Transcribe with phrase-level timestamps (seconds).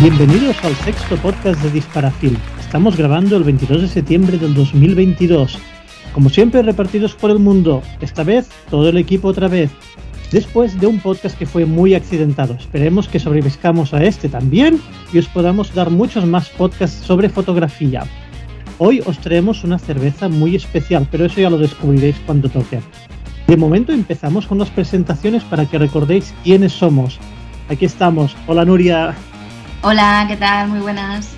[0.00, 2.38] Bienvenidos al sexto podcast de Disparafilm.
[2.58, 5.58] Estamos grabando el 22 de septiembre del 2022.
[6.14, 7.82] Como siempre, repartidos por el mundo.
[8.00, 9.70] Esta vez, todo el equipo otra vez.
[10.32, 12.54] Después de un podcast que fue muy accidentado.
[12.54, 14.80] Esperemos que sobreviscamos a este también
[15.12, 18.04] y os podamos dar muchos más podcasts sobre fotografía.
[18.78, 22.80] Hoy os traemos una cerveza muy especial, pero eso ya lo descubriréis cuando toque.
[23.46, 27.18] De momento empezamos con las presentaciones para que recordéis quiénes somos.
[27.68, 28.34] Aquí estamos.
[28.46, 29.14] Hola Nuria.
[29.82, 30.68] Hola, ¿qué tal?
[30.68, 31.30] Muy buenas.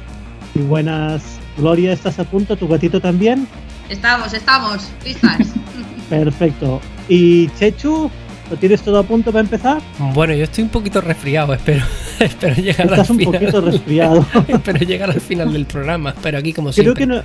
[0.54, 1.22] Muy buenas.
[1.56, 2.56] Gloria, ¿estás a punto?
[2.56, 3.46] ¿Tu gatito también?
[3.88, 5.48] Estamos, estamos, listas.
[6.10, 6.80] Perfecto.
[7.08, 8.10] ¿Y Chechu?
[8.50, 9.80] ¿Lo tienes todo a punto para empezar?
[10.14, 11.84] Bueno, yo estoy un poquito resfriado, espero,
[12.18, 13.32] espero llegar Estás al un final.
[13.40, 14.26] poquito resfriado.
[14.48, 17.02] espero llegar al final del programa, pero aquí como Creo siempre.
[17.02, 17.22] que no.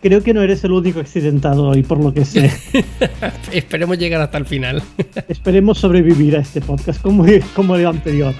[0.00, 2.52] Creo que no eres el único accidentado hoy, por lo que sé.
[3.52, 4.80] Esperemos llegar hasta el final.
[5.28, 8.32] Esperemos sobrevivir a este podcast como, como el anterior.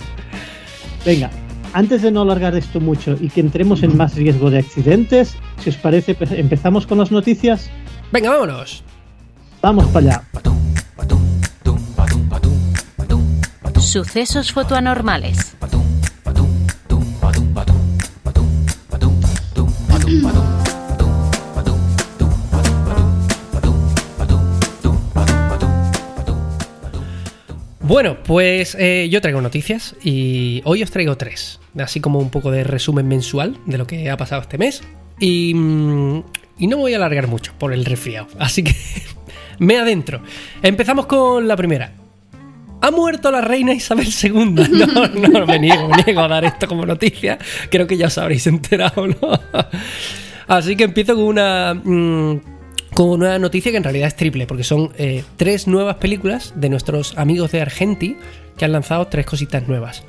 [1.04, 1.30] Venga,
[1.72, 5.70] antes de no alargar esto mucho y que entremos en más riesgo de accidentes, si
[5.70, 7.70] os parece, pe- empezamos con las noticias.
[8.12, 8.82] Venga, vámonos.
[9.62, 10.22] Vamos para allá.
[13.80, 15.56] Sucesos fotoanormales.
[27.88, 32.50] Bueno, pues eh, yo traigo noticias y hoy os traigo tres, así como un poco
[32.50, 34.82] de resumen mensual de lo que ha pasado este mes.
[35.18, 36.22] Y, mm,
[36.58, 38.76] y no me voy a alargar mucho por el resfriado, así que
[39.58, 40.20] me adentro.
[40.60, 41.94] Empezamos con la primera.
[42.82, 44.32] Ha muerto la reina Isabel II.
[44.68, 47.38] No, no, me niego, me niego a dar esto como noticia.
[47.70, 49.16] Creo que ya os habréis enterado, ¿no?
[50.46, 51.72] Así que empiezo con una.
[51.72, 52.57] mm,
[52.98, 56.68] con una noticia que en realidad es triple, porque son eh, tres nuevas películas de
[56.68, 58.16] nuestros amigos de Argenti
[58.56, 60.02] que han lanzado tres cositas nuevas.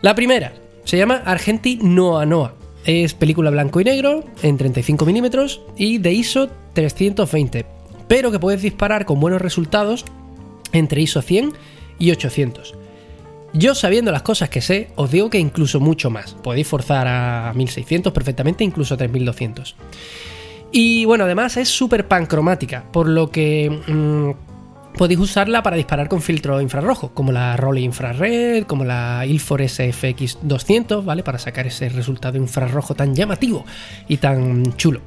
[0.00, 0.54] La primera
[0.84, 2.54] se llama Argenti Noa Noa.
[2.86, 7.66] Es película blanco y negro en 35 milímetros y de ISO 320,
[8.08, 10.06] pero que puedes disparar con buenos resultados
[10.72, 11.52] entre ISO 100
[11.98, 12.74] y 800.
[13.52, 16.32] Yo sabiendo las cosas que sé, os digo que incluso mucho más.
[16.42, 19.76] Podéis forzar a 1600 perfectamente, incluso a 3200.
[20.70, 26.20] Y bueno, además es súper pancromática, por lo que mm, podéis usarla para disparar con
[26.20, 31.22] filtro infrarrojo, como la Rolly Infrared, como la Ilfor SFX 200, ¿vale?
[31.22, 33.64] Para sacar ese resultado infrarrojo tan llamativo
[34.08, 35.00] y tan chulo.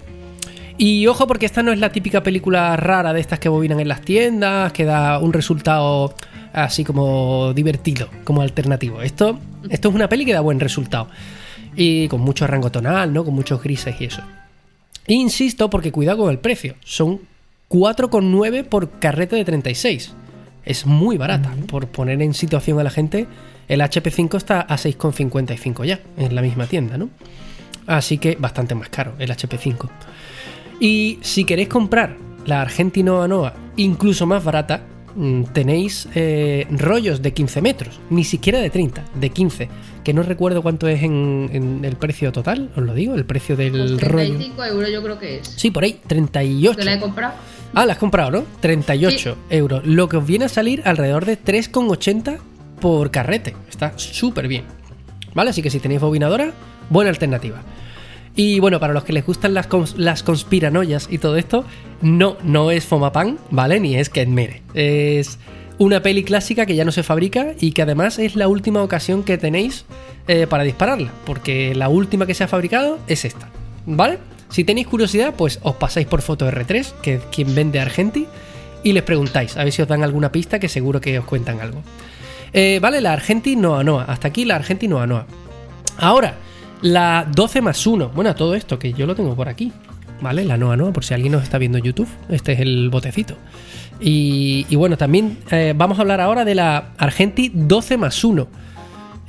[0.78, 3.88] Y ojo porque esta no es la típica película rara de estas que bobinan en
[3.88, 6.16] las tiendas, que da un resultado
[6.54, 9.02] así como divertido, como alternativo.
[9.04, 9.38] Esto,
[9.70, 11.08] esto es una peli que da buen resultado.
[11.76, 13.24] Y con mucho rango tonal, ¿no?
[13.24, 14.24] Con muchos grises y eso.
[15.08, 16.76] Insisto porque cuidado con el precio.
[16.84, 17.22] Son
[17.70, 20.14] 4,9 por carrete de 36.
[20.66, 21.56] Es muy barata.
[21.68, 23.28] Por poner en situación a la gente,
[23.68, 27.10] el HP5 está a 6,55 ya, en la misma tienda, ¿no?
[27.88, 29.90] Así que bastante más caro el HP5.
[30.80, 34.82] Y si queréis comprar la Argentino Anoa incluso más barata,
[35.54, 39.70] tenéis eh, rollos de 15 metros, ni siquiera de 30, de 15,
[40.04, 43.56] que no recuerdo cuánto es en, en el precio total, os lo digo, el precio
[43.56, 44.28] del Pues rollo.
[44.38, 45.48] 35 euros yo creo que es.
[45.48, 46.78] Sí, por ahí, 38.
[46.78, 47.34] Que la he comprado.
[47.74, 48.44] Ah, la has comprado, ¿no?
[48.60, 49.86] 38 euros.
[49.86, 52.38] Lo que os viene a salir alrededor de 3,80
[52.80, 53.56] por carrete.
[53.70, 54.64] Está súper bien.
[55.34, 55.52] ¿Vale?
[55.52, 56.52] Así que si tenéis bobinadora,
[56.90, 57.62] buena alternativa.
[58.36, 61.66] Y bueno, para los que les gustan las, las conspiranoias y todo esto,
[62.02, 63.80] no, no es Fomapan, ¿vale?
[63.80, 64.62] Ni es Ken Mere.
[64.74, 65.38] Es
[65.78, 69.24] una peli clásica que ya no se fabrica y que además es la última ocasión
[69.24, 69.86] que tenéis
[70.28, 71.12] eh, para dispararla.
[71.26, 73.50] Porque la última que se ha fabricado es esta,
[73.86, 74.20] ¿vale?
[74.50, 78.28] Si tenéis curiosidad, pues os pasáis por Foto R3, que es quien vende Argenti,
[78.84, 81.62] y les preguntáis, a ver si os dan alguna pista que seguro que os cuentan
[81.62, 81.82] algo.
[82.54, 84.04] Eh, vale, la Argenti Noa Noa.
[84.04, 85.26] Hasta aquí la Argenti Noa Noa.
[85.98, 86.36] Ahora,
[86.82, 88.10] la 12 más 1.
[88.10, 89.72] Bueno, todo esto que yo lo tengo por aquí.
[90.22, 90.46] ¿Vale?
[90.46, 92.08] La Noa Noa, por si alguien nos está viendo en YouTube.
[92.30, 93.36] Este es el botecito.
[94.00, 98.48] Y, y bueno, también eh, vamos a hablar ahora de la Argenti 12 más 1.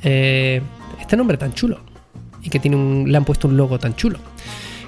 [0.03, 0.61] Eh,
[0.99, 1.79] este nombre tan chulo.
[2.43, 4.19] Y que tiene un, le han puesto un logo tan chulo.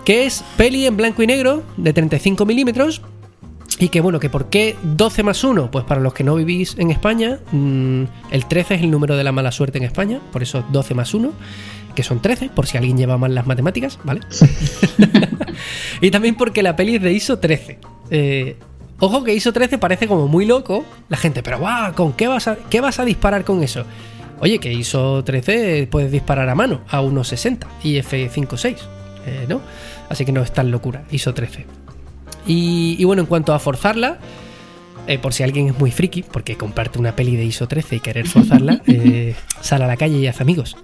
[0.03, 3.01] Que es peli en blanco y negro de 35 milímetros.
[3.79, 5.71] Y que bueno, que ¿por qué 12 más 1?
[5.71, 9.23] Pues para los que no vivís en España, mm, el 13 es el número de
[9.23, 11.33] la mala suerte en España, por eso 12 más 1,
[11.95, 14.21] que son 13, por si alguien lleva mal las matemáticas, ¿vale?
[16.01, 17.79] y también porque la peli es de ISO 13.
[18.11, 18.57] Eh,
[18.99, 22.47] ojo que ISO 13 parece como muy loco, la gente, pero guau, ¿con qué vas,
[22.47, 23.85] a, qué vas a disparar con eso?
[24.39, 28.77] Oye, que ISO 13 puedes disparar a mano, a 1.60 y F56,
[29.25, 29.61] eh, ¿no?
[30.09, 31.65] Así que no es tan locura, ISO 13.
[32.45, 34.19] Y, y bueno, en cuanto a forzarla,
[35.07, 37.99] eh, por si alguien es muy friki, porque comprarte una peli de ISO 13 y
[37.99, 40.77] querer forzarla, eh, sale a la calle y hace amigos.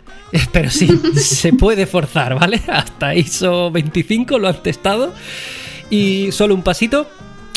[0.52, 2.62] Pero sí, se puede forzar, ¿vale?
[2.68, 5.14] Hasta ISO 25 lo han testado
[5.90, 7.08] y solo un pasito.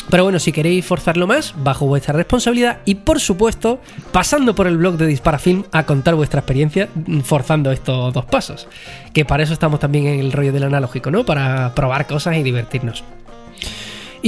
[0.09, 3.79] Pero bueno, si queréis forzarlo más, bajo vuestra responsabilidad y por supuesto,
[4.11, 6.89] pasando por el blog de Disparafilm a contar vuestra experiencia
[7.23, 8.67] forzando estos dos pasos.
[9.13, 11.25] Que para eso estamos también en el rollo del analógico, ¿no?
[11.25, 13.03] Para probar cosas y divertirnos.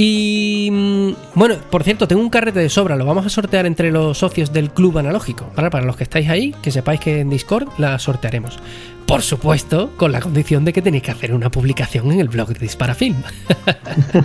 [0.00, 3.90] Y mm, bueno, por cierto, tengo un carrete de sobra, lo vamos a sortear entre
[3.90, 5.50] los socios del club analógico.
[5.56, 5.70] ¿vale?
[5.70, 8.60] Para los que estáis ahí, que sepáis que en Discord la sortearemos.
[9.06, 12.50] Por supuesto, con la condición de que tenéis que hacer una publicación en el blog
[12.50, 13.16] de Disparafilm.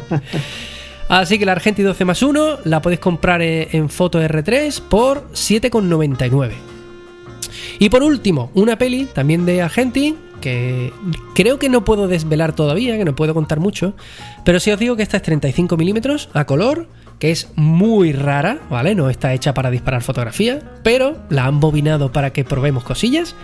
[1.09, 5.27] Así que la Argenti 12 más 1 la podéis comprar eh, en Foto R3 por
[5.31, 6.51] 7,99.
[7.79, 10.91] Y por último, una peli también de Argenti que
[11.33, 13.95] creo que no puedo desvelar todavía, que no puedo contar mucho,
[14.43, 18.59] pero si os digo que esta es 35 milímetros a color, que es muy rara,
[18.69, 18.93] ¿vale?
[18.93, 23.35] No está hecha para disparar fotografía, pero la han bobinado para que probemos cosillas.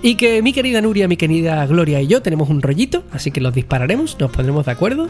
[0.00, 3.42] Y que mi querida Nuria, mi querida Gloria y yo tenemos un rollito, así que
[3.42, 5.08] los dispararemos, nos pondremos de acuerdo.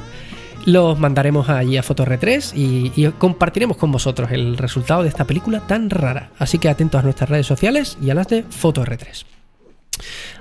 [0.64, 5.60] Los mandaremos allí a Foto R3 y, compartiremos con vosotros el resultado de esta película
[5.60, 6.30] tan rara.
[6.38, 9.24] Así que atentos a nuestras redes sociales y a las de Foto R3.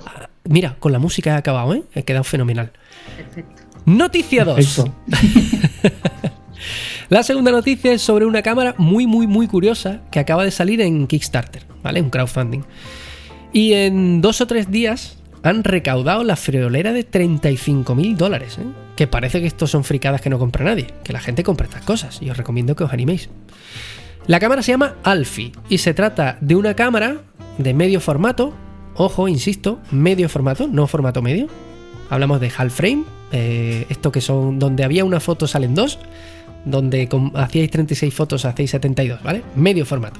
[0.04, 0.17] Ah,
[0.48, 1.82] Mira, con la música he acabado, ¿eh?
[1.94, 2.72] He quedado fenomenal.
[3.16, 3.62] Perfecto.
[3.84, 4.56] Noticia 2.
[4.56, 4.94] Perfecto.
[7.10, 10.80] La segunda noticia es sobre una cámara muy, muy, muy curiosa que acaba de salir
[10.80, 12.02] en Kickstarter, ¿vale?
[12.02, 12.64] Un crowdfunding.
[13.52, 18.66] Y en dos o tres días han recaudado la friolera de 35 mil dólares, ¿eh?
[18.96, 21.84] Que parece que estos son fricadas que no compra nadie, que la gente compra estas
[21.84, 23.28] cosas y os recomiendo que os animéis.
[24.26, 27.22] La cámara se llama Alfie y se trata de una cámara
[27.56, 28.54] de medio formato,
[28.98, 31.46] ojo, insisto, medio formato, no formato medio.
[32.10, 35.98] Hablamos de half frame, eh, esto que son donde había una foto salen dos,
[36.64, 39.42] donde con- hacíais 36 fotos hacéis 72, ¿vale?
[39.54, 40.18] Medio formato.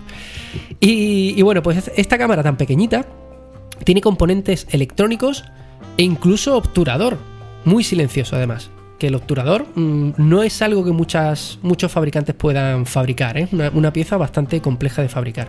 [0.81, 3.05] Y, bueno, pues esta cámara tan pequeñita
[3.85, 5.45] tiene componentes electrónicos
[5.97, 7.19] e incluso obturador,
[7.65, 8.71] muy silencioso además.
[8.99, 13.71] Que el obturador mm, no es algo que muchas, muchos fabricantes puedan fabricar, es una,
[13.75, 15.49] una pieza bastante compleja de fabricar.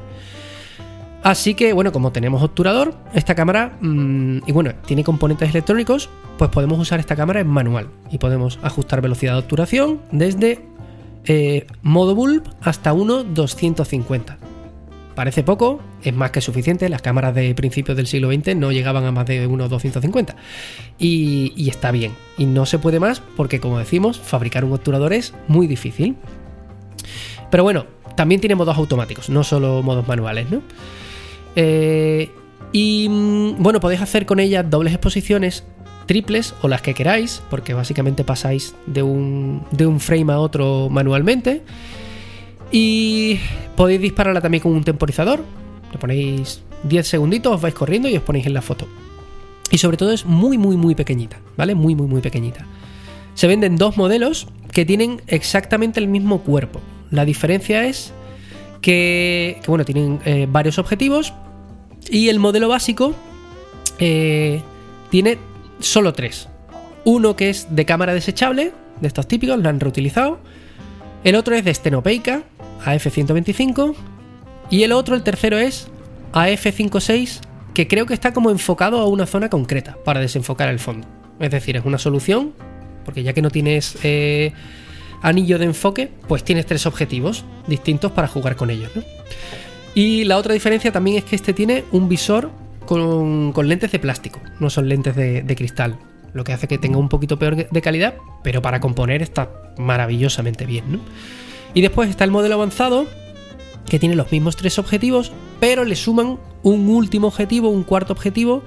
[1.23, 6.49] Así que, bueno, como tenemos obturador, esta cámara, mm, y bueno, tiene componentes electrónicos, pues
[6.49, 10.63] podemos usar esta cámara en manual y podemos ajustar velocidad de obturación desde
[11.25, 14.37] eh, modo bulb hasta 1.250.
[15.13, 19.03] Parece poco, es más que suficiente, las cámaras de principios del siglo XX no llegaban
[19.03, 20.35] a más de 1.250
[20.97, 22.13] y, y está bien.
[22.37, 26.15] Y no se puede más porque, como decimos, fabricar un obturador es muy difícil.
[27.51, 27.85] Pero bueno,
[28.15, 30.61] también tiene modos automáticos, no solo modos manuales, ¿no?
[31.55, 32.31] Eh,
[32.71, 35.63] y mm, bueno, podéis hacer con ella dobles exposiciones,
[36.05, 40.89] triples o las que queráis, porque básicamente pasáis de un, de un frame a otro
[40.89, 41.61] manualmente.
[42.71, 43.39] Y
[43.75, 45.43] podéis dispararla también con un temporizador.
[45.91, 48.87] Le ponéis 10 segunditos, os vais corriendo y os ponéis en la foto.
[49.71, 51.75] Y sobre todo es muy, muy, muy pequeñita, ¿vale?
[51.75, 52.65] Muy, muy, muy pequeñita.
[53.33, 56.81] Se venden dos modelos que tienen exactamente el mismo cuerpo.
[57.11, 58.13] La diferencia es
[58.81, 61.33] que, que, bueno, tienen eh, varios objetivos
[62.09, 63.13] y el modelo básico
[63.99, 64.61] eh,
[65.09, 65.37] tiene
[65.79, 66.47] solo tres.
[67.05, 70.39] Uno que es de cámara desechable, de estos típicos, lo han reutilizado.
[71.23, 72.43] El otro es de estenopeica,
[72.85, 73.95] AF125.
[74.69, 75.87] Y el otro, el tercero es
[76.33, 77.39] AF56,
[77.73, 81.07] que creo que está como enfocado a una zona concreta para desenfocar el fondo.
[81.39, 82.53] Es decir, es una solución,
[83.05, 84.53] porque ya que no tienes eh,
[85.21, 88.91] anillo de enfoque, pues tienes tres objetivos distintos para jugar con ellos.
[88.95, 89.03] ¿no?
[89.95, 92.51] Y la otra diferencia también es que este tiene un visor
[92.85, 95.97] con, lentes de plástico, no son lentes de, cristal.
[96.33, 100.65] Lo que hace que tenga un poquito peor de calidad, pero para componer está maravillosamente
[100.65, 100.91] bien.
[100.91, 100.99] ¿no?
[101.73, 103.07] Y después está el modelo avanzado,
[103.87, 108.63] que tiene los mismos tres objetivos, pero le suman un último objetivo, un cuarto objetivo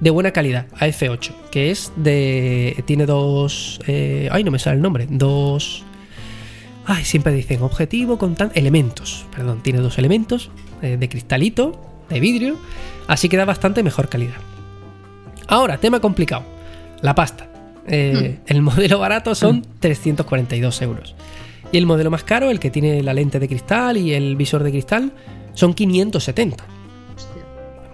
[0.00, 2.82] de buena calidad, AF8, que es de.
[2.84, 3.80] Tiene dos.
[3.86, 5.06] Eh, ay, no me sale el nombre.
[5.08, 5.84] Dos.
[6.86, 8.50] Ay, siempre dicen objetivo con tan.
[8.54, 10.50] Elementos, perdón, tiene dos elementos
[10.82, 12.56] eh, de cristalito, de vidrio,
[13.06, 14.36] así que da bastante mejor calidad.
[15.46, 16.44] Ahora, tema complicado:
[17.00, 17.48] la pasta.
[17.86, 18.42] Eh, hmm.
[18.46, 21.14] El modelo barato son 342 euros.
[21.72, 24.62] Y el modelo más caro, el que tiene la lente de cristal y el visor
[24.62, 25.12] de cristal,
[25.54, 26.64] son 570.
[27.16, 27.42] Hostia.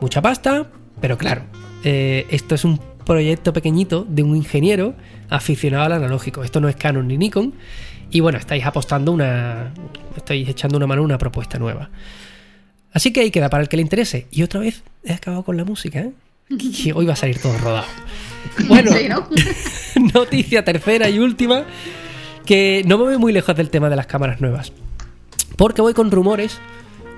[0.01, 0.67] Mucha pasta,
[1.01, 1.43] pero claro,
[1.85, 4.95] eh, esto es un proyecto pequeñito de un ingeniero
[5.29, 6.45] aficionado al analógico.
[6.45, 7.55] Esto no es Canon ni Nikon.
[8.11, 9.73] Y bueno, estáis apostando una.
[10.17, 11.91] Estáis echando una mano a una propuesta nueva.
[12.93, 14.27] Así que ahí queda para el que le interese.
[14.31, 16.13] Y otra vez he acabado con la música, ¿eh?
[16.49, 17.87] Que hoy va a salir todo rodado.
[18.69, 19.29] Bueno, Sí, ¿no?
[20.15, 21.65] noticia tercera y última.
[22.45, 24.73] Que no me voy muy lejos del tema de las cámaras nuevas.
[25.57, 26.59] Porque voy con rumores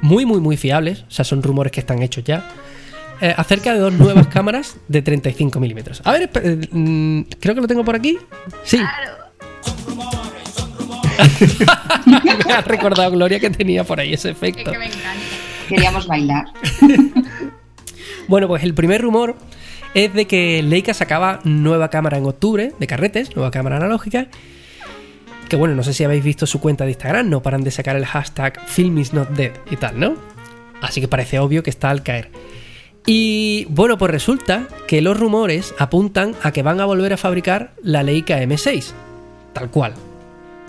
[0.02, 2.44] muy, muy, muy fiables, o sea, son rumores que están hechos ya,
[3.20, 6.02] eh, acerca de dos nuevas cámaras de 35 milímetros.
[6.04, 8.18] A ver, eh, mm, creo que lo tengo por aquí.
[8.64, 8.78] Sí.
[12.46, 14.70] Me ha recordado Gloria que tenía por ahí ese Es efecto.
[14.70, 15.20] que me encanta.
[15.68, 16.46] Queríamos bailar.
[18.28, 19.34] Bueno, pues el primer rumor
[19.94, 24.28] es de que Leica sacaba nueva cámara en octubre de carretes, nueva cámara analógica.
[25.48, 27.96] Que bueno, no sé si habéis visto su cuenta de Instagram, no paran de sacar
[27.96, 30.14] el hashtag Film is not dead y tal, ¿no?
[30.80, 32.30] Así que parece obvio que está al caer.
[33.06, 37.72] Y bueno, pues resulta que los rumores apuntan a que van a volver a fabricar
[37.82, 38.92] la Leica M6,
[39.52, 39.94] tal cual.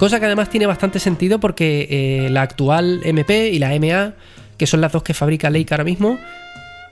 [0.04, 4.12] Cosa que además tiene bastante sentido porque eh, la actual MP y la MA,
[4.58, 6.20] que son las dos que fabrica Leica ahora mismo,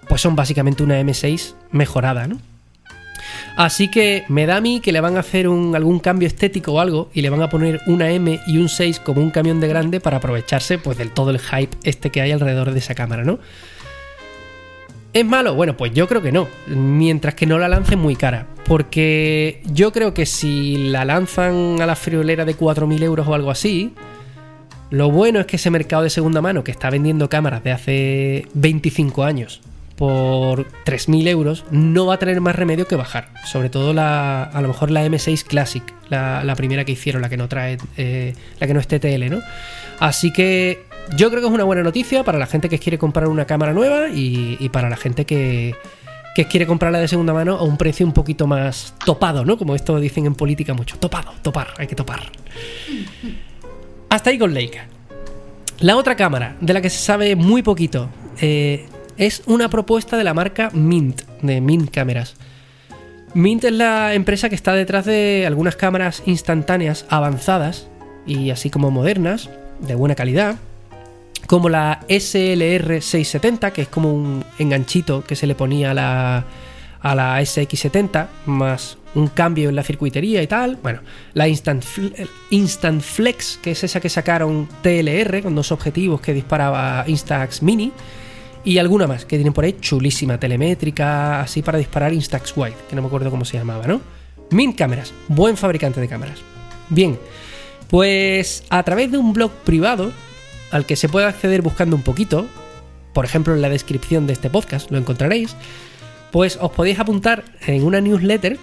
[0.08, 2.38] pues son básicamente una M6 mejorada, ¿no?
[3.58, 6.80] Así que me da a mí que le van a hacer algún cambio estético o
[6.80, 9.68] algo y le van a poner una M y un 6 como un camión de
[9.68, 13.26] grande para aprovecharse pues del todo el hype este que hay alrededor de esa cámara,
[13.26, 13.40] ¿no?
[15.14, 15.56] ¿Es malo?
[15.56, 16.48] Bueno, pues yo creo que no.
[16.68, 18.48] Mientras que no la lancen muy cara.
[18.66, 23.52] Porque yo creo que si la lanzan a la friolera de 4.000 euros o algo
[23.52, 23.94] así,
[24.90, 28.48] lo bueno es que ese mercado de segunda mano que está vendiendo cámaras de hace
[28.54, 29.62] 25 años
[29.98, 33.30] por 3.000 euros no va a tener más remedio que bajar.
[33.46, 37.38] Sobre todo la, a lo mejor la M6 Classic, la, primera que hicieron, la que
[37.38, 39.42] no trae, eh, la que no es TTL, ¿no?
[40.00, 43.28] Así que yo creo que es una buena noticia para la gente que quiere comprar
[43.28, 45.76] una cámara nueva y, para la gente que,
[46.36, 49.58] que quiere comprarla de segunda mano a un precio un poquito más topado, ¿no?
[49.58, 50.98] Como esto dicen en política mucho.
[50.98, 52.22] Topado, topar, hay que topar.
[54.10, 54.88] Hasta ahí con Leica.
[55.80, 58.86] La otra cámara, de la que se sabe muy poquito, eh,
[59.18, 62.36] es una propuesta de la marca Mint, de Mint Cámaras.
[63.34, 67.88] Mint es la empresa que está detrás de algunas cámaras instantáneas avanzadas
[68.26, 70.58] y así como modernas, de buena calidad,
[71.52, 76.46] como la SLR670, que es como un enganchito que se le ponía a la,
[77.02, 80.78] a la SX70, más un cambio en la circuitería y tal.
[80.82, 81.02] Bueno,
[81.34, 86.34] la Instant, Fl- Instant Flex, que es esa que sacaron TLR con dos objetivos que
[86.34, 87.92] disparaba Instax Mini.
[88.64, 92.96] Y alguna más que tienen por ahí chulísima, telemétrica, así para disparar Instax Wide, que
[92.96, 94.00] no me acuerdo cómo se llamaba, ¿no?
[94.52, 96.40] Mint Cámaras, buen fabricante de cámaras.
[96.88, 97.20] Bien,
[97.90, 100.14] pues a través de un blog privado
[100.72, 102.48] al que se puede acceder buscando un poquito,
[103.14, 105.56] por ejemplo en la descripción de este podcast lo encontraréis,
[106.32, 108.58] pues os podéis apuntar en una newsletter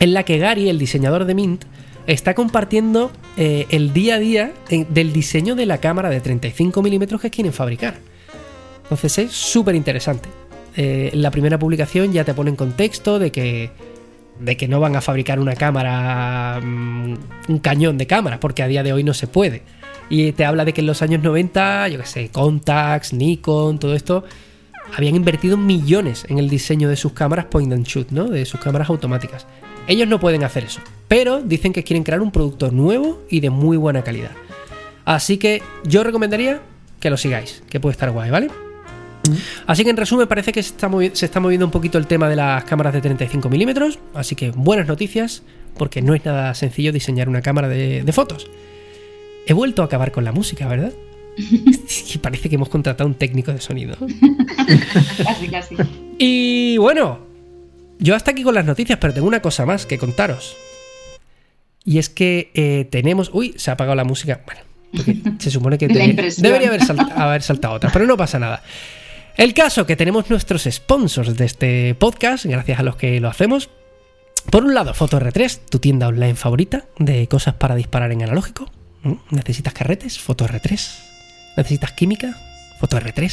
[0.00, 1.64] en la que Gary, el diseñador de Mint,
[2.06, 6.82] está compartiendo eh, el día a día eh, del diseño de la cámara de 35
[6.82, 7.94] milímetros que quieren fabricar.
[8.82, 10.28] Entonces es súper interesante.
[10.76, 13.70] Eh, la primera publicación ya te pone en contexto de que,
[14.40, 17.14] de que no van a fabricar una cámara, mm,
[17.48, 19.62] un cañón de cámara, porque a día de hoy no se puede.
[20.10, 23.94] Y te habla de que en los años 90, yo que sé, Contax, Nikon, todo
[23.94, 24.24] esto,
[24.96, 28.28] habían invertido millones en el diseño de sus cámaras point and shoot, ¿no?
[28.28, 29.46] De sus cámaras automáticas.
[29.86, 33.50] Ellos no pueden hacer eso, pero dicen que quieren crear un producto nuevo y de
[33.50, 34.32] muy buena calidad.
[35.04, 36.60] Así que yo recomendaría
[37.00, 38.48] que lo sigáis, que puede estar guay, ¿vale?
[39.66, 40.74] Así que en resumen parece que se
[41.24, 44.86] está, moviendo un poquito el tema de las cámaras de 35 milímetros, así que buenas
[44.86, 45.42] noticias,
[45.76, 48.48] porque no es nada sencillo diseñar una cámara de fotos.
[49.46, 50.92] He vuelto a acabar con la música, ¿verdad?
[52.12, 53.96] Que parece que hemos contratado un técnico de sonido.
[55.24, 55.76] Casi, casi.
[56.18, 57.20] Y bueno,
[57.98, 60.56] yo hasta aquí con las noticias, pero tengo una cosa más que contaros.
[61.84, 63.30] Y es que eh, tenemos...
[63.32, 64.42] Uy, se ha apagado la música.
[64.44, 64.60] Bueno,
[64.94, 68.62] porque se supone que debería haber, salt- haber saltado otra, pero no pasa nada.
[69.36, 73.70] El caso que tenemos nuestros sponsors de este podcast, gracias a los que lo hacemos.
[74.50, 78.70] Por un lado, Foto R3, tu tienda online favorita de cosas para disparar en analógico.
[79.30, 80.18] ¿Necesitas carretes?
[80.18, 80.80] Foto R3.
[81.56, 82.36] ¿Necesitas química?
[82.78, 83.32] Foto R3.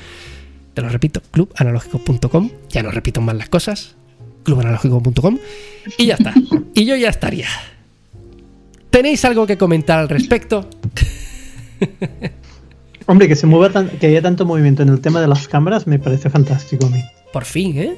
[0.73, 2.49] Te lo repito, clubanalógico.com.
[2.69, 3.95] Ya no repito más las cosas.
[4.43, 5.37] clubanalógico.com
[5.99, 6.33] y ya está.
[6.73, 7.47] Y yo ya estaría.
[8.89, 10.67] ¿Tenéis algo que comentar al respecto?
[13.05, 15.85] Hombre, que se mueva tan- que haya tanto movimiento en el tema de las cámaras
[15.87, 17.01] me parece fantástico a mí.
[17.31, 17.97] Por fin, ¿eh?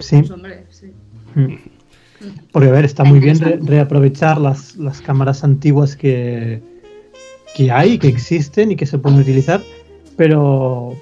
[0.00, 0.18] Sí.
[0.18, 0.92] Pues, hombre, sí.
[1.34, 1.54] Mm.
[2.52, 6.60] Porque a ver, está muy bien re- reaprovechar las, las cámaras antiguas que,
[7.54, 9.60] que hay, que existen y que se pueden utilizar,
[10.16, 10.94] pero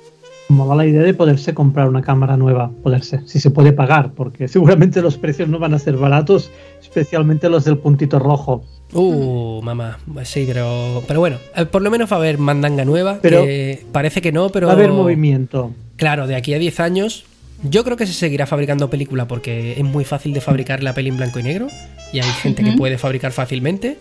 [0.49, 4.13] como va la idea de poderse comprar una cámara nueva, poderse, si se puede pagar,
[4.13, 8.65] porque seguramente los precios no van a ser baratos, especialmente los del puntito rojo.
[8.93, 9.99] Uh, mamá.
[10.13, 13.19] Pues Sí, pero, pero bueno, eh, por lo menos va a haber mandanga nueva.
[13.21, 14.69] Pero- que parece que no, pero.
[14.69, 15.73] Va a haber movimiento.
[15.97, 17.25] Claro, de aquí a 10 años,
[17.63, 21.09] yo creo que se seguirá fabricando película porque es muy fácil de fabricar la peli
[21.09, 21.69] en blanco y negro
[22.13, 23.99] y hay gente que puede fabricar fácilmente.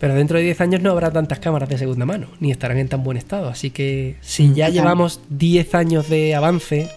[0.00, 2.88] Pero dentro de 10 años no habrá tantas cámaras de segunda mano, ni estarán en
[2.88, 3.48] tan buen estado.
[3.48, 4.72] Así que si ya Total.
[4.72, 6.88] llevamos 10 años de avance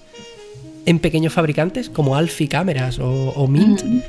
[0.85, 3.99] en pequeños fabricantes como Alfie Cámaras o, o Mint, Mm.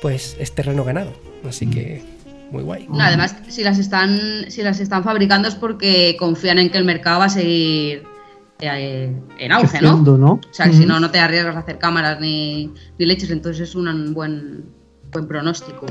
[0.00, 1.12] pues es terreno ganado.
[1.46, 2.02] Así que
[2.50, 2.86] muy guay.
[2.88, 6.84] No, además, si las están, si las están fabricando es porque confían en que el
[6.84, 8.04] mercado va a seguir
[8.60, 9.90] eh, en auge, ¿no?
[9.90, 10.32] Creciendo, ¿no?
[10.32, 13.68] O sea, que si no, no te arriesgas a hacer cámaras ni, ni leches, entonces
[13.68, 14.64] es un buen,
[15.12, 15.86] buen pronóstico.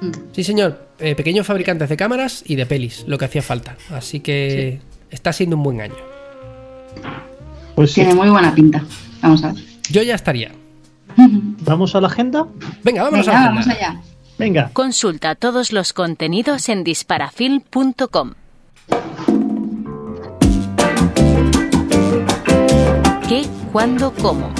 [0.00, 0.10] Mm.
[0.32, 0.88] Sí, señor.
[0.98, 3.76] Eh, pequeños fabricantes de cámaras y de pelis, lo que hacía falta.
[3.90, 5.94] Así que está siendo un buen año.
[7.74, 8.00] Pues sí.
[8.02, 8.84] Tiene muy buena pinta.
[9.20, 9.62] Vamos a ver.
[9.90, 10.52] Yo ya estaría.
[11.16, 12.46] ¿Vamos a la agenda?
[12.82, 14.00] Venga, vámonos Venga, a la vamos allá.
[14.38, 14.70] Venga.
[14.72, 18.32] Consulta todos los contenidos en disparafilm.com.
[23.32, 24.52] ¿Qué, cuándo, cómo?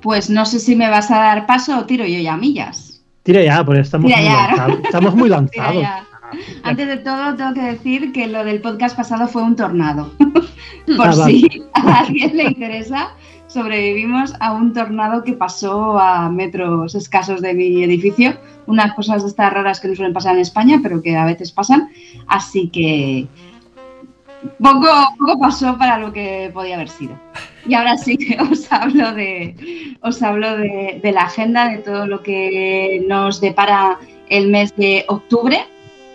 [0.00, 3.02] Pues no sé si me vas a dar paso o tiro yo ya millas.
[3.22, 4.56] Tira ya, porque estamos Tira muy ya, ¿no?
[4.56, 4.80] lanzados.
[4.84, 5.84] Estamos muy lanzados.
[6.64, 10.12] Antes de todo, tengo que decir que lo del podcast pasado fue un tornado.
[10.96, 11.32] Por Ah, vale.
[11.32, 13.10] si a alguien le interesa,
[13.52, 18.36] sobrevivimos a un tornado que pasó a metros escasos de mi edificio.
[18.66, 21.52] Unas cosas de estas raras que no suelen pasar en España, pero que a veces
[21.52, 21.90] pasan.
[22.26, 23.26] Así que
[24.58, 24.88] poco,
[25.18, 27.18] poco pasó para lo que podía haber sido.
[27.66, 32.06] Y ahora sí que os hablo de, os hablo de, de la agenda, de todo
[32.06, 35.66] lo que nos depara el mes de octubre.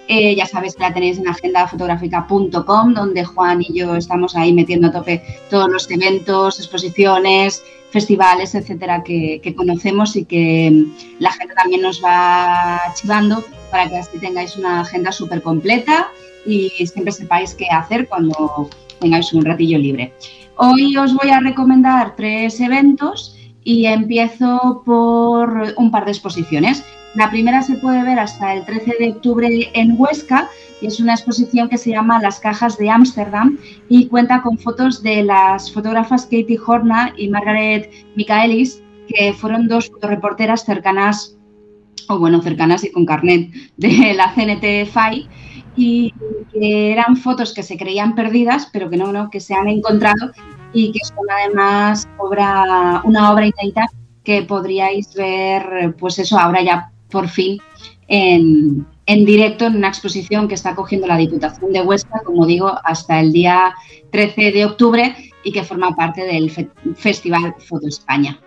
[0.08, 4.88] Eh, ya sabéis que la tenéis en agendafotográfica.com, donde Juan y yo estamos ahí metiendo
[4.88, 11.32] a tope todos los eventos, exposiciones, festivales, etcétera, que, que conocemos y que mm, la
[11.32, 16.10] gente también nos va chivando para que así tengáis una agenda súper completa
[16.46, 20.14] y siempre sepáis qué hacer cuando tengáis un ratillo libre.
[20.56, 26.84] Hoy os voy a recomendar tres eventos y empiezo por un par de exposiciones.
[27.18, 31.16] La primera se puede ver hasta el 13 de octubre en Huesca y es una
[31.16, 33.58] exposición que se llama Las cajas de Ámsterdam
[33.90, 39.90] y cuenta con fotos de las fotógrafas Katie Horna y Margaret Michaelis, que fueron dos
[39.90, 41.36] fotoreporteras cercanas,
[42.08, 45.28] o bueno, cercanas y con carnet de la CNT FAI
[45.76, 46.14] y
[46.54, 50.34] que eran fotos que se creían perdidas, pero que no, no, que se han encontrado
[50.72, 53.88] y que son además obra, una obra inédita
[54.24, 57.60] que podríais ver, pues eso, ahora ya por fin
[58.08, 62.74] en, en directo en una exposición que está cogiendo la Diputación de Huesca, como digo,
[62.84, 63.74] hasta el día
[64.12, 68.40] 13 de octubre y que forma parte del Fe- Festival Foto España.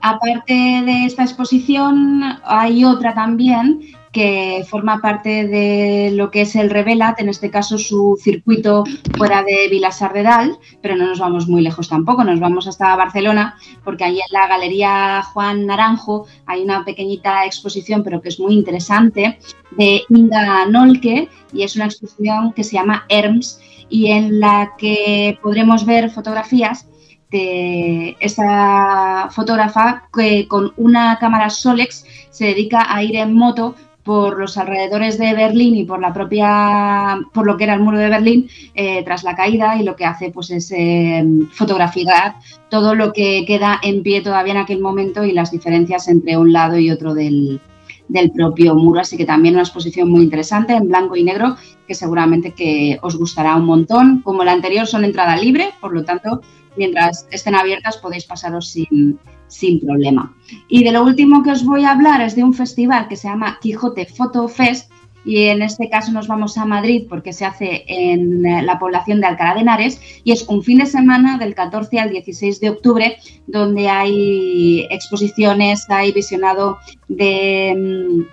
[0.00, 3.80] Aparte de esta exposición, hay otra también
[4.14, 8.84] que forma parte de lo que es el Revelat, en este caso su circuito
[9.18, 12.94] fuera de Vilasar de Dal, pero no nos vamos muy lejos tampoco, nos vamos hasta
[12.94, 18.38] Barcelona, porque allí en la Galería Juan Naranjo hay una pequeñita exposición, pero que es
[18.38, 19.38] muy interesante,
[19.72, 25.38] de Inga Nolke, y es una exposición que se llama ERMS, y en la que
[25.42, 26.86] podremos ver fotografías
[27.32, 33.74] de esa fotógrafa que con una cámara Solex se dedica a ir en moto
[34.04, 37.98] por los alrededores de Berlín y por la propia, por lo que era el muro
[37.98, 42.36] de Berlín eh, tras la caída y lo que hace pues es eh, fotografiar
[42.68, 46.52] todo lo que queda en pie todavía en aquel momento y las diferencias entre un
[46.52, 47.60] lado y otro del,
[48.08, 49.00] del propio muro.
[49.00, 53.16] Así que también una exposición muy interesante en blanco y negro que seguramente que os
[53.16, 54.20] gustará un montón.
[54.22, 56.40] Como la anterior son entrada libre, por lo tanto,
[56.76, 60.34] mientras estén abiertas podéis pasaros sin, sin problema.
[60.68, 63.28] Y de lo último que os voy a hablar es de un festival que se
[63.28, 64.90] llama Quijote Photo Fest
[65.24, 69.20] y en este caso nos vamos a Madrid porque se hace en eh, la población
[69.20, 72.70] de Alcalá de Henares y es un fin de semana del 14 al 16 de
[72.70, 78.26] octubre donde hay exposiciones, hay visionado de,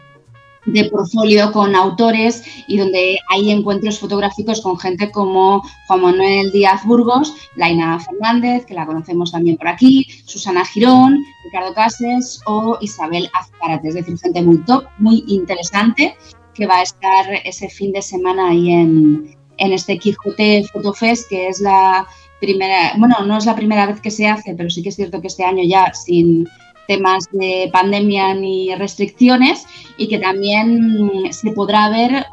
[0.65, 6.85] de portfolio con autores y donde hay encuentros fotográficos con gente como Juan Manuel Díaz
[6.85, 13.29] Burgos, Laina Fernández, que la conocemos también por aquí, Susana Girón, Ricardo Cases o Isabel
[13.33, 16.15] Azcárate, es decir, gente muy top, muy interesante
[16.53, 21.47] que va a estar ese fin de semana ahí en, en este Quijote Fotofest, que
[21.47, 22.05] es la
[22.39, 25.21] primera, bueno, no es la primera vez que se hace, pero sí que es cierto
[25.21, 26.47] que este año ya sin
[26.91, 29.65] temas de pandemia ni restricciones
[29.97, 32.25] y que también se podrá ver eh,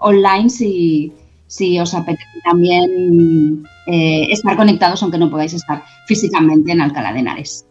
[0.00, 1.12] online si,
[1.80, 7.67] os apetece también eh, estar conectados, aunque no podáis estar físicamente en Alcalá de Henares.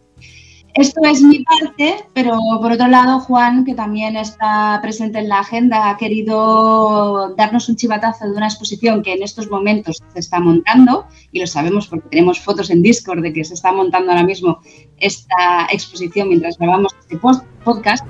[0.74, 5.40] Esto es mi parte, pero por otro lado, Juan, que también está presente en la
[5.40, 10.38] agenda, ha querido darnos un chivatazo de una exposición que en estos momentos se está
[10.40, 14.24] montando, y lo sabemos porque tenemos fotos en Discord de que se está montando ahora
[14.24, 14.60] mismo
[14.98, 18.04] esta exposición mientras grabamos este podcast.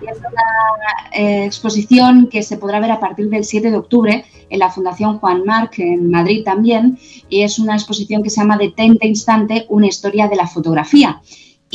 [0.00, 4.58] es una eh, exposición que se podrá ver a partir del 7 de octubre en
[4.58, 6.98] la Fundación Juan Marc en Madrid también,
[7.28, 11.20] y es una exposición que se llama Detente Instante, una historia de la fotografía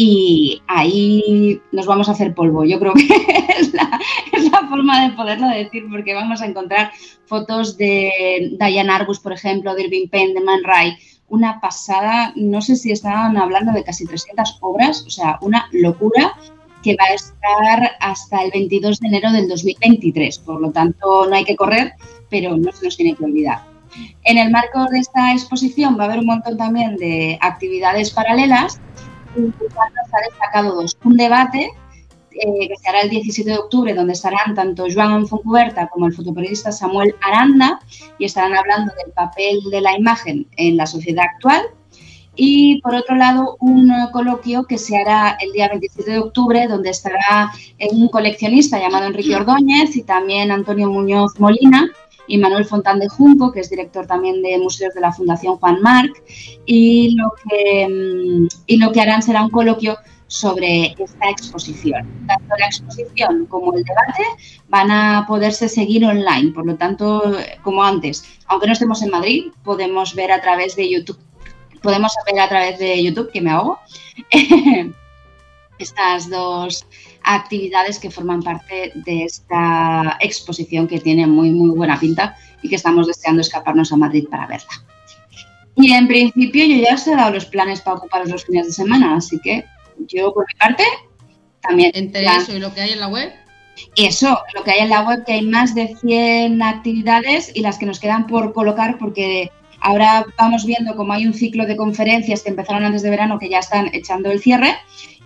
[0.02, 2.64] y ahí nos vamos a hacer polvo.
[2.64, 3.06] Yo creo que
[3.60, 4.00] es la,
[4.70, 6.92] forma de poderlo decir, porque vamos a encontrar
[7.26, 10.96] fotos de Diane Arbus, por ejemplo, de Irving Penn, de Man Ray,
[11.28, 16.34] una pasada, no sé si estaban hablando de casi 300 obras, o sea, una locura
[16.82, 20.40] que va a estar hasta el 22 de enero del 2023.
[20.40, 21.94] Por lo tanto, no hay que correr,
[22.30, 23.64] pero no se nos tiene que olvidar.
[24.24, 28.80] En el marco de esta exposición va a haber un montón también de actividades paralelas
[29.36, 30.98] ha destacado dos.
[31.04, 31.72] Un debate
[32.32, 36.14] eh, que se hará el 17 de octubre, donde estarán tanto Joan Foncuberta como el
[36.14, 37.80] fotoperiodista Samuel Aranda
[38.18, 41.64] y estarán hablando del papel de la imagen en la sociedad actual.
[42.36, 46.92] Y por otro lado, un coloquio que se hará el día 27 de octubre, donde
[46.92, 47.52] estará
[47.92, 51.90] un coleccionista llamado Enrique Ordóñez y también Antonio Muñoz Molina,
[52.30, 55.82] y Manuel Fontán de Junco, que es director también de museos de la Fundación Juan
[55.82, 56.24] Marc,
[56.66, 62.08] y lo que, mm, y lo que harán será un coloquio sobre esta exposición.
[62.28, 64.24] Tanto la exposición como el debate
[64.68, 69.46] van a poderse seguir online, por lo tanto, como antes, aunque no estemos en Madrid,
[69.64, 71.20] podemos ver a través de YouTube,
[71.82, 73.80] podemos ver a través de YouTube, que me hago,
[75.80, 76.86] estas dos
[77.36, 82.76] actividades que forman parte de esta exposición que tiene muy, muy buena pinta y que
[82.76, 84.70] estamos deseando escaparnos a Madrid para verla.
[85.76, 88.74] Y en principio yo ya os he dado los planes para ocupar los fines de
[88.74, 89.64] semana, así que
[90.08, 90.84] yo por mi parte
[91.62, 91.92] también.
[91.94, 93.32] Entre eso y lo que hay en la web.
[93.96, 97.78] Eso, lo que hay en la web, que hay más de 100 actividades y las
[97.78, 102.44] que nos quedan por colocar porque ahora vamos viendo cómo hay un ciclo de conferencias
[102.44, 104.76] que empezaron antes de verano que ya están echando el cierre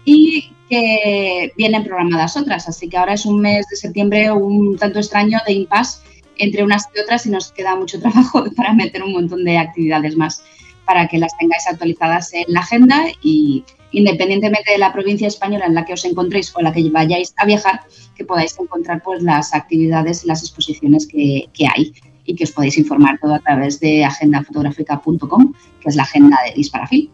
[0.05, 2.67] y que vienen programadas otras.
[2.67, 5.99] Así que ahora es un mes de septiembre un tanto extraño de impasse
[6.37, 10.15] entre unas y otras y nos queda mucho trabajo para meter un montón de actividades
[10.15, 10.43] más
[10.85, 15.75] para que las tengáis actualizadas en la agenda y independientemente de la provincia española en
[15.75, 17.81] la que os encontréis o en la que vayáis a viajar,
[18.15, 21.93] que podáis encontrar pues las actividades y las exposiciones que, hay
[22.25, 26.53] y que os podéis informar todo a través de agendafotográfica.com, que es la agenda de
[26.55, 27.11] Disparafil.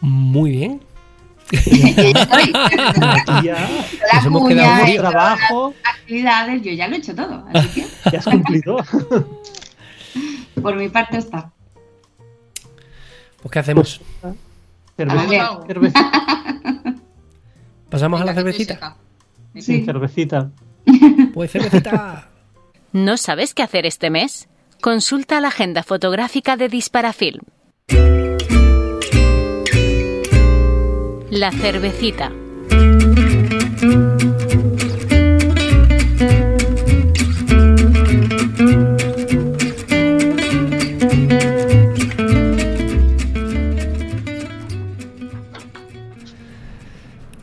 [0.00, 0.80] Muy bien.
[3.42, 3.68] ya,
[4.14, 5.74] Nos hemos quedado muy trabajo.
[5.84, 7.44] Actividades, yo ya lo he hecho todo.
[7.52, 7.86] Así que...
[8.12, 8.76] Ya has cumplido.
[10.62, 11.50] Por mi parte está.
[13.42, 14.00] Pues ¿qué hacemos?
[14.96, 15.60] Cervecita.
[17.88, 18.96] ¿Pasamos a la cervecita?
[19.56, 20.50] Sí, cervecita.
[21.32, 22.28] Pues cervecita.
[22.92, 24.48] ¿No sabes qué hacer este mes?
[24.80, 27.40] Consulta la agenda fotográfica de Disparafilm.
[31.30, 32.32] La cervecita.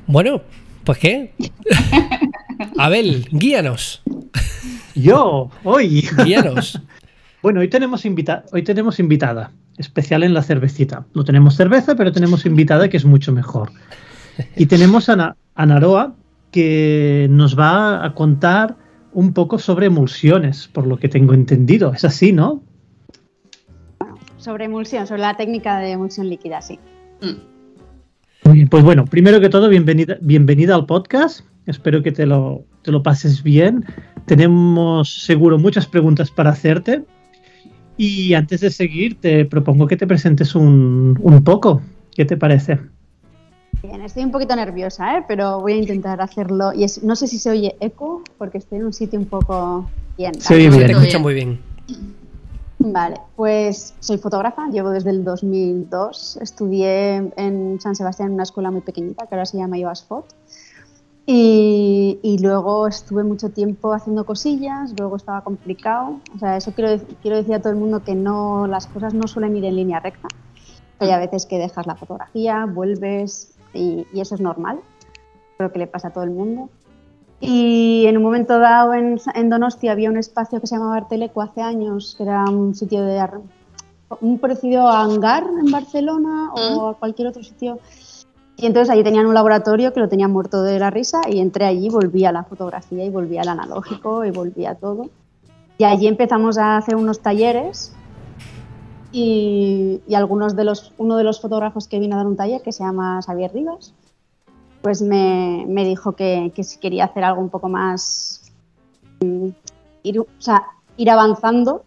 [0.08, 0.42] Bueno,
[0.84, 1.34] pues qué.
[2.78, 4.02] Abel, guíanos.
[4.96, 6.08] Yo, hoy.
[6.24, 6.82] Guíanos.
[7.44, 11.06] bueno, hoy tenemos, invita hoy tenemos invitada especial en la cervecita.
[11.14, 13.72] No tenemos cerveza, pero tenemos invitada que es mucho mejor.
[14.56, 16.16] Y tenemos a, Naroa
[16.52, 18.78] que nos va a contar
[19.14, 21.94] un poco sobre emulsiones, por lo que tengo entendido.
[21.94, 22.64] Es así, ¿no?
[24.38, 26.80] Sobre emulsión, sobre la técnica de emulsión líquida, sí.
[28.44, 31.42] Muy bien, pues bueno, primero que todo, bienvenida, bienvenida al podcast.
[31.66, 33.86] Espero que te lo, te lo pases bien.
[34.26, 37.04] Tenemos seguro muchas preguntas para hacerte.
[37.98, 41.82] Y antes de seguir, te propongo que te presentes un, poco.
[42.14, 42.80] ¿Qué te parece?
[43.84, 45.24] Bien, estoy un poquito nerviosa, ¿eh?
[45.28, 46.74] pero voy a intentar hacerlo.
[46.74, 49.90] Y es- no sé si se oye eco, porque estoy en un sitio un poco
[50.18, 50.34] bien.
[50.42, 50.88] Se oye Se bien.
[50.88, 51.60] te Todo escucha muy bien.
[52.78, 56.38] Vale, pues soy fotógrafa, llevo desde el 2002.
[56.42, 60.26] Estudié en San Sebastián en una escuela muy pequeñita que ahora se llama IVASFOT.
[61.28, 66.20] Y, y luego estuve mucho tiempo haciendo cosillas, luego estaba complicado.
[66.36, 69.28] O sea, eso quiero, quiero decir a todo el mundo que no, las cosas no
[69.28, 70.28] suelen ir en línea recta.
[71.00, 74.80] Hay a veces que dejas la fotografía, vuelves y, y eso es normal.
[75.58, 76.70] Creo que le pasa a todo el mundo.
[77.40, 81.42] Y en un momento dado en, en Donostia había un espacio que se llamaba Arteleco
[81.42, 83.28] hace años, que era un sitio de
[84.22, 87.80] un parecido a Hangar en Barcelona o a cualquier otro sitio.
[88.58, 91.66] Y entonces allí tenían un laboratorio que lo tenían muerto de la risa y entré
[91.66, 95.10] allí, volví a la fotografía y volví al analógico y volví a todo.
[95.78, 97.94] Y allí empezamos a hacer unos talleres
[99.12, 102.62] y, y algunos de los, uno de los fotógrafos que vino a dar un taller,
[102.62, 103.94] que se llama Xavier Rivas,
[104.82, 108.52] pues me, me dijo que, que si quería hacer algo un poco más,
[109.20, 109.50] mm,
[110.04, 110.64] ir, o sea,
[110.96, 111.84] ir avanzando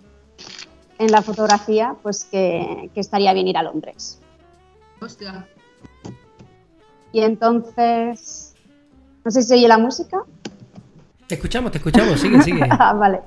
[0.98, 4.20] en la fotografía, pues que, que estaría bien ir a Londres.
[5.00, 5.46] Hostia.
[7.12, 8.54] Y entonces,
[9.24, 10.22] no sé si se oye la música.
[11.26, 12.66] Te escuchamos, te escuchamos, sigue, sigue.
[12.70, 13.20] Ah, vale.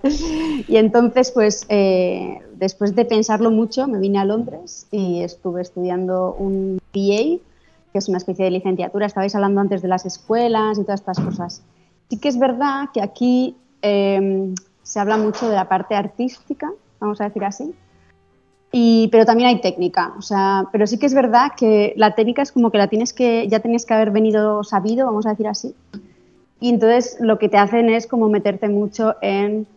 [0.67, 6.33] Y entonces, pues, eh, después de pensarlo mucho, me vine a Londres y estuve estudiando
[6.33, 7.39] un PA,
[7.91, 9.05] que es una especie de licenciatura.
[9.05, 11.61] Estabais hablando antes de las escuelas y todas estas cosas.
[12.09, 17.21] Sí que es verdad que aquí eh, se habla mucho de la parte artística, vamos
[17.21, 17.73] a decir así.
[18.71, 22.41] Y, pero también hay técnica, o sea, pero sí que es verdad que la técnica
[22.41, 25.47] es como que la tienes que, ya tenías que haber venido sabido, vamos a decir
[25.47, 25.75] así.
[26.61, 29.67] Y entonces lo que te hacen es como meterte mucho en,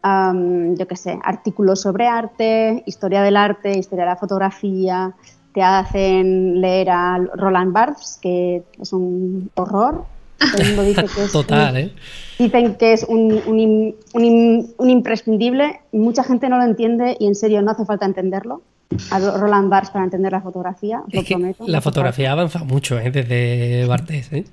[0.00, 5.12] am, yo qué sé, artículos sobre arte, historia del arte, historia de la fotografía.
[5.52, 10.04] Te hacen leer a Roland Barthes, que es un horror.
[10.38, 11.92] Todo el mundo dice que es Total, un- ¿eh?
[12.38, 15.80] Dicen que es un, un im- un im- un imprescindible.
[15.92, 18.62] Mucha gente no lo entiende y en serio no hace falta entenderlo.
[19.10, 21.64] A Roland Barthes para entender la fotografía, lo que prometo.
[21.66, 23.10] la fotografía ha avanzado mucho, ¿eh?
[23.10, 24.44] Desde Bartés, ¿eh?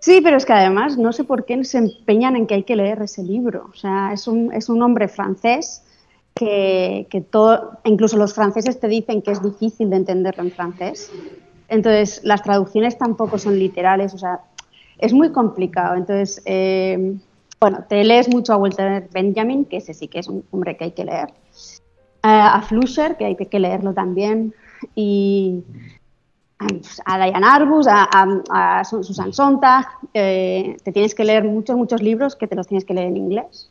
[0.00, 2.74] Sí, pero es que además no sé por qué se empeñan en que hay que
[2.76, 3.68] leer ese libro.
[3.72, 5.82] O sea, es un, es un hombre francés
[6.34, 11.10] que, que todo, incluso los franceses te dicen que es difícil de entenderlo en francés.
[11.68, 14.40] Entonces, las traducciones tampoco son literales, o sea,
[14.98, 15.94] es muy complicado.
[15.94, 17.14] Entonces, eh,
[17.60, 20.84] bueno, te lees mucho a Walter Benjamin, que ese sí que es un hombre que
[20.84, 21.28] hay que leer.
[22.22, 24.52] A Flusher, que hay que leerlo también.
[24.94, 25.62] Y,
[27.04, 31.76] a Diane Arbus, a, a- a Su- Susan Sontag, eh, te tienes que leer muchos,
[31.76, 33.70] muchos libros que te los tienes que leer en inglés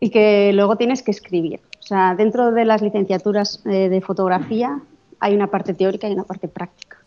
[0.00, 1.60] y que luego tienes que escribir.
[1.78, 4.80] O sea, dentro de las licenciaturas eh, de fotografía
[5.20, 6.98] hay una parte teórica y una parte práctica.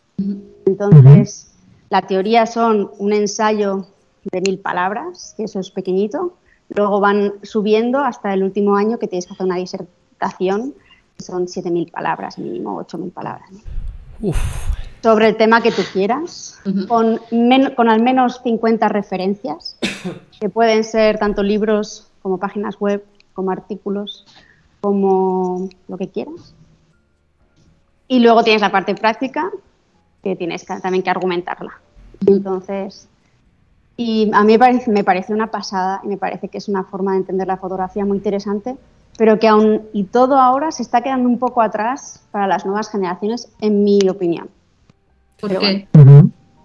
[0.65, 1.53] Entonces,
[1.89, 3.85] la teoría son un ensayo
[4.31, 6.33] de mil palabras, que eso es pequeñito.
[6.69, 10.73] Luego van subiendo hasta el último año que tienes que hacer una disertación,
[11.17, 13.49] que son 7.000 palabras mínimo, 8.000 palabras.
[13.51, 13.59] ¿no?
[14.29, 14.37] Uf,
[15.01, 16.87] sobre el tema que tú quieras, Ujú.
[16.87, 19.77] con, men- con al menos 50 referencias,
[20.41, 24.25] que pueden ser tanto libros como páginas web, como artículos,
[24.81, 26.53] como lo que quieras.
[28.09, 29.49] Y luego tienes la parte práctica,
[30.29, 31.71] que tienes que- también que argumentarla.
[32.25, 33.07] Entonces,
[33.95, 36.83] y a mí me parece, me parece una pasada y me parece que es una
[36.83, 38.75] forma de entender la fotografía muy interesante,
[39.17, 42.89] pero que aún y todo ahora se está quedando un poco atrás para las nuevas
[42.89, 44.49] generaciones, en mi opinión.
[45.39, 45.87] ¿Por Pero qué?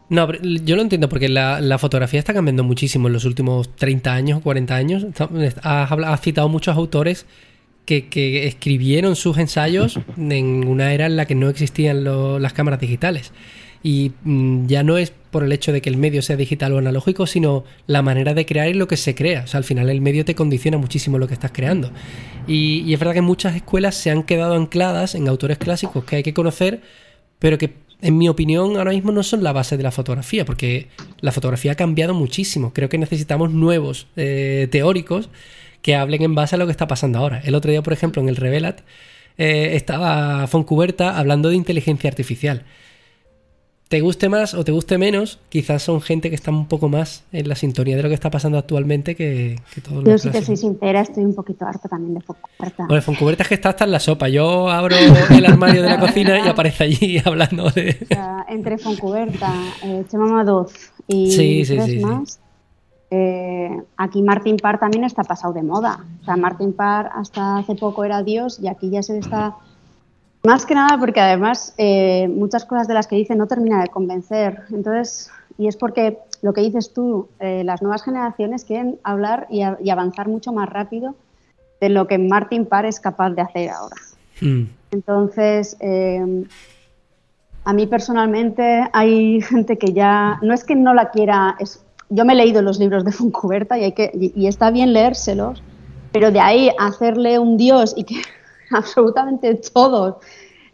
[0.09, 3.75] No, pero yo lo entiendo porque la, la fotografía está cambiando muchísimo en los últimos
[3.77, 5.07] 30 años, 40 años.
[5.62, 7.25] Has citado muchos autores
[7.85, 13.33] que, escribieron sus ensayos en una era en la que no existían las cámaras digitales.
[13.83, 16.79] Y mm, ya no es por el hecho de que el medio sea digital o
[16.79, 19.42] analógico, sino la manera de crear y lo que se crea.
[19.42, 21.90] O sea, al final el medio te condiciona muchísimo lo que estás creando.
[22.47, 26.16] Y, y es verdad que muchas escuelas se han quedado ancladas en autores clásicos que
[26.16, 26.81] hay que conocer,
[27.40, 30.88] pero que en mi opinión ahora mismo no son la base de la fotografía, porque
[31.21, 32.73] la fotografía ha cambiado muchísimo.
[32.75, 35.31] Creo que necesitamos nuevos eh, teóricos
[35.83, 37.40] que hablen en base a lo que está pasando ahora.
[37.45, 38.81] El otro día, por ejemplo, en el Revelat
[39.37, 42.64] eh, estaba Foncuberta hablando de inteligencia artificial.
[43.88, 47.25] Te guste más o te guste menos, quizás son gente que está un poco más
[47.31, 50.40] en la sintonía de lo que está pasando actualmente que, que todos Yo sí que
[50.40, 52.87] soy sincera, estoy un poquito harta también de Focoberta.
[52.87, 54.31] Bueno, Foncuberta es que está hasta en la sopa.
[54.31, 57.99] Yo abro el armario de la cocina y aparece allí hablando de...
[58.03, 59.53] O sea, entre Foncuberta,
[59.85, 60.73] eh, Chema Madoz
[61.07, 61.99] y Sí, sí, tres sí.
[61.99, 62.40] más,
[63.14, 66.01] eh, aquí Martin Parr también está pasado de moda.
[66.22, 69.57] O sea, Martin Parr hasta hace poco era Dios y aquí ya se está
[70.44, 73.88] Más que nada porque además eh, muchas cosas de las que dice no termina de
[73.88, 74.62] convencer.
[74.72, 79.61] Entonces, y es porque lo que dices tú, eh, las nuevas generaciones quieren hablar y,
[79.62, 81.14] a- y avanzar mucho más rápido
[81.81, 83.96] de lo que Martin Parr es capaz de hacer ahora.
[84.40, 84.62] Mm.
[84.90, 86.44] Entonces, eh,
[87.64, 92.25] a mí personalmente hay gente que ya, no es que no la quiera, es, yo
[92.25, 95.62] me he leído los libros de Foncuberta y, hay que, y, está bien leérselos,
[96.12, 98.22] pero de ahí hacerle un dios y que
[98.70, 100.16] absolutamente todos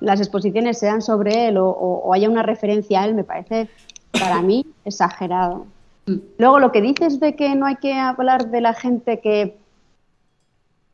[0.01, 3.69] las exposiciones sean sobre él o haya una referencia a él, me parece
[4.13, 5.67] para mí exagerado.
[6.39, 9.57] Luego, lo que dices de que no hay que hablar de la gente que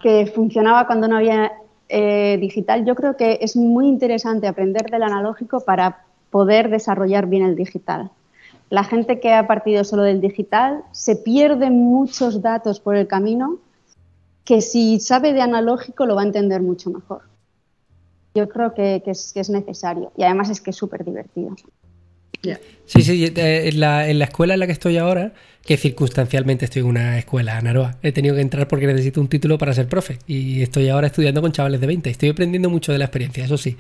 [0.05, 1.53] que funcionaba cuando no había
[1.89, 7.43] eh, digital, yo creo que es muy interesante aprender del analógico para poder desarrollar bien
[7.43, 8.11] el digital.
[8.71, 13.59] La gente que ha partido solo del digital se pierde muchos datos por el camino
[14.45, 17.23] que si sabe de analógico lo va a entender mucho mejor.
[18.35, 21.55] Yo creo que, es, necesario y además es que es súper divertido.
[22.85, 25.33] Sí, sí, eh, en la escuela en la que estoy ahora,
[25.65, 29.57] que circunstancialmente estoy en una escuela, Naroa, he tenido que entrar porque necesito un título
[29.57, 32.11] para ser profe y estoy ahora estudiando con chavales de 20.
[32.11, 33.75] Estoy aprendiendo mucho de la experiencia, eso sí.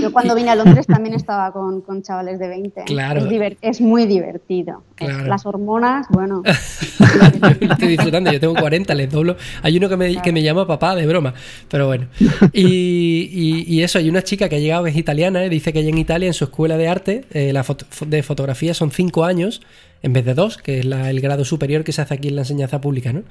[0.00, 2.84] Yo cuando vine a Londres también estaba con, con chavales de 20.
[2.84, 3.28] Claro.
[3.62, 4.84] Es, muy divertido.
[4.94, 5.26] Claro.
[5.26, 6.42] Las hormonas, bueno.
[6.44, 6.52] Yo
[7.72, 9.36] estoy disfrutando, yo tengo 40, les doblo.
[9.62, 11.34] Hay uno que me, que me llama papá de broma,
[11.68, 12.06] pero bueno.
[12.52, 15.80] Y, y- y eso, hay una chica que ha llegado es italiana, eh, dice que
[15.80, 19.24] ella en Italia, en su escuela de arte, eh, la foto- de fotografía son 5
[19.24, 19.60] años
[20.04, 22.36] en vez de 2, que es la- el grado superior que se hace aquí en
[22.36, 23.22] la enseñanza pública, ¿no?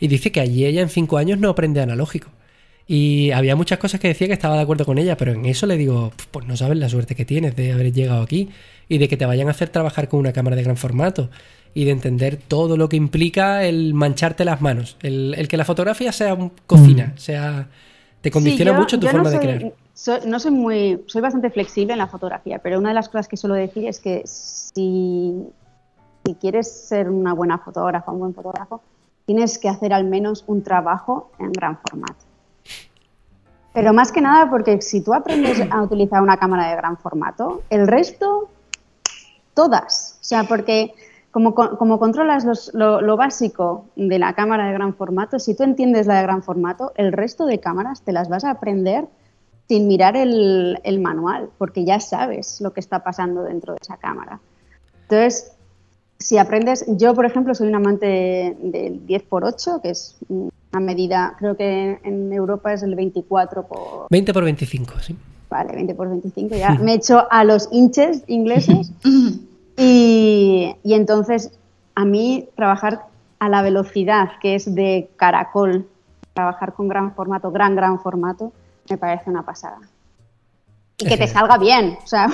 [0.00, 2.28] Y dice que allí ella en 5 años no aprende analógico.
[2.86, 5.66] Y había muchas cosas que decía que estaba de acuerdo con ella, pero en eso
[5.66, 8.50] le digo, pues no sabes la suerte que tienes de haber llegado aquí
[8.88, 11.30] y de que te vayan a hacer trabajar con una cámara de gran formato
[11.72, 15.64] y de entender todo lo que implica el mancharte las manos, el, el que la
[15.64, 17.68] fotografía sea cocina, sea
[18.20, 19.72] te condiciona Sí, yo- mucho tu forma no de crear.
[19.94, 23.26] soy- no soy muy, soy bastante flexible en la fotografía, pero una de las cosas
[23.28, 25.32] que suelo decir es que si,
[26.24, 28.80] si quieres ser una buena fotógrafa, un buen fotógrafo,
[29.26, 32.24] tienes que hacer al menos un trabajo en gran formato.
[33.72, 37.62] Pero más que nada porque si tú aprendes a utilizar una cámara de gran formato,
[37.70, 38.48] el resto,
[39.52, 40.18] todas.
[40.20, 40.94] O sea, porque
[41.30, 45.64] como, co- como controlas lo, lo básico de la cámara de gran formato, si tú
[45.64, 49.08] entiendes la de gran formato, el resto de cámaras te las vas a aprender
[49.66, 53.96] sin mirar el, el manual, porque ya sabes lo que está pasando dentro de esa
[53.96, 54.38] cámara.
[55.02, 55.52] Entonces,
[56.24, 61.54] si aprendes, yo por ejemplo soy un amante del 10x8, que es una medida, creo
[61.54, 65.16] que en Europa es el 24 por, 20 por 25, sí.
[65.50, 68.90] vale, 20 por 25, ya me he hecho a los inches ingleses
[69.76, 71.52] y, y entonces
[71.94, 73.02] a mí trabajar
[73.38, 75.86] a la velocidad que es de caracol,
[76.32, 78.54] trabajar con gran formato, gran, gran formato,
[78.88, 79.78] me parece una pasada.
[80.96, 82.28] Y que te salga bien, o sea,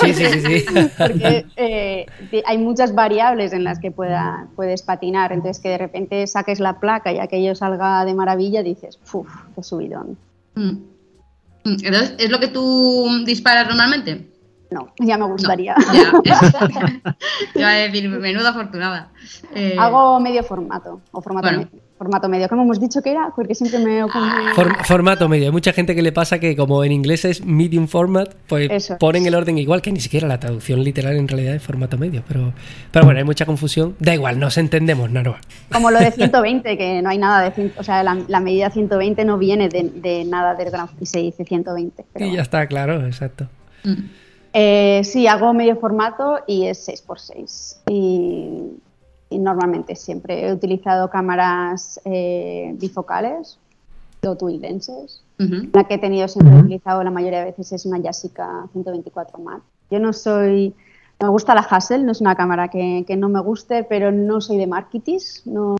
[0.00, 0.64] Sí, sí, sí, sí.
[0.98, 2.06] porque eh,
[2.44, 6.78] hay muchas variables en las que pueda, puedes patinar, entonces que de repente saques la
[6.78, 9.26] placa y aquello salga de maravilla, dices, ¡puf!
[9.54, 10.18] ¡Qué subidón!
[10.54, 10.68] Mm.
[11.64, 14.28] Mm, Entonces, ¿es lo que tú disparas normalmente?
[14.70, 15.74] No, ya me gustaría.
[16.24, 16.40] Ya.
[17.52, 19.10] Te iba a decir, menuda afortunada.
[19.54, 21.68] Eh, Hago medio formato, o formato, Bueno.
[21.72, 22.48] me- formato medio.
[22.48, 23.32] ¿Cómo hemos dicho que era?
[23.36, 24.54] Porque siempre me confundido.
[24.54, 25.46] For- formato medio.
[25.46, 28.94] Hay mucha gente que le pasa que como en inglés es medium format, pues Eso
[28.94, 28.98] es.
[28.98, 32.24] ponen el orden igual, que ni siquiera la traducción literal en realidad es formato medio.
[32.26, 32.52] Pero,
[32.90, 33.94] pero bueno, hay mucha confusión.
[34.00, 35.38] Da igual, nos entendemos, Naroa.
[35.72, 37.70] Como lo de 120, que no hay nada de...
[37.78, 40.88] O sea, la, la medida 120 no viene de, de nada del gran...
[41.00, 42.04] Y se dice 120.
[42.12, 43.46] pero Y ya está, claro, exacto.
[43.84, 43.92] mm.
[44.54, 47.78] Eh, sí, hago medio formato y es 6x6.
[47.88, 48.81] Y, y
[49.38, 53.58] normalmente siempre he utilizado cámaras eh, bifocales
[54.26, 55.22] o twin lenses.
[55.38, 55.68] Ujú.
[55.72, 59.38] La que he tenido siempre he utilizado la mayoría de veces es una Yashica 124
[59.38, 59.62] Mat.
[59.90, 60.74] Yo no soy...
[61.20, 64.40] Me gusta la Hassel, no es una cámara que, que no me guste, pero no
[64.40, 65.42] soy de marketis.
[65.44, 65.76] No,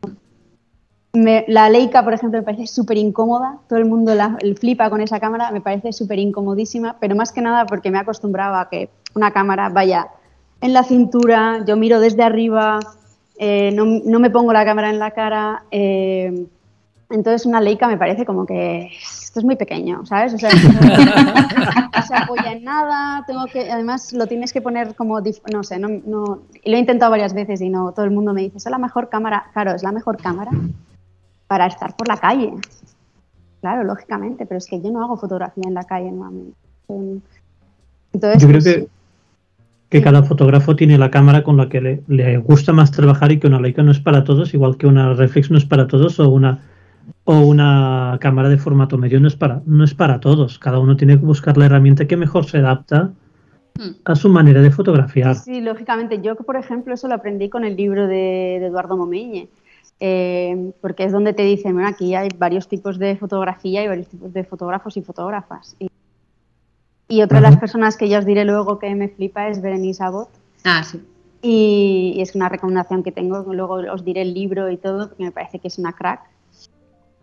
[1.13, 3.59] me- la Leica, por ejemplo, me parece súper incómoda.
[3.69, 7.33] Todo el mundo la el flipa con esa cámara, me parece súper incomodísima, pero más
[7.33, 10.09] que nada porque me acostumbraba a que una cámara vaya
[10.61, 12.79] en la cintura, yo miro desde arriba,
[13.45, 15.65] eh, no, no me pongo la cámara en la cara.
[15.73, 16.47] eh,
[17.11, 20.33] entonces una Leica me parece como que esto es muy pequeño, ¿sabes?
[20.33, 20.49] O sea,
[21.95, 25.21] no se apoya en nada, tengo que, además lo tienes que poner como,
[25.53, 28.33] no sé, no, no- y lo he intentado varias veces y no, todo el mundo
[28.33, 30.53] me dice, es la mejor cámara, claro, es la mejor cámara
[31.49, 32.55] para estar por la calle.
[33.61, 36.57] Claro, lógicamente, pero es que yo no hago fotografía en la calle normalmente.
[38.13, 38.89] Entonces, Yo creo pues, que,
[39.93, 43.39] que cada fotógrafo tiene la cámara con la que le, le gusta más trabajar y
[43.39, 46.19] que una Leica no es para todos, igual que una reflex no es para todos
[46.19, 46.61] o una
[47.25, 50.59] o una cámara de formato medio no es para, no es para todos.
[50.59, 53.11] Cada uno tiene que buscar la herramienta que mejor se adapta
[53.75, 53.93] Hmm.
[54.05, 55.35] a su manera de fotografiar.
[55.35, 56.21] Sí, lógicamente.
[56.23, 59.49] Yo, por ejemplo, eso lo aprendí con el libro de, de Eduardo Momeñe,
[59.99, 64.09] eh, porque es donde te dicen, "Bueno, aquí hay varios tipos de fotografía y varios
[64.09, 65.75] tipos de fotógrafos y fotógrafas.
[65.79, 65.89] Y,
[67.13, 70.03] y otra de las personas que ya os diré luego que me flipa es Berenice
[70.03, 70.31] Abbott.
[70.65, 70.99] Ah, sí.
[71.43, 75.25] Y, y es una recomendación que tengo, luego os diré el libro y todo, porque
[75.25, 76.23] me parece que es una crack.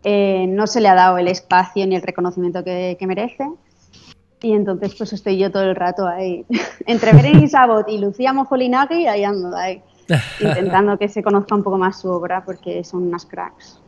[0.03, 3.49] Eh, no se le ha dado el espacio ni el reconocimiento que, que merece.
[4.43, 6.45] Y entonces pues estoy yo todo el rato ahí,
[6.85, 9.81] entre Berenice Abbott y Lucía Mojolinagui, ahí ando ahí,
[10.39, 13.79] intentando que se conozca un poco más su obra, porque son unas cracks.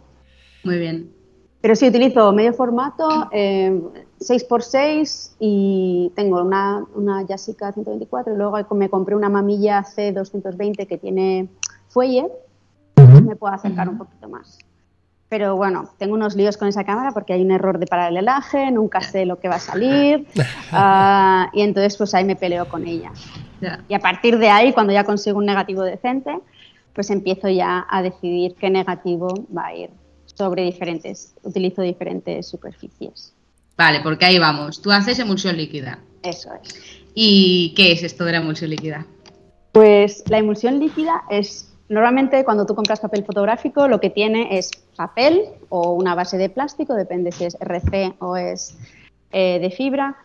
[0.64, 1.21] Muy bien.
[1.62, 3.80] Pero sí, utilizo medio formato, eh,
[4.20, 10.97] 6x6 y tengo una, una Yasica 124 y luego me compré una mamilla C220 que
[10.97, 11.47] tiene
[11.88, 12.28] fuelle,
[12.95, 14.57] me puedo acercar un poquito más.
[15.30, 19.01] Pero bueno, tengo unos líos con esa cámara porque hay un error de paralelaje, nunca
[19.01, 20.28] sé lo que va a salir.
[20.74, 23.12] Ah, y entonces pues ahí me peleo con ella.
[23.89, 26.39] Y a partir de ahí, cuando ya consigo un negativo decente,
[26.93, 29.89] pues empiezo ya a decidir qué negativo va a ir
[30.36, 33.34] sobre diferentes, utilizo diferentes superficies.
[33.78, 34.82] Vale, porque ahí vamos.
[34.82, 36.00] Tú haces emulsión líquida.
[36.24, 36.76] Eso es.
[37.14, 39.06] ¿Y qué es esto de la emulsión líquida?
[39.72, 44.70] Pues la emulsión líquida es, normalmente cuando tú compras papel fotográfico, lo que tiene es
[44.96, 48.78] papel o una base de plástico, depende si es RC o es
[49.32, 50.18] eh, de fibra.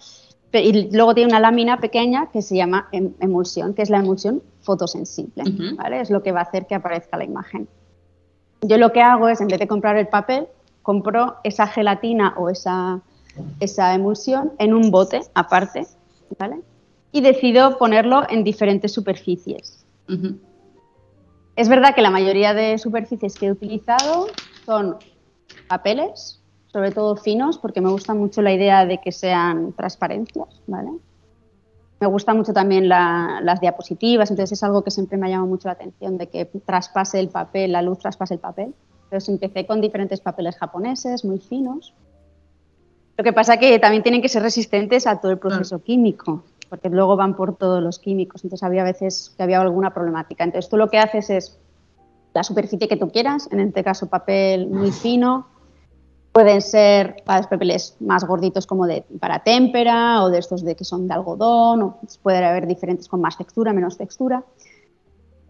[0.52, 4.42] Y luego tiene una lámina pequeña que se llama em- emulsión, que es la emulsión
[4.62, 5.44] fotosensible.
[5.76, 6.00] ¿vale?
[6.00, 7.68] Es lo que va a hacer que aparezca la imagen.
[8.62, 10.48] Yo lo que hago es, en vez de comprar el papel,
[10.82, 13.00] compro esa gelatina o esa,
[13.60, 15.86] esa emulsión en un bote aparte,
[16.38, 16.60] ¿vale?
[17.12, 19.84] Y decido ponerlo en diferentes superficies.
[21.56, 24.28] Es verdad que la mayoría de superficies que he utilizado
[24.64, 24.96] son
[25.66, 30.90] papeles, sobre todo finos, porque me gusta mucho la idea de que sean transparencias, ¿vale?
[31.98, 35.48] Me gusta mucho también la- las diapositivas, entonces es algo que siempre me ha llamado
[35.48, 38.74] mucho la atención, de que traspase el papel, la luz traspase el papel.
[39.04, 41.94] Entonces empecé con diferentes papeles japoneses, muy finos.
[43.16, 46.90] Lo que pasa que también tienen que ser resistentes a todo el proceso químico, porque
[46.90, 50.44] luego van por todos los químicos, entonces había veces que había alguna problemática.
[50.44, 51.58] Entonces tú lo que haces es
[52.34, 55.46] la superficie que tú quieras, en este caso papel muy fino,
[56.36, 60.76] pueden ser para los papeles más gorditos como de para témpera o de estos de
[60.76, 64.44] que son de algodón, o puede haber diferentes con más textura, menos textura.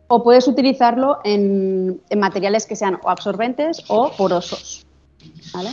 [0.06, 4.86] O puedes utilizarlo en, en materiales que sean o absorbentes o porosos.
[5.52, 5.70] ¿vale?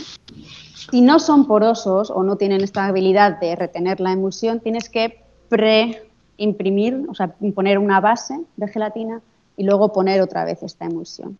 [0.90, 5.22] Si no son porosos o no tienen esta habilidad de retener la emulsión, tienes que
[5.48, 9.22] pre-imprimir, o sea, poner una base de gelatina
[9.56, 11.38] y luego poner otra vez esta emulsión.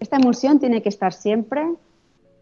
[0.00, 1.66] Esta emulsión tiene que estar siempre,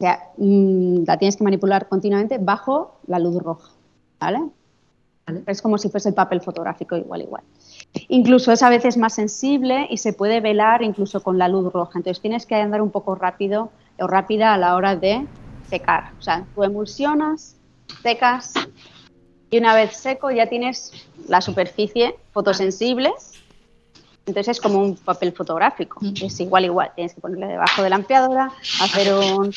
[0.03, 3.71] sea, mm, la tienes que manipular continuamente bajo la luz roja,
[4.19, 4.41] ¿vale?
[5.27, 5.45] Vale.
[5.47, 7.45] Es como si fuese el papel fotográfico igual, igual.
[8.09, 11.99] Incluso es a veces más sensible y se puede velar incluso con la luz roja.
[11.99, 15.25] Entonces tienes que andar un poco rápido o rápida a la hora de
[15.71, 16.11] secar.
[16.19, 17.57] O sea, tú emulsionas,
[18.03, 18.55] secas
[19.51, 23.13] y una vez seco ya tienes la superficie fotosensible.
[24.27, 26.01] Entonces es como un papel fotográfico.
[26.23, 26.93] Es igual, igual.
[26.95, 28.51] Tienes que ponerle debajo de la ampliadora,
[28.81, 29.53] hacer un-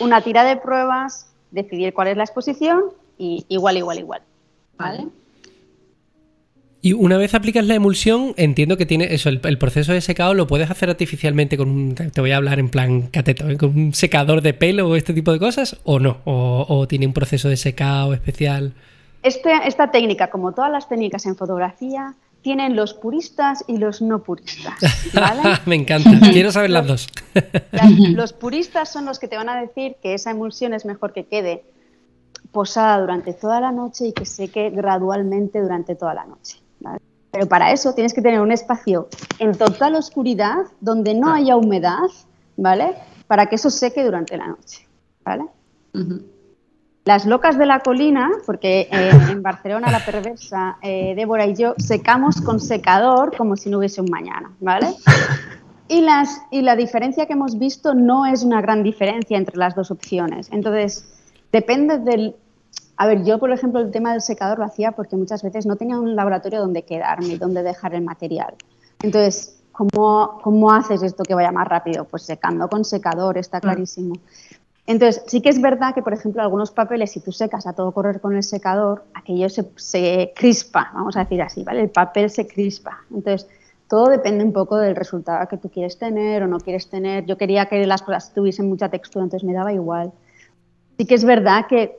[0.00, 2.84] una tira de pruebas, decidir cuál es la exposición
[3.18, 4.22] y igual, igual, igual.
[4.78, 5.06] Vale.
[6.80, 10.34] Y una vez aplicas la emulsión, entiendo que tiene eso, el, el proceso de secado
[10.34, 13.56] lo puedes hacer artificialmente con un, te voy a hablar en plan cateto, ¿eh?
[13.56, 17.06] con un secador de pelo o este tipo de cosas, o no, o, o tiene
[17.06, 18.74] un proceso de secado especial.
[19.22, 22.12] Este- esta técnica, como todas las técnicas en fotografía,
[22.44, 24.74] tienen los puristas y los no puristas.
[25.14, 25.40] ¿vale?
[25.66, 27.08] Me encanta, quiero saber las dos.
[28.14, 31.24] Los puristas son los que te van a decir que esa emulsión es mejor que
[31.26, 31.64] quede
[32.52, 36.58] posada durante toda la noche y que seque gradualmente durante toda la noche.
[36.80, 37.00] ¿vale?
[37.32, 42.10] Pero para eso tienes que tener un espacio en total oscuridad donde no haya humedad,
[42.56, 42.94] ¿vale?
[43.26, 44.86] Para que eso seque durante la noche,
[45.24, 45.46] ¿vale?
[47.04, 51.74] Las locas de la colina, porque eh, en Barcelona la perversa, eh, Débora y yo
[51.76, 54.94] secamos con secador como si no hubiese un mañana, ¿vale?
[55.86, 59.74] Y, las, y la diferencia que hemos visto no es una gran diferencia entre las
[59.74, 60.48] dos opciones.
[60.50, 61.06] Entonces,
[61.52, 62.36] depende del...
[62.96, 65.76] A ver, yo, por ejemplo, el tema del secador lo hacía porque muchas veces no
[65.76, 68.54] tenía un laboratorio donde quedarme, donde dejar el material.
[69.02, 72.04] Entonces, ¿cómo, cómo haces esto que vaya más rápido?
[72.04, 74.14] Pues secando con secador, está clarísimo.
[74.86, 77.92] Entonces, sí que es verdad que, por ejemplo, algunos papeles, si tú secas a todo
[77.92, 81.80] correr con el secador, aquello se, se crispa, vamos a decir así, ¿vale?
[81.80, 82.98] El papel se crispa.
[83.10, 83.48] Entonces,
[83.88, 87.24] todo depende un poco del resultado que tú quieres tener o no quieres tener.
[87.24, 90.12] Yo quería que las cosas tuviesen mucha textura, entonces me daba igual.
[90.98, 91.98] Sí que es verdad que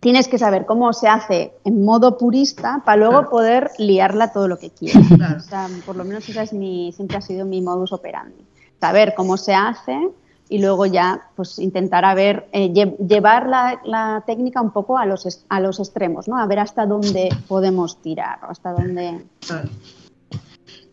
[0.00, 4.58] tienes que saber cómo se hace en modo purista para luego poder liarla todo lo
[4.58, 5.04] que quieras.
[5.36, 8.44] O sea, por lo menos esa es mi, siempre ha sido mi modus operandi.
[8.80, 10.10] Saber cómo se hace
[10.48, 15.06] y luego ya pues intentar a ver, eh, llevar la, la, técnica un poco a
[15.06, 16.38] los, a los extremos, ¿no?
[16.38, 19.24] A ver hasta dónde podemos tirar, hasta dónde...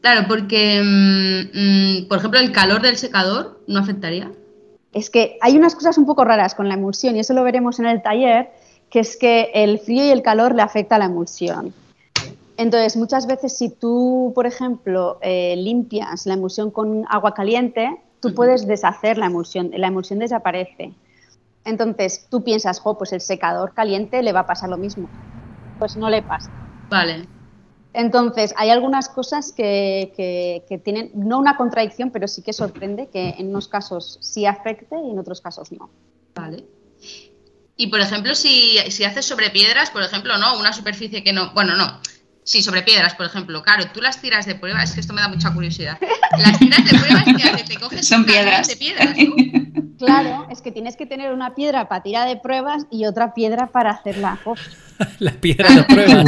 [0.02, 4.32] Claro, porque, mm, mm, por ejemplo, el calor del secador no afectaría.
[4.92, 7.80] Es que hay unas cosas un poco raras con la emulsión y eso lo veremos
[7.80, 8.52] en el taller,
[8.90, 11.74] que es que el frío y el calor le afecta a la emulsión.
[12.58, 18.34] Entonces, muchas veces si tú, por ejemplo, eh, limpias la emulsión con agua caliente, tú
[18.34, 20.94] puedes deshacer la emulsión, la emulsión desaparece.
[21.66, 25.10] Entonces, tú piensas, jo, pues el secador caliente le va a pasar lo mismo.
[25.78, 26.50] Pues no le pasa.
[26.90, 27.28] Vale.
[27.94, 33.50] Entonces, hay algunas cosas que, tienen, no una contradicción, pero sí que sorprende que en
[33.50, 35.90] unos casos sí afecte y en otros casos no.
[36.34, 36.66] Vale.
[37.76, 40.58] Y por ejemplo, si, si haces sobre piedras, por ejemplo, ¿no?
[40.60, 41.54] Una superficie que no.
[41.54, 42.00] Bueno, no.
[42.44, 43.64] Sí, sobre piedras, por ejemplo.
[43.64, 45.98] Claro, tú las tiras de prueba, es que esto me da mucha curiosidad.
[46.38, 47.24] Las tiras de pruebas
[47.58, 48.68] que te coges Son piedras.
[48.68, 49.36] de piedras, ¿no?
[50.06, 53.68] Claro, es que tienes que tener una piedra para tirar de pruebas y otra piedra
[53.68, 54.38] para hacer la
[55.20, 56.26] Las piedras de pruebas.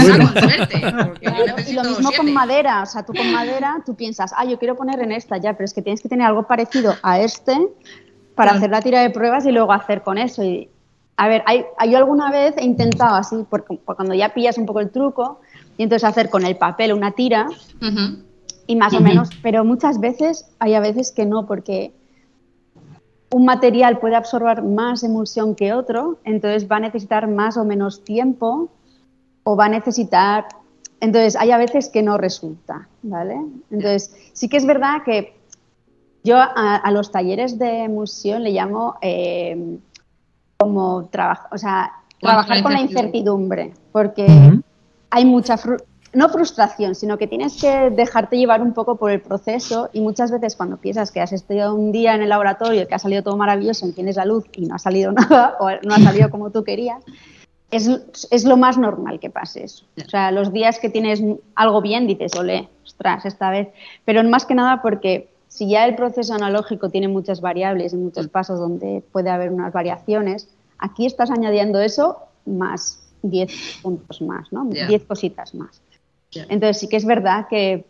[1.68, 4.78] y lo mismo con madera, o sea, tú con madera, tú piensas, ah, yo quiero
[4.78, 7.58] poner en esta ya, pero es que tienes que tener algo parecido a este
[8.36, 10.44] para hacer la tira de pruebas y luego hacer con eso.
[10.44, 10.70] Y,
[11.18, 14.80] a ver, hay, yo alguna vez he intentado así, porque, cuando ya pillas un poco
[14.82, 15.42] el truco,
[15.78, 17.48] y entonces hacer con el papel una tira,
[18.68, 21.94] y más o menos, pero muchas veces hay a veces que no, porque
[23.32, 28.04] un material puede absorber más emulsión que otro, entonces va a necesitar más o menos
[28.04, 28.70] tiempo,
[29.44, 30.46] o va a necesitar...
[31.02, 33.36] Entonces, hay a veces que no resulta, ¿vale?
[33.70, 35.36] Entonces, sí que es verdad que
[36.24, 39.78] yo a, los talleres de emulsión le llamo eh,
[40.58, 44.62] como trabajo, o sea, trabajar con la incertidumbre, porque
[45.16, 45.56] hay mucha
[46.12, 50.30] no frustración, sino que tienes que dejarte llevar un poco por el proceso y muchas
[50.30, 53.24] veces cuando piensas que has estado un día en el laboratorio y que ha salido
[53.24, 56.52] todo maravilloso, tienes la luz y no ha salido nada o no ha salido como
[56.52, 57.02] tú querías,
[57.72, 57.90] es,
[58.30, 59.86] es lo más normal que pase eso.
[60.06, 61.24] O sea, los días que tienes
[61.56, 63.70] algo bien dices, ole, ostras, esta vez,
[64.04, 68.28] pero más que nada porque si ya el proceso analógico tiene muchas variables y muchos
[68.28, 74.66] pasos donde puede haber unas variaciones, aquí estás añadiendo eso más 10 puntos más, ¿no?
[74.66, 75.82] 10 cositas más.
[76.34, 77.86] Entonces sí que es verdad que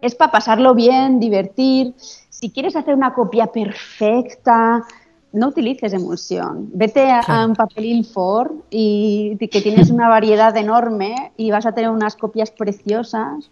[0.00, 1.94] es para pasarlo bien, divertir.
[1.98, 4.84] Si quieres hacer una copia perfecta,
[5.32, 6.70] no utilices emulsión.
[6.74, 11.90] Vete a, un papel Ford y que tienes una variedad enorme y vas a tener
[11.90, 13.50] unas copias preciosas.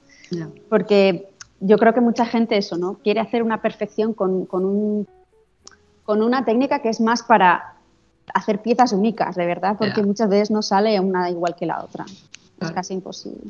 [0.68, 1.30] Porque
[1.60, 2.94] yo creo que mucha gente eso, ¿no?
[3.02, 5.06] Quiere hacer una perfección con, un,
[6.04, 7.74] con una técnica que es más para
[8.34, 12.04] hacer piezas únicas, de verdad, porque muchas veces no sale una igual que la otra.
[12.60, 13.40] Es casi imposible.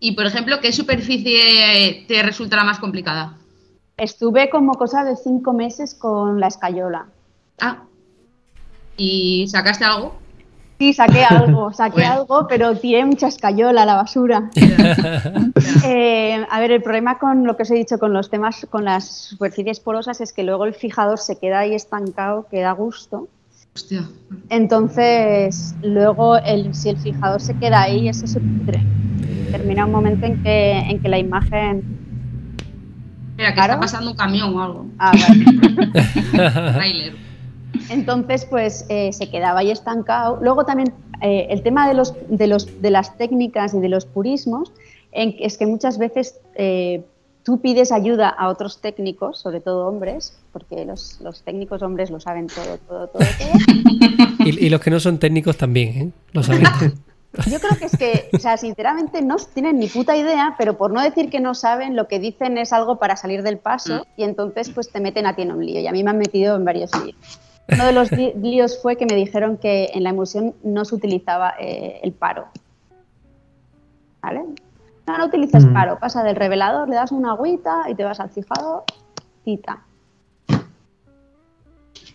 [0.00, 3.36] Y, por ejemplo, ¿qué superficie te resulta la más complicada?
[3.98, 7.06] Estuve como cosa de cinco meses con la escayola.
[7.60, 7.82] Ah.
[8.96, 10.14] ¿Y sacaste algo?
[10.78, 14.50] Sí, saqué algo, saqué algo, pero tiré mucha escayola a la basura.
[15.84, 18.84] Eh, a ver, el problema con lo que os he dicho con los temas, con
[18.84, 23.28] las superficies porosas, es que luego el fijador se queda ahí estancado, queda a gusto.
[23.74, 24.08] Hostia.
[24.48, 28.82] Entonces, luego, el, si el fijador se queda ahí, ese se pudre.
[29.50, 31.82] Termina un momento en que, en que la imagen.
[33.36, 34.86] Mira, que está pasando un camión o algo.
[34.98, 35.12] Ah,
[36.76, 37.12] vale.
[37.90, 40.38] Entonces, pues eh, se quedaba ahí estancado.
[40.40, 40.92] Luego también
[41.22, 44.72] eh, el tema de, los, de, los, de las técnicas y de los purismos
[45.12, 47.04] en, es que muchas veces eh,
[47.50, 52.46] tú pides ayuda a otros técnicos, sobre todo hombres, porque los, técnicos hombres lo saben
[52.46, 54.46] todo, todo, todo, todo.
[54.46, 56.10] y, los que no son técnicos también, ¿eh?
[56.30, 56.62] Lo saben.
[57.50, 60.92] Yo creo que es que, o sea, sinceramente no tienen ni puta idea, pero por
[60.92, 64.20] no decir que no saben, lo que dicen es algo para salir del paso mm.
[64.20, 65.80] y entonces pues te meten a ti en un lío.
[65.80, 67.40] Y a mí me han metido en varios líos.
[67.68, 71.54] Uno de los líos fue que me dijeron que en la emulsión no se utilizaba
[71.58, 72.46] eh, el paro.
[74.22, 74.44] ¿Vale?
[75.12, 75.72] No, no utilizas mm.
[75.72, 75.98] paro.
[75.98, 78.84] Pasa del revelador, le das una agüita y te vas al fijado,
[79.44, 79.84] cita.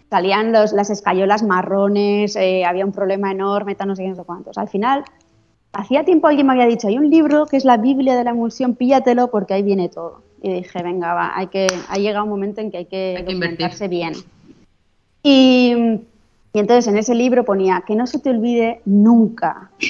[0.10, 4.24] Salían los, las escayolas marrones, eh, había un problema enorme, no sé qué, no sé
[4.24, 4.58] cuántos.
[4.58, 5.04] Al final,
[5.74, 8.32] hacía tiempo alguien me había dicho, hay un libro que es la Biblia de la
[8.32, 10.22] emulsión, píllatelo porque ahí viene todo.
[10.42, 13.26] Y dije, venga, va, hay que, ha llegado un momento en que hay que, hay
[13.26, 14.14] que bien.
[15.24, 16.02] Y
[16.56, 19.72] Y entonces en ese libro ponía que no se te olvide nunca.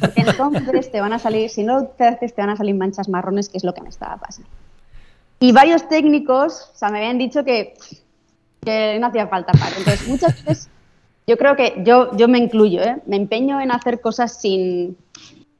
[0.00, 3.10] Porque entonces te van a salir, si no te haces, te van a salir manchas
[3.10, 4.48] marrones, que es lo que me estaba pasando.
[5.38, 7.74] Y varios técnicos, o sea, me habían dicho que,
[8.62, 9.76] que no hacía falta para.
[9.76, 10.70] Entonces, muchas veces,
[11.26, 13.02] yo creo que yo, yo me incluyo, ¿eh?
[13.04, 14.96] me empeño en hacer cosas sin.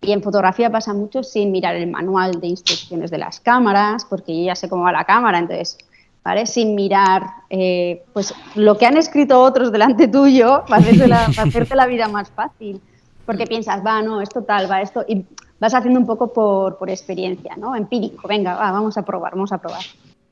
[0.00, 4.34] Y en fotografía pasa mucho sin mirar el manual de instrucciones de las cámaras, porque
[4.34, 5.76] yo ya sé cómo va la cámara, entonces
[6.24, 6.46] ¿vale?
[6.46, 12.08] Sin mirar eh, pues lo que han escrito otros delante tuyo para hacerte, la, vida
[12.08, 12.80] más fácil.
[13.26, 15.04] Porque piensas, va, no, esto tal, va, esto.
[15.06, 15.24] Y
[15.60, 17.76] vas haciendo un poco por, por experiencia, ¿no?
[17.76, 19.82] Empírico, venga, va, vamos a probar, vamos a probar.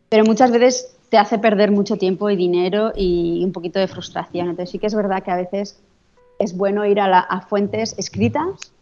[0.09, 4.49] Pero muchas veces te hace perder mucho tiempo y dinero y un poquito de frustración.
[4.49, 5.79] Entonces sí que es verdad que a veces
[6.39, 8.73] es bueno ir a, fuentes escritas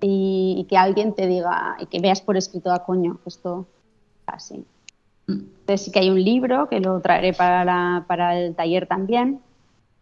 [0.00, 3.66] y, que alguien te diga y que veas por escrito a ah, coño, esto
[4.26, 4.64] así.
[5.64, 9.40] Entonces sí que hay un libro que lo traeré para, para el taller también.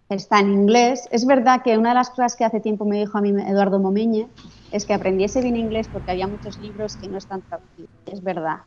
[0.08, 1.08] Está en inglés.
[1.12, 3.78] Es verdad que una de las cosas que hace tiempo me dijo a mí Eduardo
[3.78, 4.28] Momeñe
[4.72, 7.90] es que aprendiese bien inglés porque había muchos libros que no están traducidos.
[8.06, 8.62] Es verdad.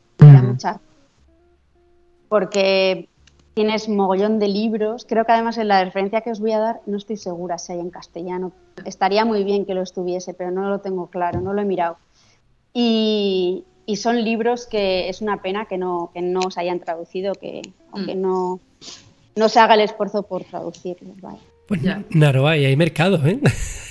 [2.30, 3.10] Porque
[3.56, 5.06] tienes mogollón de libros.
[5.06, 7.74] Creo que además en la referencia que os voy a dar no estoy segura si
[7.74, 8.54] hay en castellano.
[8.86, 11.98] Estaría muy bien que lo estuviese, pero no lo tengo claro, no lo he mirado.
[12.74, 17.34] Y, y son libros que es una pena que no, que no se hayan traducido,
[17.34, 17.62] que,
[17.94, 18.20] mm.
[18.20, 18.60] no,
[19.36, 21.16] no se haga el esfuerzo por traducirlos.
[21.68, 23.40] Pues Naroa, hay mercado, ¿eh?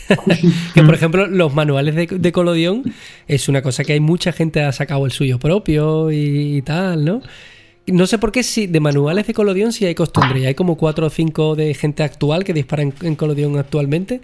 [0.74, 2.84] que por ejemplo, los manuales de, de, Colodión
[3.26, 7.22] es una cosa que hay mucha gente ha sacado el suyo propio y, tal, ¿no?
[7.86, 10.40] No sé por qué si de manuales de Colodión sí hay costumbre.
[10.40, 14.20] Y hay como cuatro o cinco de gente actual que dispara en, en Colodión actualmente.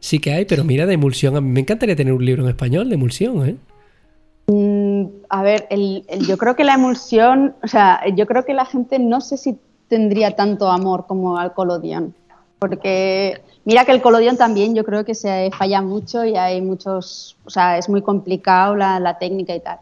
[0.00, 1.36] Sí que hay, pero mira, de emulsión.
[1.36, 3.56] A mí me encantaría tener un libro en español de emulsión, ¿eh?
[5.28, 8.98] A ver, el, yo creo que la emulsión, o sea, yo creo que la gente
[8.98, 9.58] no sé si
[9.88, 12.14] tendría tanto amor como al colodión,
[12.58, 17.36] porque mira que el colodión también yo creo que se falla mucho y hay muchos,
[17.44, 19.78] o sea, es muy complicado la, la técnica y tal.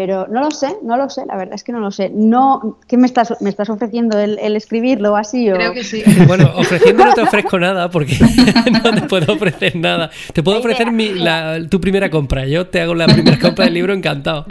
[0.00, 2.08] Pero no lo sé, no lo sé, la verdad es que no lo sé.
[2.14, 4.16] No, ¿Qué me estás, me estás ofreciendo?
[4.16, 5.50] ¿El, escribirlo así?
[5.50, 5.54] O...
[5.56, 6.04] Creo que sí.
[6.28, 8.16] Bueno, ofreciendo no te ofrezco nada porque
[8.84, 10.08] no te puedo ofrecer nada.
[10.32, 11.14] Te puedo ofrecer mi,
[11.68, 12.46] tu primera compra.
[12.46, 14.46] Yo te hago la primera compra del libro encantado.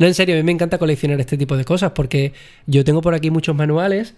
[0.00, 2.32] No, en serio, a mí me encanta coleccionar este tipo de cosas porque
[2.66, 4.16] yo tengo por aquí muchos manuales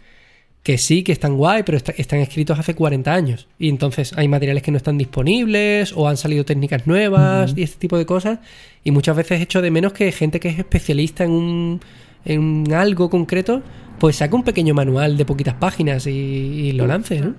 [0.62, 3.48] que sí, que están guay, pero están escritos hace 40 años.
[3.58, 7.78] Y entonces hay materiales que no están disponibles o han salido técnicas nuevas y este
[7.78, 8.40] tipo de cosas.
[8.84, 11.80] Y muchas veces echo de menos que gente que es especialista en, un,
[12.24, 13.62] en algo concreto,
[13.98, 17.34] pues saque un pequeño manual de poquitas páginas y, lo lance, ¿no?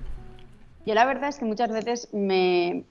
[0.85, 2.83] Yo la verdad es que muchas veces me...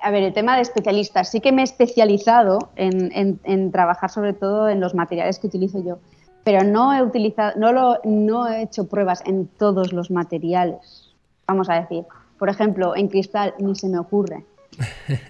[0.00, 4.32] A ver, el tema de especialistas, sí que me he especializado en, en trabajar sobre
[4.32, 5.98] todo en los materiales que utilizo yo
[6.44, 11.14] pero no he utilizado, no, lo, no he hecho pruebas en todos los materiales.
[11.46, 12.04] Vamos a decir,
[12.38, 14.44] por ejemplo, en cristal ni se me ocurre.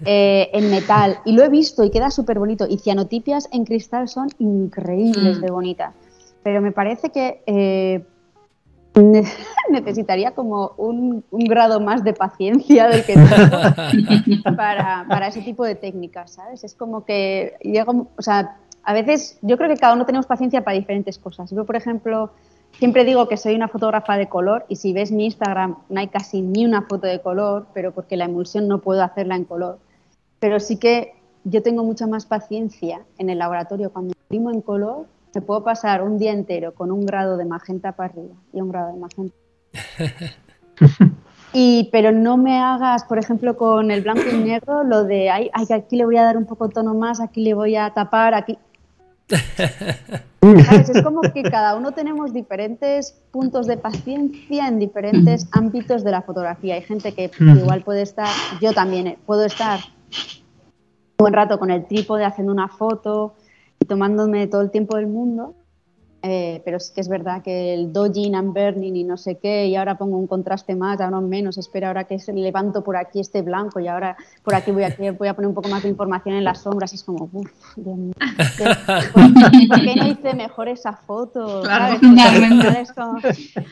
[0.05, 2.65] Eh, en metal, y lo he visto y queda súper bonito.
[2.67, 5.41] Y cianotipias en cristal son increíbles mm.
[5.41, 5.93] de bonitas.
[6.43, 8.03] Pero me parece que eh,
[9.69, 15.75] necesitaría como un, grado más de paciencia del que tengo para, para, ese tipo de
[15.75, 16.63] técnicas, ¿sabes?
[16.63, 20.63] Es como que llego, o sea, a veces yo creo que cada uno tenemos paciencia
[20.63, 21.49] para diferentes cosas.
[21.51, 22.31] Yo, por ejemplo,
[22.77, 26.07] siempre digo que soy una fotógrafa de color y si ves mi Instagram no hay
[26.07, 29.79] casi ni una foto de color, pero porque la emulsión no puedo hacerla en color.
[30.39, 33.91] Pero sí que yo tengo mucha más paciencia en el laboratorio.
[33.91, 37.93] Cuando imprimo en color, me puedo pasar un día entero con un grado de magenta
[37.93, 39.35] para arriba y un grado de magenta.
[41.57, 45.49] Y, pero no me hagas, por ejemplo, con el blanco y negro, lo de, ay,
[45.53, 48.33] ay, aquí le voy a dar un poco tono más, aquí le voy a tapar,
[48.33, 48.57] aquí.
[49.29, 56.21] Es como que cada uno tenemos diferentes puntos de paciencia en diferentes ámbitos de la
[56.21, 56.75] fotografía.
[56.75, 58.29] Hay gente que igual puede estar,
[58.61, 63.35] yo también eh, puedo estar un buen rato con el trípode haciendo una foto
[63.79, 65.55] y tomándome todo el tiempo del mundo
[66.27, 69.67] eh, pero sí que es verdad que el dodging and burning y no sé qué,
[69.67, 73.19] y ahora pongo un contraste más, ahora menos, espera ahora que se levanto por aquí
[73.19, 75.89] este blanco y ahora por aquí voy a, voy a poner un poco más de
[75.89, 78.13] información en las sombras y es como, uff, Dios mío,
[79.13, 81.61] ¿por qué no hice mejor esa foto?
[81.61, 81.99] Claro,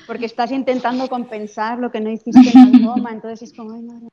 [0.06, 3.82] porque, estás intentando compensar lo que no hiciste en la toma, entonces es como, ay,
[3.82, 4.13] madre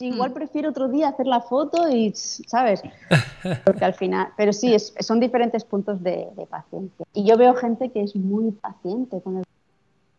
[0.00, 2.82] igual prefiero otro día hacer la foto y, ¿sabes?
[3.64, 7.06] Porque al final, pero sí, es, son diferentes puntos de, de paciencia.
[7.14, 9.44] Y yo veo gente que es muy paciente con el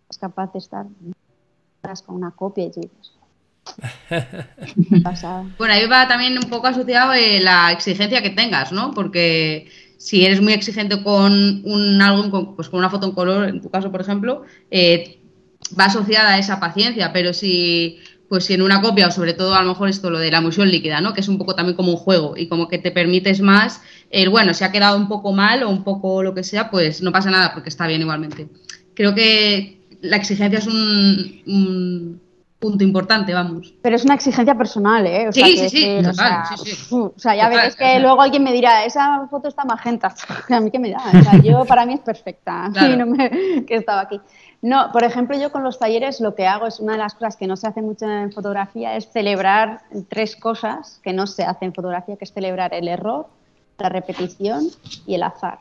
[0.09, 0.85] es capaz de estar
[2.05, 3.13] con una copia y dices,
[5.57, 8.91] bueno, ahí va también un poco asociado eh, la exigencia que tengas, ¿no?
[8.91, 13.61] Porque si eres muy exigente con un álbum, pues con una foto en color, en
[13.61, 15.19] tu caso, por ejemplo, eh,
[15.79, 17.99] va asociada a esa paciencia, pero si
[18.29, 20.37] pues si en una copia o sobre todo a lo mejor esto lo de la
[20.37, 21.13] emulsión líquida, ¿no?
[21.13, 24.29] Que es un poco también como un juego y como que te permites más el
[24.29, 27.11] bueno, si ha quedado un poco mal o un poco lo que sea, pues no
[27.11, 28.47] pasa nada porque está bien igualmente.
[28.93, 32.21] Creo que la exigencia es un,
[32.59, 33.73] punto importante, vamos.
[33.81, 35.29] Pero es una exigencia personal, ¿eh?
[35.29, 36.87] O sí, sí, sí, o sea, sí, sí.
[36.91, 40.13] O sea, ya ves que luego alguien me dirá, esa foto está magenta.
[40.49, 40.97] a mí qué me da.
[40.97, 42.69] O sea, yo para mí es perfecta.
[42.73, 42.97] Claro.
[42.97, 43.29] no me,
[43.67, 44.19] que estaba aquí.
[44.61, 47.37] No, por ejemplo, yo con los talleres lo que hago es una de las cosas
[47.37, 51.67] que no se hace mucho en fotografía, es celebrar tres cosas que no se hacen
[51.67, 53.27] en fotografía, que es celebrar el error,
[53.77, 54.67] la repetición
[55.05, 55.59] y el azar.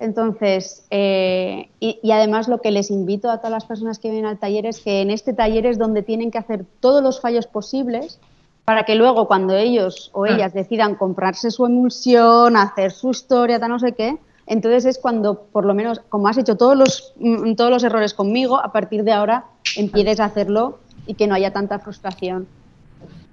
[0.00, 4.38] Entonces, eh, y, además lo que les invito a todas las personas que vienen al
[4.38, 8.20] taller es que en este taller es donde tienen que hacer todos los fallos posibles
[8.64, 13.70] para que luego cuando ellos o ellas decidan comprarse su emulsión, hacer su historia, tal
[13.70, 14.18] no sé qué,
[14.48, 18.14] entonces es cuando, por lo menos, como has hecho todos los, mm, todos los errores
[18.14, 19.44] conmigo, a partir de ahora
[19.76, 22.48] empieces a hacerlo y que no haya tanta frustración.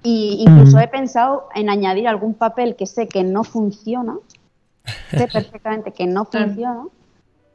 [0.02, 4.18] Y incluso he pensado en añadir algún papel que sé que no funciona,
[5.10, 6.84] sé perfectamente que no funciona,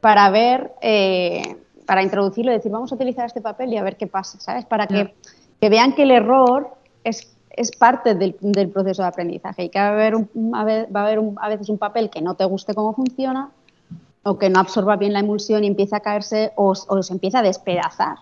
[0.00, 1.56] para ver, eh,
[1.86, 4.64] para introducirlo y decir, vamos a utilizar este papel y a ver qué pasa, ¿sabes?
[4.66, 5.14] Para que,
[5.60, 9.86] que vean que el error es es parte del, proceso de aprendizaje y que va
[9.86, 13.50] a haber, va a, haber a veces un papel que no te guste cómo funciona
[14.22, 17.42] o que no absorba bien la emulsión y empieza a caerse o, se empieza a
[17.42, 18.16] despedazar.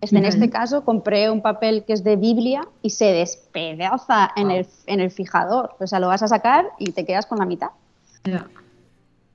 [0.00, 4.50] Este, en este caso compré un papel que es de Biblia y se despedaza en,
[4.50, 5.76] el, en el fijador.
[5.78, 7.70] O sea, lo vas a sacar y te quedas con la mitad.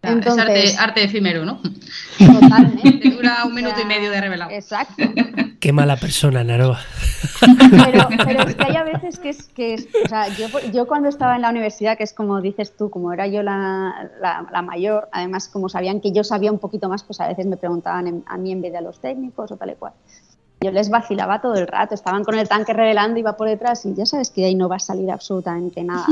[0.03, 1.59] Es arte, efímero, ¿no?
[2.17, 3.09] Totalmente.
[3.17, 4.51] dura un minuto y medio de revelado.
[4.51, 5.03] Exacto.
[5.59, 6.79] Qué mala persona, Naroa.
[8.25, 9.75] Pero, es que hay a veces que es, que
[10.05, 13.11] o sea, yo, yo, cuando estaba en la universidad, que es como dices tú, como
[13.11, 17.19] era yo la, la, mayor, además como sabían que yo sabía un poquito más, pues
[17.19, 19.75] a veces me preguntaban a mí en vez de a los técnicos o tal y
[19.75, 19.93] cual.
[20.61, 23.93] Yo les vacilaba todo el rato, estaban con el tanque revelando, iba por detrás y
[23.93, 26.05] ya sabes que ahí no va a salir absolutamente nada.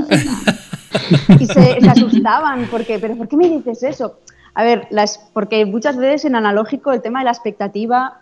[1.39, 4.19] y se, asustaban, porque, pero ¿por qué me dices eso?
[4.53, 8.19] A ver, las, porque muchas veces en analógico el tema de la expectativa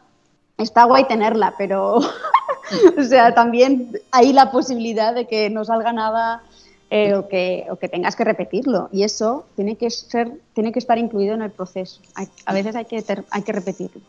[0.57, 1.97] está guay tenerla, pero
[2.97, 6.43] o sea, también hay la posibilidad de que no salga nada
[6.89, 8.89] eh, o, que, o, que, tengas que repetirlo.
[8.91, 12.01] Y eso tiene que ser, tiene que estar incluido en el proceso.
[12.45, 14.01] a veces hay que, hay que repetirlo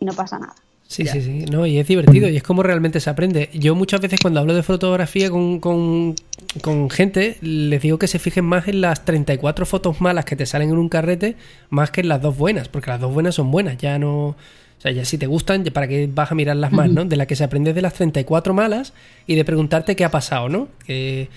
[0.00, 0.54] y no pasa nada.
[0.92, 3.48] Sí, sí, sí, no, y es divertido y es como realmente se aprende.
[3.54, 6.14] Yo muchas veces cuando hablo de fotografía con, con,
[6.60, 10.44] con, gente, les digo que se fijen más en las 34 fotos malas que te
[10.44, 11.36] salen en un carrete,
[11.70, 14.26] más que en las dos buenas, porque las dos buenas son buenas, ya no...
[14.26, 14.36] O
[14.82, 17.06] sea, ya si te gustan, ¿para qué vas a mirar las más, no?
[17.06, 18.92] De las que se aprende de las 34 malas
[19.26, 20.68] y de preguntarte qué ha pasado, ¿no?
[20.84, 21.28] Que,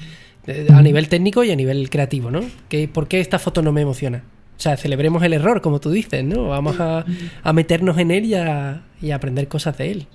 [0.47, 2.41] eh, a nivel técnico y a nivel creativo, ¿no?
[2.67, 4.23] Que, ¿Por qué esta foto no me emociona?
[4.57, 6.47] O sea, celebremos el error, como tú dices, ¿no?
[6.47, 7.05] Vamos a,
[7.43, 10.07] a meternos en él y a, y a aprender cosas de él.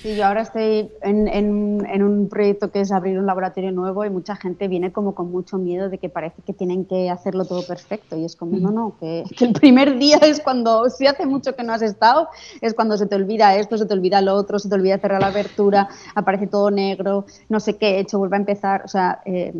[0.00, 4.10] Sí, yo ahora estoy en, en, un proyecto que es abrir un laboratorio nuevo y
[4.10, 7.66] mucha gente viene como con mucho miedo de que parece que tienen que hacerlo todo
[7.66, 11.56] perfecto y es como, no, no, que, el primer día es cuando, si hace mucho
[11.56, 12.28] que no has estado,
[12.60, 15.20] es cuando se te olvida esto, se te olvida lo otro, se te olvida cerrar
[15.20, 19.20] la abertura, aparece todo negro, no sé qué he hecho, vuelve a empezar, o sea,
[19.24, 19.52] eh,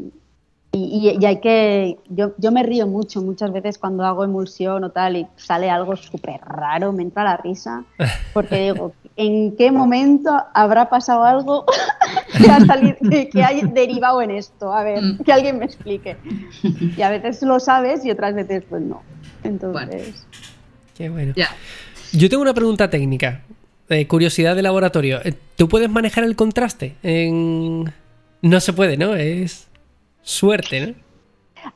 [0.75, 5.17] y, hay que, yo, yo me río mucho muchas veces cuando hago emulsión o tal
[5.17, 7.85] y sale algo súper raro, me entra la risa,
[8.33, 11.67] porque digo, ¿en qué momento habrá pasado algo
[12.39, 12.97] que, ha salido,
[13.31, 14.73] que haya derivado en esto?
[14.73, 15.19] A ver, mm.
[15.19, 16.17] que alguien me explique.
[16.97, 19.03] Y a veces lo sabes y otras veces pues no.
[19.45, 20.27] Entonces...
[20.97, 21.35] Qué bueno.
[22.13, 23.43] Yo tengo una pregunta técnica,
[23.91, 25.21] de curiosidad de laboratorio.
[25.23, 26.97] Eh, ¿Tú puedes manejar el contraste?
[27.03, 27.93] En...
[28.41, 29.15] No se puede, ¿no?
[29.15, 29.69] Es...
[30.23, 30.95] Suerte, ¿no?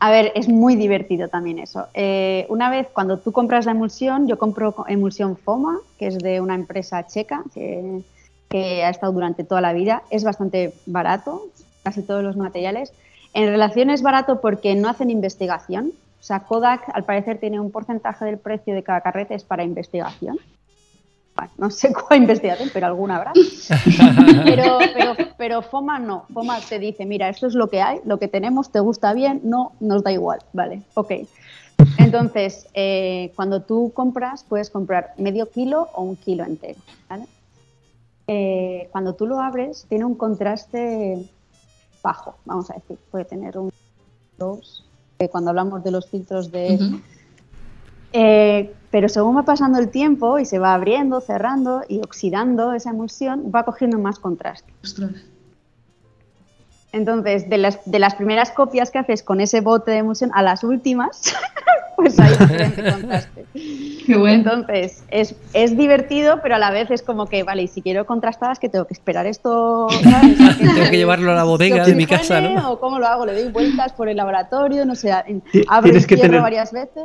[0.00, 1.86] A ver, es muy divertido también eso.
[1.94, 6.40] Eh, una vez cuando tú compras la emulsión, yo compro emulsión FOMA, que es de
[6.40, 8.02] una empresa checa que,
[8.84, 10.02] ha estado durante toda la vida.
[10.10, 11.42] Es bastante barato,
[11.82, 12.92] casi todos los materiales.
[13.34, 15.92] En relación es barato porque no hacen investigación.
[16.20, 20.38] O sea, Kodak al parecer tiene un porcentaje del precio de cada carrete para investigación
[21.58, 23.32] no sé cuál investigación, pero alguna habrá.
[25.38, 26.24] Pero, FOMA no.
[26.32, 29.40] FOMA te dice, mira, esto es lo que hay, lo que tenemos, te gusta bien,
[29.44, 30.40] no, nos da igual.
[30.52, 31.12] Vale, ok.
[31.98, 36.80] Entonces, eh, cuando tú compras, puedes comprar medio kilo o un kilo entero.
[38.28, 41.28] Eh, cuando tú lo abres, tiene un contraste
[42.02, 42.98] bajo, vamos a decir.
[43.10, 43.70] Puede tener un
[44.38, 44.84] 2.
[45.30, 46.78] cuando hablamos de los filtros de,
[48.18, 52.90] eh, pero según va pasando el tiempo y se va abriendo, cerrando y oxidando esa
[52.90, 54.72] emulsión, va cogiendo más contraste.
[56.92, 60.42] Entonces, de las, de las primeras copias que haces con ese bote de emulsión a
[60.42, 61.34] las últimas,
[61.96, 63.44] pues hay diferente contraste.
[64.06, 64.34] Qué bueno.
[64.52, 68.06] Entonces, es, es divertido, pero a la vez es como que, vale, y si quiero
[68.06, 69.88] contrastadas, que tengo que esperar esto.
[69.90, 70.38] ¿sabes?
[70.58, 72.70] Tengo que llevarlo a la bodega de mi casa, ¿no?
[72.72, 73.26] ¿O cómo lo hago?
[73.26, 74.86] ¿Le doy vueltas por el laboratorio?
[74.86, 77.04] No sé, abro y cierro tener- varias veces.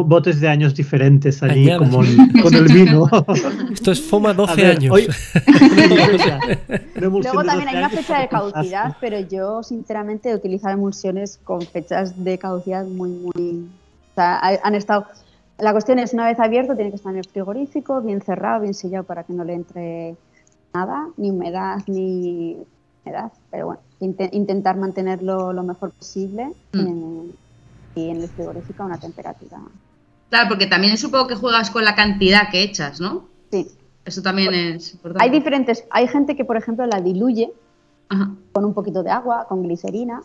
[0.00, 1.88] Bo- Botes de años diferentes allí, Añadas.
[1.88, 3.08] como el- con el vino.
[3.72, 4.92] Esto es FOMA 12 A ver, años.
[4.94, 5.08] hoy-
[6.94, 11.62] Luego también 12 hay una fecha de caducidad, pero yo sinceramente he utilizado emulsiones con
[11.62, 13.68] fechas de caducidad muy, muy...
[14.12, 15.06] O sea, ha- han estado...
[15.58, 18.72] La cuestión es, una vez abierto, tiene que estar en el frigorífico, bien cerrado, bien
[18.74, 20.16] sellado para que no le entre
[20.72, 22.56] nada, ni humedad, ni
[23.04, 23.30] humedad.
[23.50, 26.78] Pero bueno, inte- intentar mantenerlo lo mejor posible Mm.
[26.80, 27.32] en-
[27.96, 29.58] y en el frigorífico a una temperatura.
[30.30, 33.24] Claro, porque también supongo que juegas con la cantidad que echas, ¿no?
[33.50, 33.68] Sí.
[34.04, 35.24] Eso también es importante.
[35.24, 35.84] Hay diferentes...
[35.90, 37.52] Hay gente que, por ejemplo, la diluye
[38.08, 38.30] Ajá.
[38.52, 40.22] con un poquito de agua, con glicerina.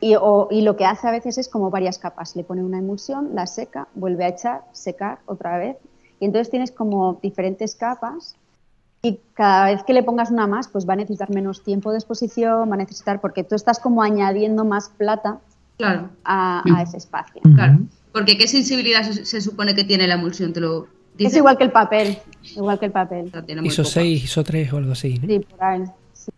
[0.00, 2.34] Y, o- y lo que hace a veces es como varias capas.
[2.36, 5.76] Le pone una emulsión, la seca, vuelve a echar, secar otra vez.
[6.20, 8.34] Y entonces tienes como diferentes capas.
[9.02, 11.98] Y cada vez que le pongas una más, pues va a necesitar menos tiempo de
[11.98, 15.38] exposición, va a necesitar, porque tú estás como añadiendo más plata
[15.76, 17.40] Claro, a, a ese espacio.
[17.54, 17.78] claro.
[18.14, 20.52] Porque ¿qué sensibilidad se, se supone que tiene la emulsión?
[20.52, 20.86] ¿Te lo
[21.18, 21.30] dice?
[21.32, 22.16] Es igual que el papel,
[22.56, 23.32] igual que el papel.
[23.64, 23.92] ISO poca.
[23.94, 25.18] 6, ISO 3 o algo así.
[25.18, 25.26] ¿no?
[25.26, 25.82] Sí, por ahí.
[26.12, 26.30] sí.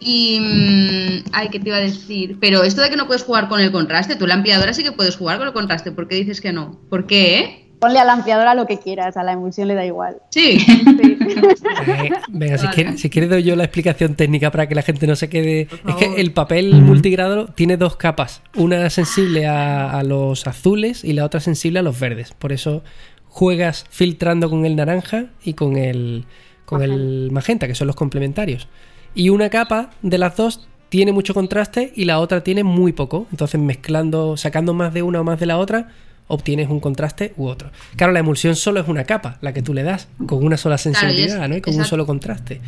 [0.00, 0.40] Y.
[0.40, 2.38] mm, ay, ¿qué te iba a decir?
[2.40, 4.92] Pero esto de que no puedes jugar con el contraste, tú la ampliadora sí que
[4.92, 5.92] puedes jugar con el contraste.
[5.92, 6.78] ¿Por qué dices que no?
[6.88, 7.38] ¿Por qué?
[7.38, 7.66] eh?
[7.80, 10.16] Ponle a la ampliadora lo que quieras, a la emulsión le da igual.
[10.30, 10.58] Sí.
[11.00, 11.18] Sí.
[11.30, 12.74] Eh, venga, si Vale.
[12.74, 15.68] quieres, si doy yo la explicación técnica para que la gente no se quede.
[15.86, 21.12] Es que el papel multigrado tiene dos capas, una sensible a, a los azules y
[21.12, 22.32] la otra sensible a los verdes.
[22.32, 22.82] Por eso
[23.26, 26.24] juegas filtrando con el naranja y con el
[26.64, 28.68] con el magenta, que son los complementarios.
[29.14, 33.26] Y una capa de las dos tiene mucho contraste y la otra tiene muy poco.
[33.32, 35.88] Entonces mezclando, sacando más de una o más de la otra,
[36.30, 37.70] obtienes un contraste u otro.
[37.96, 40.76] Claro, la emulsión solo es una capa, la que tú le das, con una sola
[40.78, 41.56] Claro, y es- sensibilidad, ¿no?
[41.56, 42.60] Y con un solo contraste.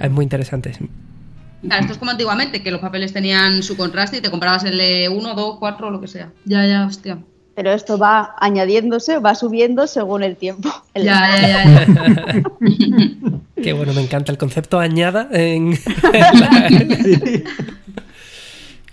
[0.00, 0.72] Es muy interesante.
[1.62, 4.78] Claro, esto es como antiguamente, que los papeles tenían su contraste y te comprabas el
[4.78, 6.30] de 1, 2, 4, lo que sea.
[6.44, 7.18] Ya, ya, hostia.
[7.56, 10.68] Pero esto va añadiéndose, va subiendo según el tiempo.
[10.92, 11.86] El- Ya, ya, ya.
[11.86, 12.42] ya.
[13.62, 15.78] Qué bueno, me encanta el concepto añada en...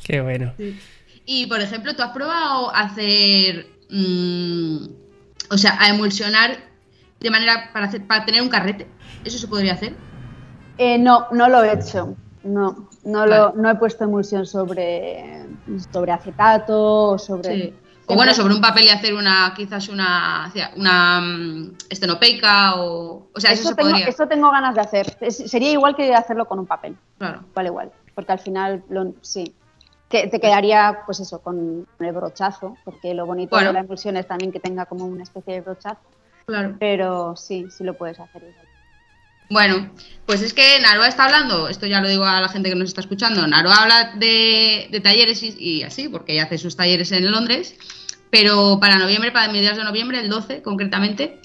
[0.04, 0.54] Qué bueno.
[1.26, 3.68] Y por ejemplo, ¿tú has probado hacer.
[3.92, 4.78] Mm,
[5.50, 6.58] o sea, a emulsionar
[7.20, 8.88] de manera para, hacer, para tener un carrete?
[9.24, 9.94] ¿Eso se podría hacer?
[10.78, 12.16] Eh, no, no lo he hecho.
[12.44, 13.38] No, no, Vale.
[13.38, 15.46] lo, no he puesto emulsión sobre,
[15.94, 17.56] sobre acetato o sobre.
[17.56, 17.74] Sí.
[18.08, 23.30] O bueno, sobre un papel y hacer una, quizás una, una mm, estenopeica o...
[23.34, 24.08] O sea, eso, Eso se tengo, podría.
[24.08, 25.18] eso tengo ganas de hacer.
[25.22, 26.98] Es- sería igual que hacerlo con un papel.
[27.20, 27.44] Claro.
[27.52, 27.92] Igual, igual.
[28.16, 29.54] Porque al final, lo- sí.
[30.12, 32.76] Que te quedaría, pues eso, con el brochazo.
[32.84, 33.70] Porque lo bonito Bueno.
[33.70, 36.02] de la emulsión es también que tenga como una especie de brochazo.
[36.46, 36.76] Claro.
[36.80, 38.42] Pero sí, sí lo puedes hacer.
[38.44, 38.68] igual.
[39.50, 39.92] Bueno,
[40.26, 42.88] pues es que Naroa está hablando, esto ya lo digo a la gente que nos
[42.88, 47.12] está escuchando, Naroa habla de, de talleres y, y así, porque ella hace sus talleres
[47.12, 47.76] en Londres,
[48.30, 51.42] pero para noviembre, para mediados de noviembre, el 12 concretamente,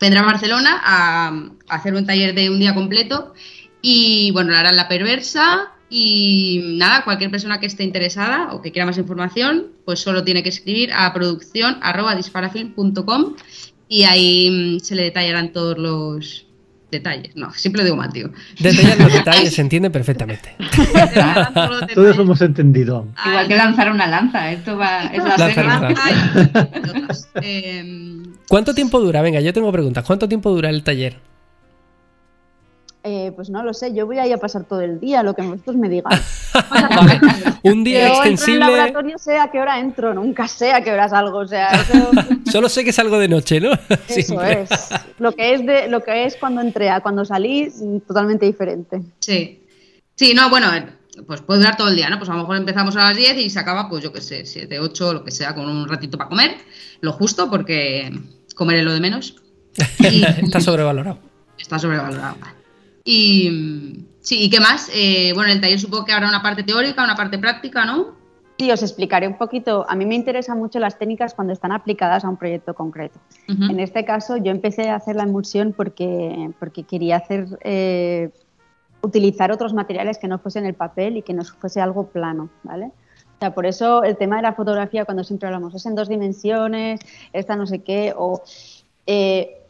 [0.00, 1.28] vendrá a Barcelona a,
[1.68, 3.34] a hacer un taller de un día completo
[3.82, 8.62] y bueno, lo hará en La Perversa y nada, cualquier persona que esté interesada o
[8.62, 13.34] que quiera más información, pues solo tiene que escribir a producción arroba disparafilm.com
[13.88, 16.46] y ahí mm, se le detallarán todos los
[16.90, 17.36] detalles.
[17.36, 18.30] No, siempre lo digo mal, tío.
[18.58, 20.54] Detallar los detalles se entiende perfectamente.
[21.94, 23.06] Todos hemos entendido.
[23.26, 26.10] Igual que lanzar una lanza, esto va, es la lanza.
[27.42, 29.22] Em, ¿Cuánto tiempo dura?
[29.22, 30.04] Venga, yo tengo preguntas.
[30.04, 31.33] ¿Cuánto tiempo dura el taller?
[33.06, 35.34] Eh, pues no lo sé, yo voy a ir a pasar todo el día, lo
[35.34, 36.10] que vosotros me digan.
[36.70, 37.20] Vale.
[37.62, 38.58] Un día Yo entro en el extensible.
[38.60, 42.10] laboratorio, sé a qué hora entro, nunca sé a qué hora salgo, o sea, eso,
[42.50, 43.72] Solo sé que salgo de noche, ¿no?
[43.74, 44.62] eso Siempre.
[44.62, 44.70] es.
[45.18, 47.68] Lo que es, de, lo que es cuando entré a cuando salí,
[48.08, 49.02] totalmente diferente.
[49.20, 49.60] sí.
[50.16, 50.68] Sí, no, bueno,
[51.26, 52.18] pues puede durar todo el día, ¿no?
[52.18, 54.46] Pues a lo mejor empezamos a las 10 y se acaba, pues yo qué sé,
[54.46, 56.54] 7, 8, lo que sea, con un ratito para comer,
[57.00, 58.12] lo justo, porque
[58.54, 59.42] comer es lo de menos.
[59.98, 61.18] Y Está sobrevalorado.
[61.58, 62.36] está sobrevalorado.
[63.04, 64.90] Y sí, ¿y qué más?
[64.94, 68.14] Eh, bueno, en el taller supongo que habrá una parte teórica, una parte práctica, ¿no?
[68.58, 69.84] Sí, os explicaré un poquito.
[69.88, 73.18] A mí me interesan mucho las técnicas cuando están aplicadas a un proyecto concreto.
[73.48, 73.64] Ujú.
[73.64, 78.30] En este caso, yo empecé a hacer la emulsión porque, porque quería hacer, eh,
[79.02, 82.86] utilizar otros materiales que no fuesen el papel y que no fuese algo plano, ¿vale?
[82.86, 86.08] O sea, por eso el tema de la fotografía, cuando siempre hablamos, es en dos
[86.08, 87.00] dimensiones,
[87.32, 88.42] esta no sé qué, o...
[89.06, 89.60] eh,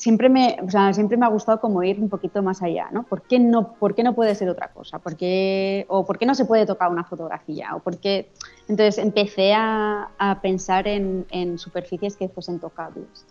[0.00, 3.02] siempre me, o sea, siempre me ha gustado como ir un poquito más allá, ¿no?
[3.02, 4.98] ¿Por qué no, por qué no puede ser otra cosa?
[4.98, 7.76] ¿Por qué, ¿O por qué no se puede tocar una fotografía?
[7.76, 8.30] ¿O por qué?
[8.66, 13.26] Entonces empecé a, a pensar en, en, superficies que fuesen tocables.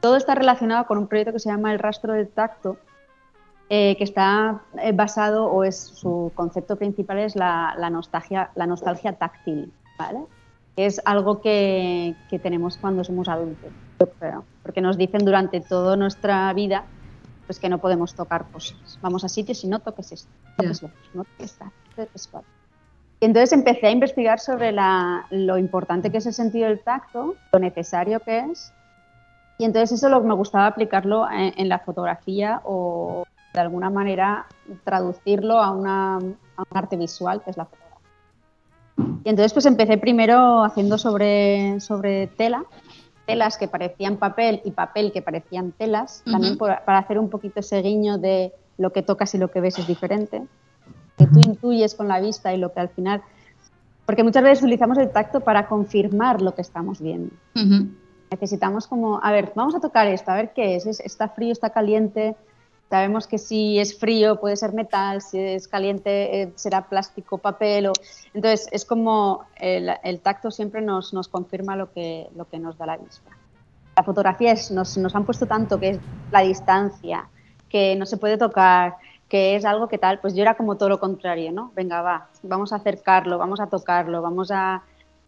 [0.00, 2.78] Todo está relacionado con un proyecto que se llama El rastro del tacto,
[3.68, 8.66] eh, que está eh, basado, o es su concepto principal es la, la nostalgia, la
[8.66, 10.20] nostalgia táctil, ¿vale?
[10.76, 13.70] Es algo que, que tenemos cuando somos adultos
[14.64, 16.84] porque nos dicen durante toda nuestra vida
[17.46, 18.98] pues que no podemos tocar cosas.
[19.02, 22.30] Vamos a sitios y no toques esto, toques no toques
[23.20, 27.36] Y entonces empecé a investigar sobre la, lo importante que es el sentido del tacto,
[27.52, 28.72] lo necesario que es,
[29.58, 34.46] y entonces eso lo, me gustaba aplicarlo en, la fotografía o de alguna manera
[34.82, 37.84] traducirlo a, una, a un arte visual, que es la fotografía.
[39.24, 42.64] Y entonces pues empecé primero haciendo sobre, sobre tela,
[43.26, 47.80] telas que parecían papel y papel que parecían telas, también para hacer un poquito ese
[47.80, 50.42] guiño de lo que tocas y lo que ves es diferente,
[51.16, 53.22] que tú intuyes con la vista y lo que al final...
[54.04, 57.34] Porque muchas veces utilizamos el tacto para confirmar lo que estamos viendo.
[58.30, 61.70] Necesitamos como, a ver, vamos a tocar esto, a ver qué es, está frío, está
[61.70, 62.36] caliente,
[62.90, 67.88] Sabemos que si es frío puede ser metal, si es caliente eh, será plástico, papel.
[67.88, 67.92] O...
[68.34, 72.86] Entonces es como el, tacto siempre nos, nos, confirma lo que, lo que nos da
[72.86, 73.30] la vista.
[73.96, 75.98] La fotografía es, nos, nos han puesto tanto que es
[76.30, 77.28] la distancia,
[77.68, 78.96] que no se puede tocar,
[79.28, 81.72] que es algo que tal, pues yo era como todo lo contrario, ¿no?
[81.74, 84.74] Venga, va, vamos a acercarlo, vamos a tocarlo, vamos a,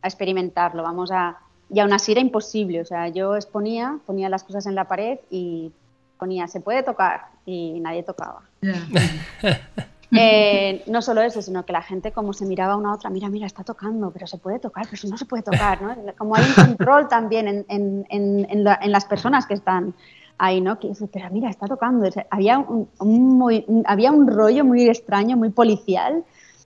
[0.02, 1.38] a experimentarlo, vamos a...
[1.68, 5.18] Y aún así era imposible, o sea, yo exponía, ponía las cosas en la pared
[5.30, 5.72] y
[6.18, 8.42] ponía, se puede tocar, y nadie tocaba.
[10.12, 13.28] Eh, no solo eso, sino que la gente como se miraba una a otra, mira,
[13.28, 15.94] mira, está tocando, pero se puede tocar, pero si no se puede tocar, ¿no?
[16.16, 19.94] Como hay un control también en, en, en, en las personas que están
[20.38, 20.78] ahí, ¿no?
[20.78, 22.08] Que dice, pero mira, está tocando.
[22.30, 26.24] había, un, muy, había un rollo muy extraño, muy policial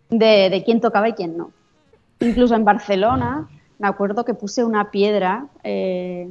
[0.09, 1.51] de, de, quién tocaba y quién no.
[2.21, 3.49] Incluso en Barcelona,
[3.79, 6.29] me acuerdo que puse una piedra eh,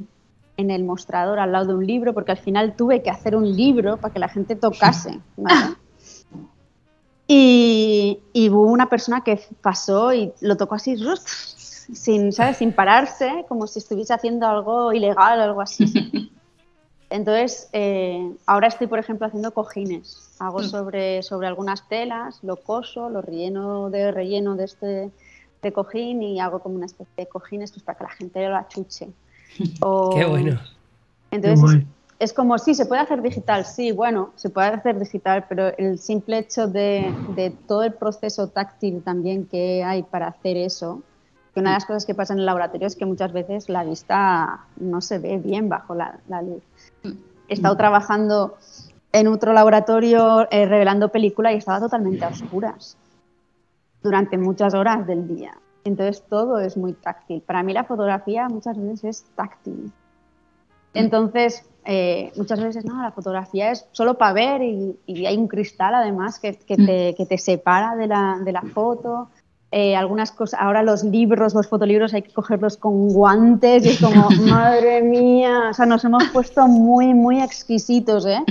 [0.60, 3.56] en el mostrador al lado de un libro, porque al final tuve que hacer un
[3.56, 5.20] libro para que la gente tocase.
[7.32, 10.96] Y, hubo una persona que pasó y lo tocó así,
[11.94, 12.58] sin, ¿sabes?
[12.58, 15.86] sin pararse, como si estuviese haciendo algo ilegal o algo así.
[17.12, 20.36] Entonces, eh, ahora estoy, por ejemplo, haciendo cojines.
[20.40, 20.64] Hago mm.
[20.64, 25.12] sobre, sobre algunas telas, lo coso, lo relleno de relleno de este
[25.62, 28.56] de cojín y hago como una especie de cojines pues, para que la gente lo
[28.58, 29.10] achuche.
[30.16, 30.60] Qué bueno.
[31.32, 31.84] Entonces,
[32.18, 36.00] es, como, sí, se puede hacer digital, sí, bueno, se puede hacer digital, pero el
[36.00, 41.04] simple hecho de, de todo el proceso táctil también que hay para hacer eso,
[41.54, 43.84] que una de las cosas que pasa en el laboratorio es que muchas veces la
[43.84, 46.64] vista no se ve bien bajo la, luz.
[47.48, 48.58] He estado trabajando
[49.12, 52.98] en otro laboratorio eh, revelando película y estaba totalmente a oscuras
[54.04, 55.54] durante muchas horas del día.
[55.84, 57.42] Entonces todo es muy táctil.
[57.42, 59.92] Para mí la fotografía muchas veces es táctil.
[60.94, 65.96] Entonces, eh, muchas veces no, la fotografía es solo para ver y, hay un cristal
[65.96, 67.26] además que, mm.
[67.28, 69.30] te, separa de la, foto.
[69.72, 74.02] Eh, algunas cosas, ahora los libros, los fotolibros hay que cogerlos con guantes y es
[74.02, 78.44] como, madre mía, o sea, nos hemos puesto muy, muy exquisitos, ¿eh?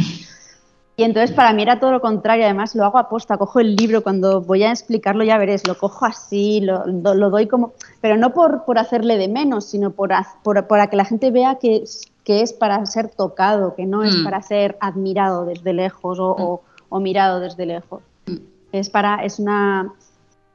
[0.99, 4.03] Y entonces para mí era todo lo contrario, además lo hago aposta, cojo el libro,
[4.03, 8.35] cuando voy a explicarlo ya veréis, lo cojo así, lo, lo, doy como, pero no
[8.35, 10.11] por, por, hacerle de menos, sino por,
[10.43, 11.85] por, para que la gente vea que,
[12.25, 14.25] que es para ser tocado, que no es mm.
[14.25, 18.03] para ser admirado desde lejos o, o, mirado desde lejos.
[18.27, 18.37] Mm.
[18.73, 19.93] Es, para, es una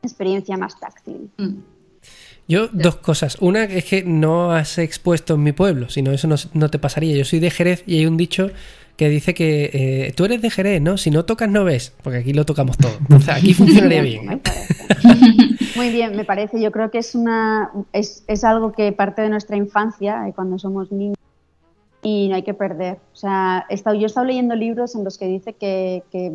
[0.01, 1.29] experiencia más táctil.
[1.37, 1.53] Mm.
[2.49, 3.37] Yo, dos cosas.
[3.39, 7.15] Una es que no has expuesto en mi pueblo, sino eso no, no te pasaría.
[7.15, 8.51] Yo soy de Jerez y hay un dicho
[8.95, 10.97] que dice que eh, tú eres de Jerez, ¿no?
[10.97, 12.93] Si no tocas, no ves, porque aquí lo tocamos todo.
[13.15, 14.41] O sea, aquí funcionaría bien.
[15.75, 16.61] Muy bien, me parece.
[16.61, 20.59] Yo creo que es, una, es, es algo que parte de nuestra infancia, eh, cuando
[20.59, 21.17] somos niños,
[22.01, 22.97] y no hay que perder.
[23.13, 26.33] O sea, he estado, yo he estado leyendo libros en los que dice que, que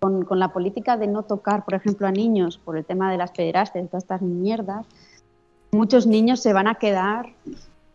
[0.00, 3.18] con, con, la política de no tocar, por ejemplo, a niños por el tema de
[3.18, 4.84] las pederastas y todas estas mierdas,
[5.70, 7.26] muchos niños se van a quedar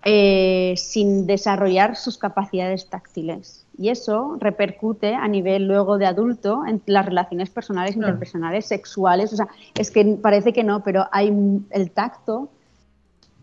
[0.06, 6.82] eh, sin desarrollar sus capacidades táctiles y eso repercute a nivel luego de adulto en
[6.86, 9.34] las relaciones personales, interpersonales, sexuales.
[9.34, 9.48] O sea,
[9.78, 11.34] es que parece que no, pero hay
[11.72, 12.50] el tacto.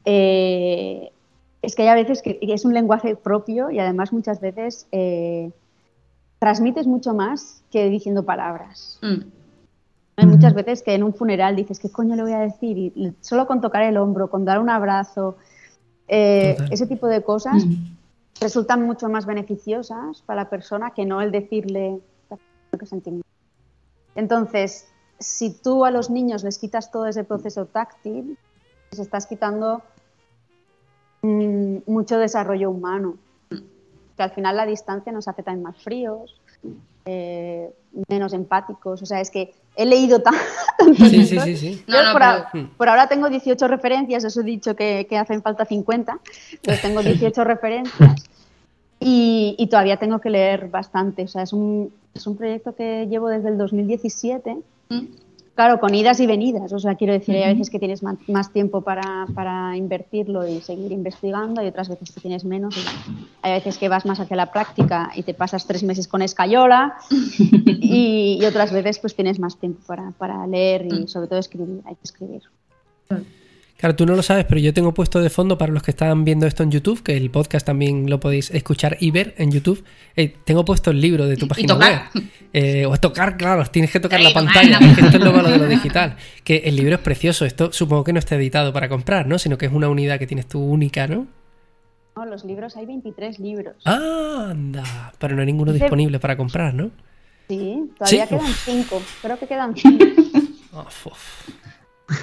[0.04, 1.10] Eh,
[1.60, 5.50] es que hay a veces que es un lenguaje propio y además muchas veces eh,
[6.38, 8.98] transmites mucho más que diciendo palabras.
[9.02, 9.22] Mm.
[10.16, 12.76] Hay muchas veces que en un funeral dices, ¿qué coño le voy a decir?
[12.78, 15.36] Y solo con tocar el hombro, con dar un abrazo,
[16.06, 17.64] eh, ese tipo de cosas.
[17.64, 18.01] Mm
[18.40, 23.22] resultan mucho más beneficiosas para la persona que no el decirle lo que sentimos.
[24.14, 28.38] Entonces, si tú a los niños les quitas todo ese proceso táctil,
[28.90, 29.82] les estás quitando
[31.22, 33.16] mm, mucho desarrollo humano.
[34.16, 36.40] Que al final la distancia nos hace también más fríos,
[37.06, 37.72] eh,
[38.08, 39.02] menos empáticos.
[39.02, 40.40] O sea, es que he leído tanto.
[40.96, 41.56] Sí, sí, sí.
[41.56, 41.84] sí.
[41.86, 42.32] Yo No, no, por, pero-
[42.66, 46.18] a- por ahora tengo 18 referencias, os he dicho que, que hacen falta 50,
[46.64, 48.24] pues tengo 18 referencias
[49.00, 51.22] y, y todavía tengo que leer bastante.
[51.24, 54.56] O sea, es un, es un proyecto que llevo desde el 2017,
[54.88, 55.06] Mm.
[55.54, 56.72] Claro, con idas y venidas.
[56.72, 60.92] O sea, quiero decir, hay veces que tienes más tiempo para, para invertirlo y seguir
[60.92, 62.76] investigando, y otras veces que tienes menos.
[62.76, 62.80] y
[63.42, 66.94] hay veces que vas más hacia la práctica y te pasas tres meses con escayola,
[67.66, 71.08] y, y otras veces pues tienes más tiempo para, para leer y Mm.
[71.08, 72.42] sobre todo escribir, hay que escribir.
[73.82, 76.24] Claro, tú no lo sabes, pero yo tengo puesto de fondo para los que están
[76.24, 79.82] viendo esto en YouTube, que el podcast también lo podéis escuchar y ver en YouTube.
[80.14, 82.10] eh, tengo puesto el libro de tu página tocar.
[82.14, 82.24] web.
[82.52, 84.94] Eh, o tocar, claro, tienes que tocar Sí, la pantalla, no.
[84.94, 86.16] que esto es lo malo de lo digital.
[86.44, 89.36] Que el libro es precioso, esto supongo que no está editado para comprar, ¿no?
[89.40, 91.26] Sino que es una unidad que tienes tú única, ¿no?
[92.14, 93.74] No, los libros, hay 23 libros.
[93.84, 96.92] Ah, anda, pero no hay ninguno disponible para comprar, ¿no?
[97.48, 98.64] Sí, todavía Sí, quedan uf.
[98.64, 100.04] 5, creo que quedan 5.
[100.86, 101.48] Uf, uf.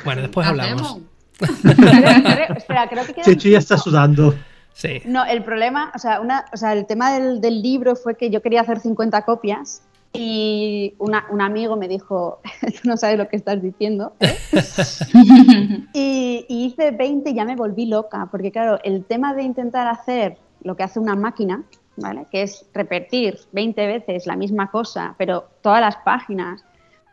[0.06, 1.00] Bueno, después hablamos.
[1.42, 2.58] Hacemos.
[2.58, 4.36] espera, creo que quedan Chechu ya está sudando.
[4.74, 5.02] Sí.
[5.06, 8.30] No, el problema, o sea, una, o sea el tema del, del libro fue que
[8.30, 9.82] yo quería hacer 50 copias
[10.14, 14.14] y una- un amigo me dijo, tú no sabes lo que estás diciendo.
[14.20, 14.38] ¿eh?".
[15.94, 19.88] y, y hice 20 y ya me volví loca, porque claro, el tema de intentar
[19.88, 21.64] hacer lo que hace una máquina,
[21.98, 22.28] ¿vale?
[22.32, 26.64] Que es repetir 20 veces la misma cosa, pero todas las páginas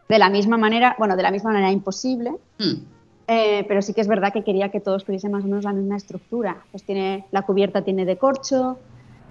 [0.08, 2.95] de la misma manera, bueno, de la misma manera imposible, Mm.
[3.28, 5.72] Eh, pero sí que es verdad que quería que todos tuviesen más o menos la
[5.72, 6.64] misma estructura.
[6.70, 8.80] Pues tiene, la cubierta tiene de corcho,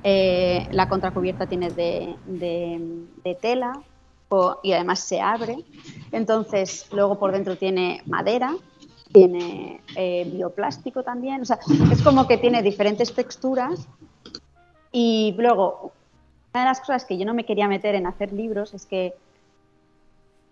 [0.04, 2.16] eh, la contracubierta tiene de,
[3.42, 3.82] tela
[4.30, 5.58] o- y además se abre.
[6.12, 8.56] Entonces, luego por dentro tiene madera,
[9.12, 11.42] tiene eh, bioplástico también.
[11.42, 11.60] O sea,
[11.92, 13.88] es como que tiene diferentes texturas.
[14.92, 15.94] Y luego,
[16.54, 19.14] una de las cosas que yo no me quería meter en hacer libros es que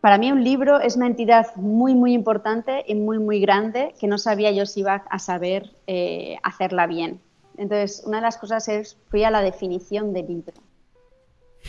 [0.03, 4.05] para mí un libro es una entidad muy, muy importante y muy, muy grande que
[4.05, 7.21] no sabía yo si iba a saber eh, hacerla bien.
[7.55, 10.53] Entonces, una de las cosas es, fui a la definición de libro.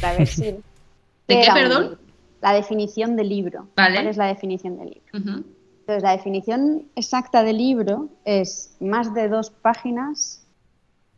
[0.00, 0.42] Para ver si...
[1.28, 1.96] ¿De ¿qué perdón?
[2.40, 3.68] La definición de libro.
[3.76, 3.98] Vale.
[3.98, 5.10] ¿Cuál es la definición de libro?
[5.12, 5.44] Ujú.
[5.82, 10.44] Entonces, la definición exacta de libro es más de dos páginas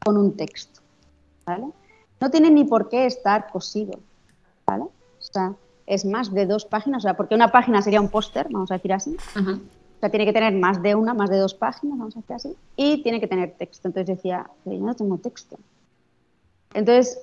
[0.05, 0.83] con un texto.
[1.47, 1.69] ¿vale?
[2.21, 4.01] No tiene ni por qué estar cosido.
[4.67, 4.83] ¿vale?
[4.83, 5.55] O sea,
[5.87, 8.75] es más de dos páginas, o sea, porque una página sería un póster, vamos a
[8.75, 9.17] decir así.
[9.35, 9.53] Ajá.
[9.53, 12.37] O sea, tiene que tener más de una, más de dos páginas, vamos a decir
[12.37, 12.57] así.
[12.77, 13.89] Y tiene que tener texto.
[13.89, 15.57] Entonces decía, yo no tengo texto.
[16.75, 17.19] Entonces,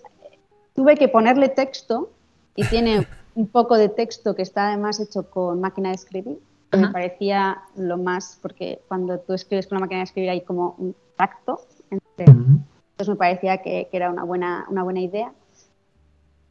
[0.73, 2.09] tuve que ponerle texto
[2.55, 3.05] y tiene
[3.35, 6.39] un poco de texto que está además hecho con máquina de escribir.
[6.71, 10.41] que Me parecía lo más, porque cuando tú escribes con la máquina de escribir hay
[10.41, 11.61] como un tacto.
[11.91, 15.31] entre- entonces me parecía que, que era una buena, una buena idea.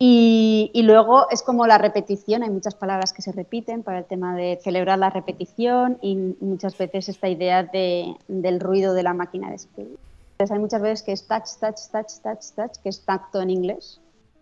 [0.04, 4.04] Y, y luego es como la repetición, hay muchas palabras que se repiten para el
[4.04, 9.14] tema de celebrar la repetición y muchas veces esta idea de- del ruido de la
[9.14, 9.96] máquina de escribir.
[10.32, 13.50] Entonces hay muchas veces que es touch, touch, touch, touch, touch, que es tacto en
[13.50, 14.00] inglés.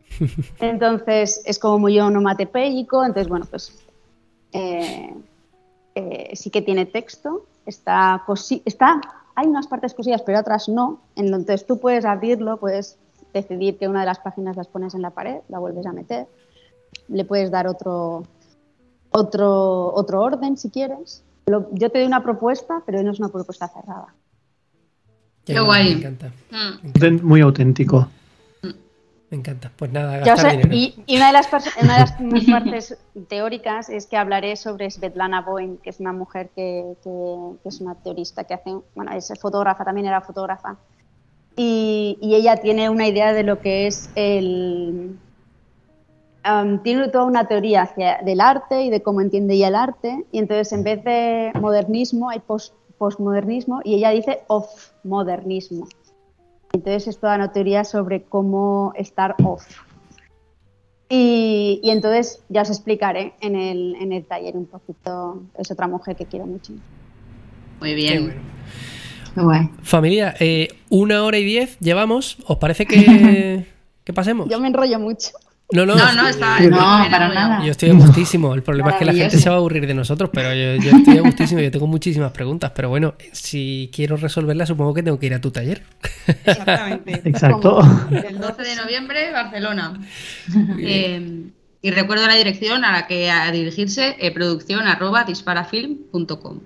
[0.60, 3.78] Entonces es como muy onomatopéyico, entonces bueno, pues
[4.54, 5.12] eh,
[5.94, 8.24] eh, sí que tiene texto, está,
[8.64, 8.98] está
[9.34, 11.00] hay unas partes cosillas, pero otras no.
[11.16, 12.96] Entonces tú puedes abrirlo, puedes
[13.32, 16.26] decidir que una de las páginas las pones en la pared, la vuelves a meter,
[17.08, 18.24] le puedes dar otro,
[19.10, 21.22] otro, otro orden si quieres.
[21.46, 24.14] Lo- yo te doy una propuesta, pero no es una propuesta cerrada.
[25.44, 25.94] Qué guay.
[25.94, 26.32] Me encanta.
[26.50, 27.26] Mm.
[27.26, 28.08] Muy auténtico.
[29.30, 29.70] Me encanta.
[29.76, 30.74] Pues nada, gastar dinero.
[30.74, 31.48] y, y una de las,
[31.80, 32.98] una de las mis partes
[33.28, 37.80] teóricas es que hablaré sobre Svetlana Boeing, que es una mujer que, que- que es
[37.80, 40.76] una teorista que hace, bueno, es fotógrafa, también era fotógrafa.
[41.62, 45.18] Y, y ella tiene una idea de lo que es el...
[46.42, 50.24] am, tiene toda una teoría hacia, del arte y de cómo entiende ella el arte.
[50.32, 55.86] Y entonces en vez de modernismo hay post, postmodernismo y ella dice off-modernismo.
[56.72, 59.66] Entonces es toda una teoría sobre cómo estar off.
[61.10, 65.42] Y, y entonces ya os explicaré en el, en el taller un poquito.
[65.58, 66.72] Es otra mujer que quiero mucho.
[67.80, 68.24] Muy bien.
[68.24, 68.40] bueno.
[69.34, 69.70] Guay.
[69.82, 72.38] Familia, eh, una hora y diez llevamos.
[72.46, 73.66] ¿Os parece que,
[74.04, 74.48] que pasemos?
[74.48, 75.30] Yo me enrollo mucho.
[75.72, 76.58] No, no, No, no, está.
[76.60, 77.64] No, está para nada.
[77.64, 78.54] Yo estoy a gustísimo.
[78.54, 80.96] El problema es que la gente se va a aburrir de nosotros, pero yo, yo
[80.96, 81.60] estoy a gustísimo.
[81.60, 82.72] Yo tengo muchísimas preguntas.
[82.74, 85.82] Pero bueno, si quiero resolverlas, supongo que tengo que ir a tu taller.
[86.26, 87.22] Exactamente.
[87.24, 87.80] Exacto.
[88.10, 90.00] El 12 de noviembre, Barcelona.
[90.80, 91.50] Eh,
[91.82, 96.60] y recuerdo la dirección a la que a dirigirse, eh, producción arroba disparafilm.com.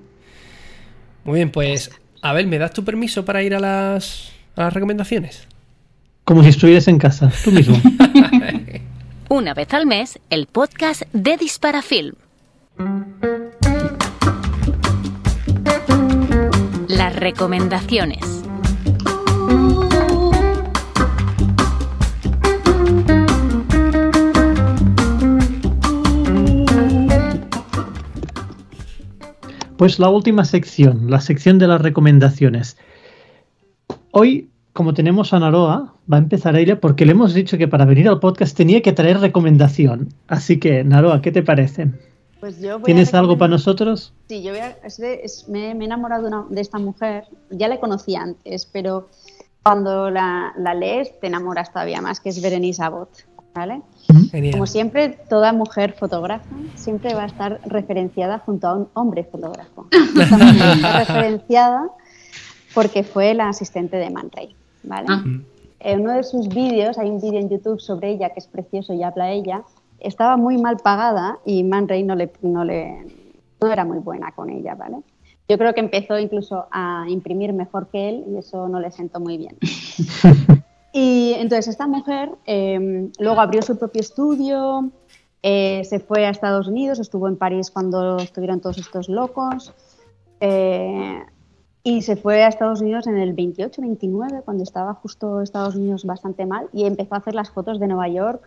[1.24, 1.90] Muy bien, pues,
[2.24, 5.46] a ver, ¿me das tu permiso para ir a las, a las recomendaciones?
[6.24, 7.78] Como si estuvieras en casa, tú mismo.
[9.28, 12.14] Una vez al mes, el podcast de Disparafilm.
[16.88, 18.42] Las recomendaciones.
[29.84, 32.78] Pues la última sección, la sección de las recomendaciones.
[34.12, 37.84] Hoy, como tenemos a Naroa, va a empezar ella porque le hemos dicho que para
[37.84, 40.08] venir al podcast tenía que traer recomendación.
[40.26, 41.90] Así que, Naroa, ¿qué te parece?
[42.40, 44.14] Pues yo voy a ¿Tienes algo para nosotros?
[44.26, 46.78] Sí, yo voy a- es de- es- me, me he enamorado de, una- de esta
[46.78, 47.24] mujer.
[47.50, 49.10] Ya la conocí antes, pero
[49.62, 53.10] cuando la, la lees te enamoras todavía más, que es Berenice Abbott.
[53.54, 53.82] ¿vale?
[54.30, 54.52] Genial.
[54.52, 56.44] Como siempre, toda mujer fotógrafa
[56.74, 59.86] siempre va a estar referenciada junto a un hombre fotógrafo.
[59.92, 61.88] Está referenciada
[62.74, 64.54] porque fue la asistente de Man Ray.
[64.82, 65.06] ¿vale?
[65.10, 65.24] Ah.
[65.80, 68.94] En uno de sus vídeos, hay un vídeo en YouTube sobre ella que es precioso
[68.94, 69.62] y habla ella,
[70.00, 73.06] estaba muy mal pagada y Man Ray no, le, no, le,
[73.60, 74.74] no era muy buena con ella.
[74.74, 74.96] ¿vale?
[75.48, 79.20] Yo creo que empezó incluso a imprimir mejor que él y eso no le sentó
[79.20, 79.56] muy bien.
[80.96, 84.92] Y entonces esta mujer eh, luego abrió su propio estudio,
[85.42, 89.74] eh, se fue a Estados Unidos, estuvo en París cuando estuvieron todos estos locos
[90.38, 91.18] eh,
[91.82, 96.46] y se fue a Estados Unidos en el 28-29 cuando estaba justo Estados Unidos bastante
[96.46, 98.40] mal y empezó a hacer las fotos de Nueva York,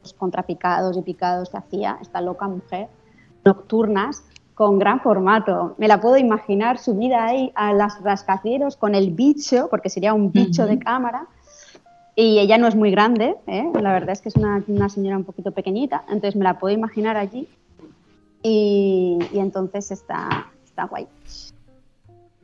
[0.00, 2.86] los contrapicados y picados que hacía esta loca mujer,
[3.44, 4.22] nocturnas
[4.54, 5.74] con gran formato.
[5.78, 10.30] Me la puedo imaginar subida ahí a las rascacielos con el bicho, porque sería un
[10.30, 11.26] bicho de cámara,
[12.20, 13.70] y ella no es muy grande, ¿eh?
[13.80, 16.74] la verdad es que es una, una señora un poquito pequeñita, entonces me la puedo
[16.74, 17.46] imaginar allí
[18.42, 21.06] y, y entonces está, está guay.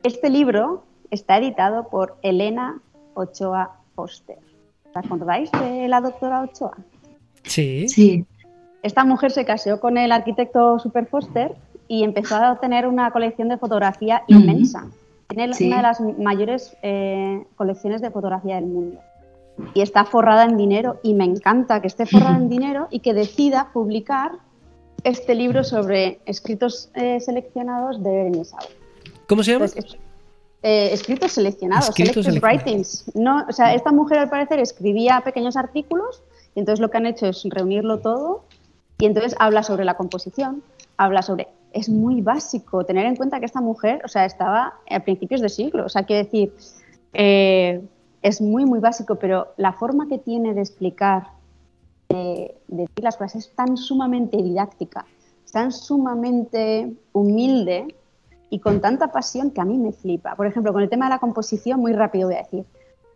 [0.01, 2.79] Este libro está editado por Elena
[3.15, 4.37] Ochoa Foster.
[4.89, 6.77] ¿Os acordáis de la doctora Ochoa?
[7.43, 7.89] Sí.
[7.89, 8.25] Sí.
[8.81, 11.53] Esta mujer se casó con el arquitecto Super Foster
[11.89, 14.87] y empezó a tener una colección de fotografía inmensa.
[15.27, 15.67] Tiene Sí.
[15.67, 19.01] una de las mayores eh, colecciones de fotografía del mundo.
[19.73, 23.13] Y está forrada en dinero y me encanta que esté forrada en dinero y que
[23.13, 24.31] decida publicar
[25.03, 28.55] este libro sobre escritos eh, seleccionados de Berenice.
[29.27, 29.65] ¿Cómo se llama?
[29.65, 29.97] Pues, es-
[30.63, 33.05] eh, escritos seleccionados, Escritos selected writings.
[33.13, 36.23] No, o sea, esta mujer al parecer escribía pequeños artículos
[36.55, 38.45] y entonces lo que han hecho es reunirlo todo
[38.97, 40.63] y entonces habla sobre la composición,
[40.97, 41.47] habla sobre...
[41.71, 45.49] Es muy básico tener en cuenta que esta mujer, o sea, estaba a principios de
[45.49, 46.53] siglo, o sea, quiero decir,
[47.13, 47.81] eh,
[48.25, 51.27] es muy, muy básico, pero la forma que tiene de explicar,
[52.09, 55.05] de, de decir las cosas es tan sumamente didáctica,
[55.51, 57.95] tan sumamente humilde
[58.49, 60.35] y con tanta pasión que a mí me flipa.
[60.35, 62.65] Por ejemplo, con el tema de la composición, muy rápido voy a decir.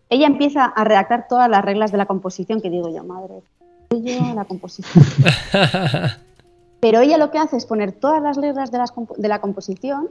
[0.09, 3.41] Ella empieza a redactar todas las reglas de la composición que digo yo, madre,
[3.89, 5.03] yo la composición.
[6.79, 9.41] Pero ella lo que hace es poner todas las reglas de, las compo- de la
[9.41, 10.09] composición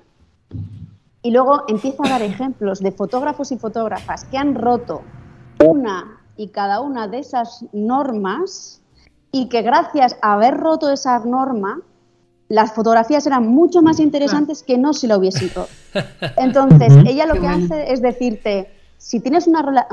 [1.22, 5.02] y luego empieza a dar ejemplos de fotógrafos y fotógrafas que han roto
[5.64, 8.80] una y cada una de esas normas
[9.32, 11.80] y que gracias a haber roto esa norma,
[12.48, 15.68] las fotografías eran mucho más interesantes que no si lo hubiesen roto.
[16.36, 17.64] Entonces, ella lo Qué que bueno.
[17.64, 19.86] hace es decirte, si tienes una,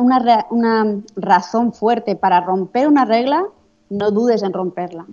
[0.49, 3.43] una razón fuerte para romper una regla,
[3.89, 5.05] no dudes en romperla.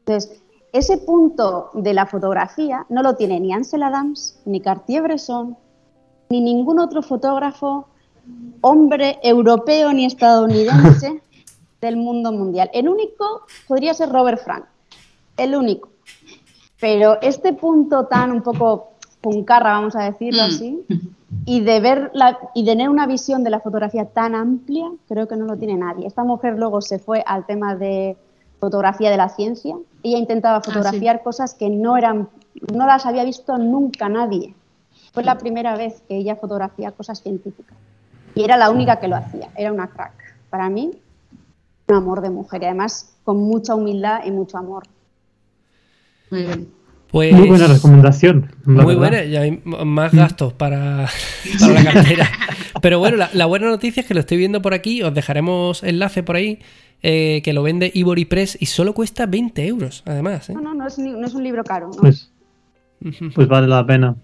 [0.00, 0.42] Entonces,
[0.72, 5.56] ese punto de la fotografía no lo tiene ni Ansel Adams, ni Cartier-Bresson,
[6.28, 7.86] ni ningún otro fotógrafo,
[8.60, 11.22] hombre europeo ni estadounidense
[11.80, 12.70] del mundo mundial.
[12.72, 14.64] El único podría ser Robert Frank,
[15.36, 15.88] el único.
[16.80, 18.90] Pero este punto tan un poco
[19.20, 20.46] puncarra, vamos a decirlo Mm.
[20.46, 20.84] así,
[21.44, 25.36] y de ver la, y tener una visión de la fotografía tan amplia, creo que
[25.36, 26.06] no lo tiene nadie.
[26.06, 28.16] Esta mujer luego se fue al tema de
[28.60, 29.76] fotografía de la ciencia.
[30.02, 32.28] Ella intentaba fotografiar cosas que no eran,
[32.72, 34.54] no las había visto nunca nadie.
[35.12, 37.76] Fue la primera vez que ella fotografía cosas científicas.
[38.34, 40.12] Y era la única que lo hacía, era una crack.
[40.50, 40.92] Para mí,
[41.88, 44.84] un amor de mujer y además con mucha humildad y mucho amor.
[46.30, 46.68] Muy bien.
[47.10, 48.52] Pues, Muy buena recomendación.
[48.64, 48.98] Muy verdad.
[48.98, 51.08] buena, y hay más gastos para,
[51.60, 52.28] para la cartera.
[52.82, 55.82] Pero bueno, la, la buena noticia es que lo estoy viendo por aquí, os dejaremos
[55.82, 56.60] enlace por ahí,
[57.02, 60.48] eh, que lo vende Ivory Press y solo cuesta 20 euros, además.
[60.50, 60.54] ¿eh?
[60.54, 61.88] No, no, no es, ni- no es un libro caro.
[61.94, 62.00] ¿no?
[62.00, 62.30] Pues,
[63.34, 64.16] pues vale la pena.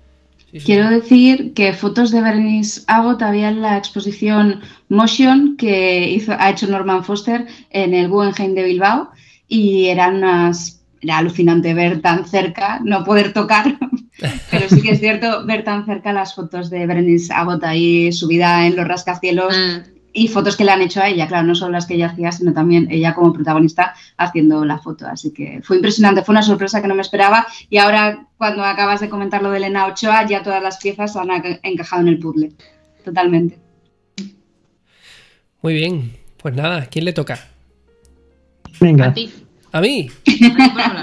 [0.51, 0.66] Sí, sí.
[0.66, 6.51] Quiero decir que fotos de Bernice Abbott había en la exposición Motion que hizo, ha
[6.51, 9.10] hecho Norman Foster en el Guggenheim de Bilbao
[9.48, 10.80] y eran unas...
[11.01, 13.76] Era alucinante ver tan cerca, no poder tocar,
[14.51, 18.66] pero sí que es cierto ver tan cerca las fotos de Bernice Abbott ahí subida
[18.66, 19.94] en los rascacielos Mm.
[20.15, 22.31] Y fotos que le han hecho a ella, claro, no solo las que ella hacía,
[22.31, 25.07] sino también ella como protagonista haciendo la foto.
[25.07, 29.01] Así que fue impresionante, fue una sorpresa que no me esperaba y ahora cuando acabas
[29.01, 31.28] de comentar lo de Elena Ochoa, ya todas las piezas han
[31.62, 32.53] encajado en el puzzle.
[33.05, 33.59] Totalmente.
[35.61, 37.39] Muy bien, pues nada, ¿quién le toca?
[38.81, 39.07] Venga.
[39.07, 39.32] A ti.
[39.74, 40.09] ¿A mí?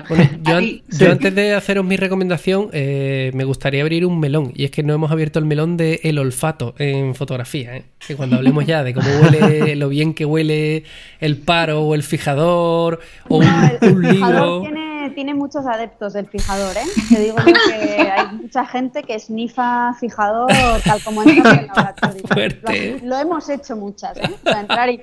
[0.08, 0.84] Bueno, yo, A an- ti.
[0.92, 1.06] yo Sí.
[1.06, 4.54] antes de haceros mi recomendación, eh, me gustaría abrir un melón.
[4.56, 7.76] Y es que no hemos abierto el melón de el olfato en fotografía.
[7.76, 7.84] ¿eh?
[8.08, 10.86] Que cuando hablemos ya de cómo huele, lo bien que huele
[11.20, 14.62] el paro o el fijador o un, No, el, un el fijador libro.
[14.62, 16.88] tiene, tiene muchos adeptos del fijador, ¿eh?
[17.14, 20.50] Te digo yo que hay mucha gente que snifa fijador
[20.86, 22.24] tal como entra en el laboratorio.
[22.70, 23.00] ¿eh?
[23.04, 24.30] Lo, lo hemos hecho muchas, ¿eh?
[24.44, 25.02] Sea, entrar y...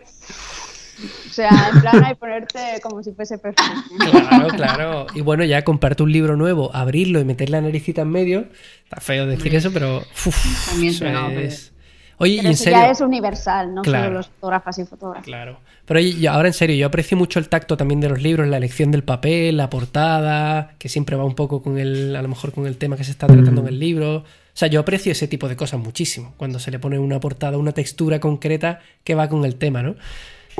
[1.28, 3.82] O sea, en plan, hay ponerte como si fuese perfume.
[4.10, 5.06] Claro, claro.
[5.14, 8.46] Y bueno, ya comprarte un libro nuevo, abrirlo y meter la naricita en medio.
[8.84, 9.98] Está feo decir eso, pero.
[9.98, 11.46] uf, También eso suena, hombre.
[11.46, 11.72] es-
[12.20, 12.78] Oye, y Pero en eso serio.
[12.80, 14.06] ya es universal, no Claro.
[14.06, 15.24] solo los fotógrafas y fotógrafos.
[15.24, 15.60] Claro.
[15.86, 18.48] Pero oye, yo- ahora en serio, yo aprecio mucho el tacto también de los libros,
[18.48, 22.26] la elección del papel, la portada, que siempre va un poco con el, a lo
[22.26, 24.16] mejor con el tema que se está tratando en el libro.
[24.16, 27.56] O sea, yo aprecio ese tipo de cosas muchísimo, cuando se le pone una portada,
[27.56, 29.94] una textura concreta que va con el tema, ¿no?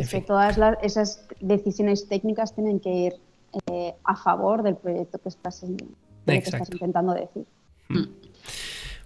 [0.00, 3.12] En que todas las- esas decisiones técnicas tienen que ir
[3.72, 5.64] eh, a favor del proyecto que estás,
[6.26, 7.44] que estás intentando decir.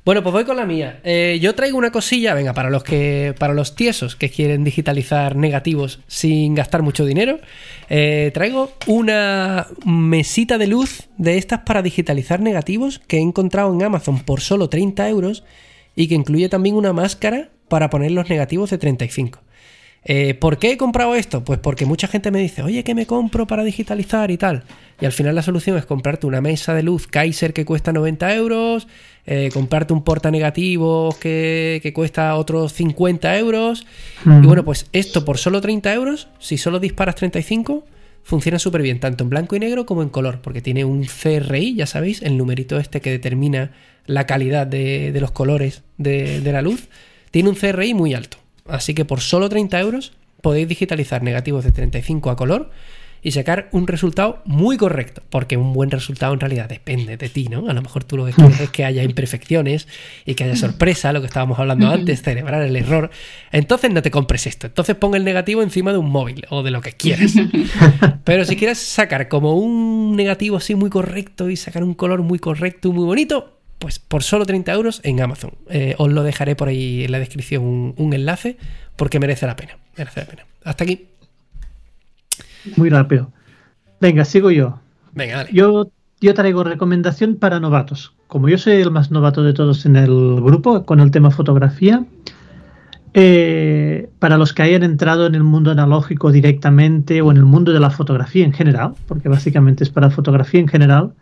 [0.05, 0.99] Bueno, pues voy con la mía.
[1.05, 5.37] Eh, yo traigo una cosilla, venga, para los que, para los tiesos que quieren digitalizar
[5.37, 7.39] negativos sin gastar mucho dinero,
[7.89, 13.81] eh, traigo una mesita de luz de estas para digitalizar negativos que he encontrado en
[13.85, 15.45] Amazon por solo 30 euros
[15.95, 19.39] y que incluye también una máscara para poner los negativos de 35.
[20.05, 21.45] Eh, ¿Por qué he comprado esto?
[21.45, 24.65] Pues porque mucha gente me dice, oye, ¿qué me compro para digitalizar y tal?
[25.01, 28.35] Y al final la solución es comprarte una mesa de luz Kaiser que cuesta 90
[28.35, 28.89] euros,
[29.27, 33.87] eh, comprarte un porta negativos que, que cuesta otros 50 euros.
[34.25, 37.85] Y bueno, pues esto por solo 30 euros, si solo disparas 35,
[38.25, 41.75] funciona súper bien, tanto en blanco y negro como en color, porque tiene un CRI,
[41.75, 43.73] ya sabéis, el numerito este que determina
[44.07, 46.89] la calidad de, de los colores de, de la luz,
[47.31, 48.42] tiene un CRI muy alto.
[48.69, 52.71] Así que por solo 30 euros podéis digitalizar negativos de 35 a color
[53.25, 57.47] y sacar un resultado muy correcto, porque un buen resultado en realidad depende de ti,
[57.49, 57.69] ¿no?
[57.69, 59.87] A lo mejor tú lo que quieres es que haya imperfecciones
[60.27, 63.11] y que haya sorpresa, lo que estábamos hablando antes, celebrar el error.
[63.53, 66.73] Entonces no te compres esto, entonces pon el negativo encima de un móvil o de
[66.73, 67.35] lo que quieras.
[68.25, 72.41] Pero si quieres sacar como un negativo así muy correcto y sacar un color muy
[72.41, 75.55] correcto y muy bonito, pues por solo 30 euros en Amazon.
[75.69, 78.57] Eh, os lo dejaré por ahí en la descripción un, un enlace
[78.95, 79.77] porque merece la pena.
[79.99, 80.47] Merece la pena.
[80.63, 81.09] Hasta aquí.
[82.77, 83.33] Muy rápido.
[84.01, 84.79] Venga, sigo yo.
[85.15, 85.51] Venga, dale.
[85.53, 85.91] Yo,
[86.21, 88.15] yo traigo recomendación para novatos.
[88.29, 92.05] Como yo soy el más novato de todos en el grupo con el tema fotografía,
[93.15, 97.73] eh, para los que hayan entrado en el mundo analógico directamente o en el mundo
[97.73, 101.15] de la fotografía en general, porque básicamente es para fotografía en general,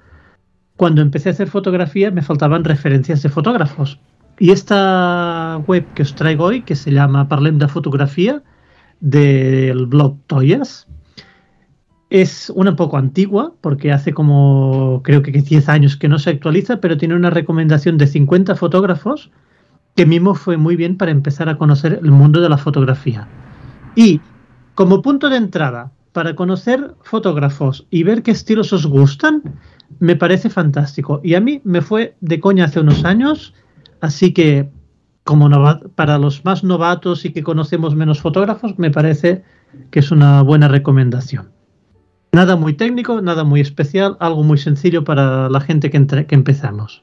[0.80, 4.00] cuando empecé a hacer fotografía me faltaban referencias de fotógrafos.
[4.38, 8.42] Y esta web que os traigo hoy, que se llama Parlem de Fotografía,
[9.00, 10.86] del blog Toyas,
[12.08, 16.80] es una poco antigua, porque hace como creo que 10 años que no se actualiza,
[16.80, 19.30] pero tiene una recomendación de 50 fotógrafos
[19.96, 23.28] que mismo fue muy bien para empezar a conocer el mundo de la fotografía.
[23.96, 24.22] Y
[24.74, 29.42] como punto de entrada para conocer fotógrafos y ver qué estilos os gustan,
[29.98, 31.20] me parece fantástico.
[31.24, 33.54] Y a mí me fue de coña hace unos años,
[34.00, 34.68] así que
[35.24, 35.48] como
[35.94, 39.42] para los más novatos y que conocemos menos fotógrafos, me parece
[39.90, 41.50] que es una buena recomendación.
[42.32, 46.34] Nada muy técnico, nada muy especial, algo muy sencillo para la gente que, entre- que
[46.34, 47.02] empezamos.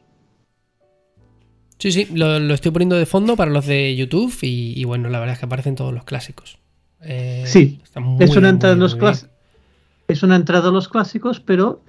[1.80, 5.10] Sí, sí, lo, lo estoy poniendo de fondo para los de YouTube y, y bueno,
[5.10, 6.58] la verdad es que aparecen todos los clásicos.
[7.02, 7.80] Eh, Sí,
[8.20, 9.30] es una entrada muy, en los muy.
[10.08, 11.82] Es una entrada a los clásicos, pero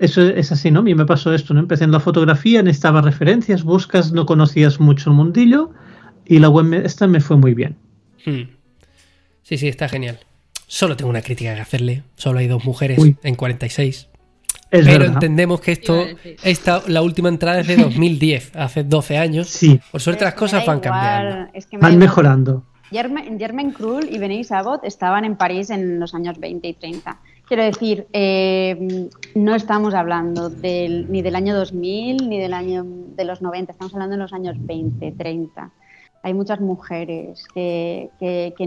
[0.00, 0.80] eso es así, ¿no?
[0.80, 1.60] A mí me pasó esto, ¿no?
[1.60, 5.70] Empecé en la fotografía, necesitaba referencias, buscas, no conocías mucho el mundillo
[6.26, 7.76] y la web me- esta me fue muy bien.
[8.26, 8.42] Hmm.
[9.42, 10.18] Sí, sí, está genial.
[10.66, 12.02] Solo tengo una crítica que hacerle.
[12.16, 13.16] Solo hay dos mujeres Uy.
[13.22, 14.08] en 46.
[14.70, 15.14] Es Pero verdad.
[15.14, 16.06] entendemos que esto,
[16.44, 19.48] esta, la última entrada es de 2010, hace 12 años.
[19.48, 21.50] Sí, Por suerte las que cosas van igual, cambiando.
[21.54, 22.64] es que van mejorando.
[22.92, 27.18] Germain, Krull y Benedict Abbott estaban en París en los años 20 y 30.
[27.50, 33.24] Quiero decir, eh, no estamos hablando del- ni del año 2000 ni del año de
[33.24, 35.72] los 90, estamos hablando de los años 20, 30.
[36.22, 38.08] Hay muchas mujeres que,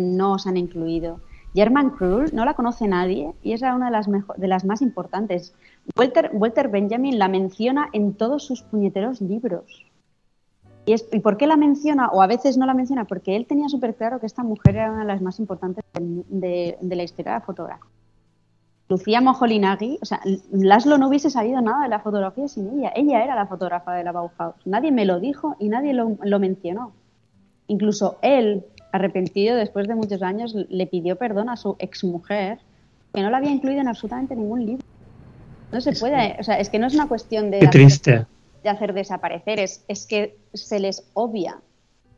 [0.02, 1.22] no se han incluido.
[1.56, 4.82] Germain Krull no la conoce nadie y es una de las, mejo- de las más
[4.82, 5.56] importantes.
[5.96, 9.86] Walter, Benjamin la menciona en todos sus puñeteros libros.
[10.86, 12.10] ¿Y, es- ¿Y por qué la menciona?
[12.10, 14.92] O a veces no la menciona, porque él tenía súper claro que esta mujer era
[14.92, 17.93] una de las más importantes de la historia de la fotografía.
[18.90, 20.20] Lucía Moholy-Nagy, o sea,
[20.52, 22.92] Laszlo no hubiese sabido nada de la fotografía sin ella.
[22.96, 24.56] Ella era la fotógrafa de la Bauhaus.
[24.66, 26.92] Nadie me lo dijo y nadie lo, lo mencionó.
[27.68, 32.60] Incluso él, arrepentido después de muchos años, le pidió perdón a su exmujer,
[33.14, 34.86] que no la había incluido en absolutamente ningún libro.
[35.72, 38.26] No se puede, o sea, es que no es una cuestión de Qué hacer- triste.
[38.64, 41.62] de hacer desaparecer, es, es que se les obvia.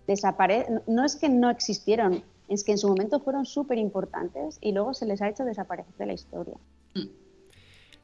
[0.08, 4.72] Desapare no es que no existieron, es que en su momento fueron súper importantes y
[4.72, 6.56] luego se les ha hecho desaparecer de la historia.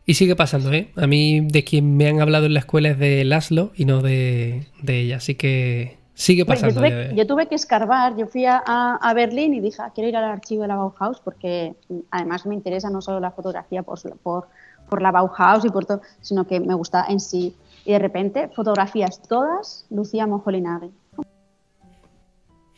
[0.05, 0.91] Y sigue pasando, ¿eh?
[0.95, 4.01] A mí de quien me han hablado en la escuela es de Laszlo y no
[4.01, 6.75] de, de ella, así que sigue Yo pasando.
[6.75, 10.25] tuve, yo tuve que escarbar, yo fui a, Berlín y dije, "Ah, quiero ir al
[10.25, 14.47] archivo de la Bauhaus porque mm, además me interesa no solo la fotografía por, por,
[14.89, 17.55] por la Bauhaus y por todo, sino que me gusta en sí.
[17.85, 20.91] Y de repente, fotografías todas, Lucía Moholy-Nagy.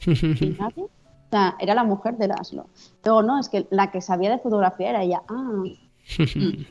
[1.33, 2.67] Sea, era la mujer de Laszlo.
[3.03, 5.23] Luego, no, es que la que sabía de fotografía era ella.
[5.27, 5.63] Ah.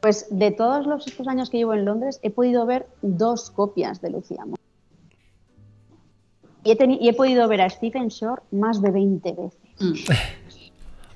[0.00, 4.00] Pues de todos los estos años que llevo en Londres, he podido ver dos copias
[4.00, 4.46] de Lucía.
[6.64, 9.60] Y he, y he podido ver a Stephen Shore más de 20 veces.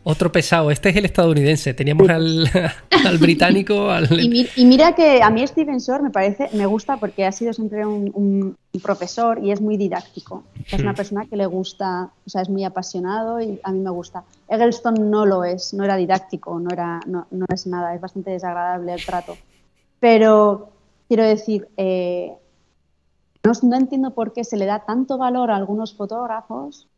[0.07, 1.73] Otro pesado, este es el estadounidense.
[1.73, 2.47] Teníamos al,
[3.07, 4.21] al británico, al...
[4.21, 7.33] Y, mi- y mira que a mí Stephen Shore me parece, me gusta porque ha
[7.33, 10.45] sido siempre un, un- un profesor y es muy didáctico.
[10.71, 13.91] Es una persona que le gusta, o sea, es muy apasionado y a mí me
[13.91, 14.25] gusta.
[14.49, 18.31] Eggleston no lo es, no era didáctico, no, era, no, no es nada, es bastante
[18.31, 19.37] desagradable el trato.
[20.01, 20.69] Pero
[21.09, 22.33] quiero decir, eh,
[23.43, 26.89] no, no entiendo por qué se le da tanto valor a algunos fotógrafos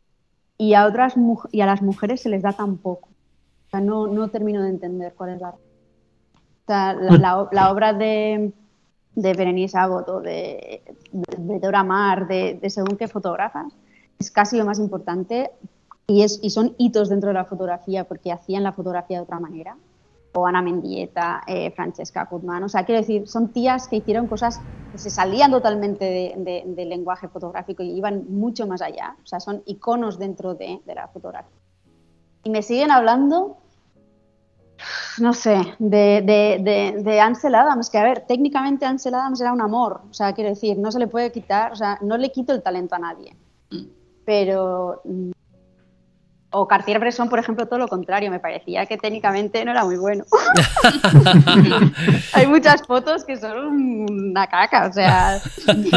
[0.57, 1.15] y a otras
[1.51, 3.09] y a las mujeres se les da tan poco.
[3.67, 5.49] O sea, no, no termino de entender cuál es la.
[5.49, 5.59] O
[6.67, 8.51] sea, la, la o- la obra de,
[9.15, 10.81] de Berenice Abbott o de,
[11.11, 13.73] de, de Dora Maar, de, de según qué fotógrafas,
[14.19, 15.51] es casi lo más importante
[16.07, 19.39] y, es, y son hitos dentro de la fotografía porque hacían la fotografía de otra
[19.39, 19.77] manera.
[20.33, 22.63] O Ana Mendieta, eh, Francesca Guzmán.
[22.63, 26.63] O sea, quiero decir, son tías que hicieron cosas que se salían totalmente de- de-
[26.65, 29.15] del lenguaje fotográfico y iban mucho más allá.
[29.23, 31.51] O sea, son iconos dentro de, de la fotografía.
[32.43, 33.57] Y me siguen hablando,
[35.19, 39.51] no sé, de, de, de, de Ansel Adams, que a ver, técnicamente Ansel Adams era
[39.51, 40.01] un amor.
[40.09, 42.61] O sea, quiero decir, no se le puede quitar, o sea, no le quito el
[42.63, 43.35] talento a nadie.
[44.23, 45.31] Pero mm,
[46.49, 50.23] o Cartier-Bresson, por ejemplo, todo lo contrario, me parecía que técnicamente no era muy bueno.
[52.33, 55.39] Hay muchas fotos que son una caca, o sea,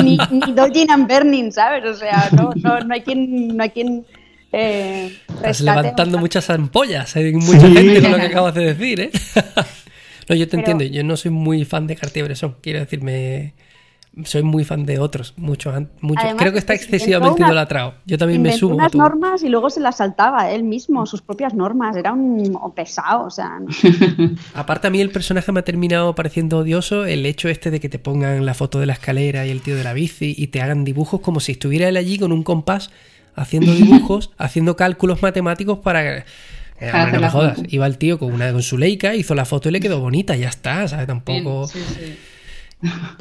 [0.03, 1.85] ni, ni Dodging and Burning, ¿sabes?
[1.85, 4.05] O sea, no, no, no hay quien, no hay quien
[4.53, 7.15] eh, Estás levantando muchas ampollas.
[7.17, 7.73] Hay mucha Sí.
[7.75, 9.11] gente con lo que acabas de decir, ¿eh?
[10.29, 10.85] no, yo te Pero- entiendo.
[10.85, 12.57] Yo no soy muy fan de Cartier-Bresson.
[12.61, 13.55] Quiero decirme...
[14.25, 15.73] Soy muy fan de otros, muchos.
[16.01, 16.25] muchos.
[16.25, 17.95] Además, Creo que está excesivamente una- idolatrado.
[18.07, 21.55] Yo también me a unas normas y luego se las saltaba él mismo, sus propias
[21.55, 21.95] normas.
[21.97, 23.69] Era un pesado, o sea, no-
[24.55, 27.89] Aparte a mí el personaje me ha terminado pareciendo odioso el hecho este de que
[27.89, 30.61] te pongan la foto de la escalera y el tío de la bici y te
[30.61, 32.91] hagan dibujos como si estuviera él allí con un compás
[33.37, 36.19] haciendo dibujos, haciendo cálculos matemáticos para...
[36.19, 36.25] Eh,
[37.13, 37.61] no me jodas.
[37.69, 40.35] Iba el tío con una con su Leica, hizo la foto y le quedó bonita,
[40.35, 41.07] ya está, ¿sabes?
[41.07, 41.69] Tampoco...
[41.69, 42.17] Sí, sí.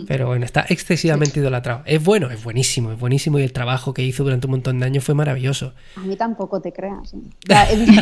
[0.07, 1.81] Pero bueno, está excesivamente idolatrado.
[1.85, 4.85] Es bueno, es buenísimo, es buenísimo y el trabajo que hizo durante un montón de
[4.85, 5.73] años fue maravilloso.
[5.97, 7.13] A mí tampoco te creas.
[7.13, 7.17] ¿eh?
[7.43, 8.01] O, sea, he visto-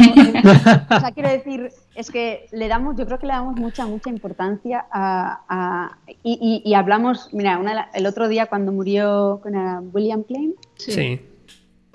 [0.95, 4.09] o sea, quiero decir, es que le damos, yo creo que le damos mucha, mucha
[4.09, 5.41] importancia a.
[5.49, 9.53] a- y, y- y hablamos, mira, una el otro día cuando murió con
[9.93, 10.91] William Klein, Sí.
[10.91, 11.21] Sí.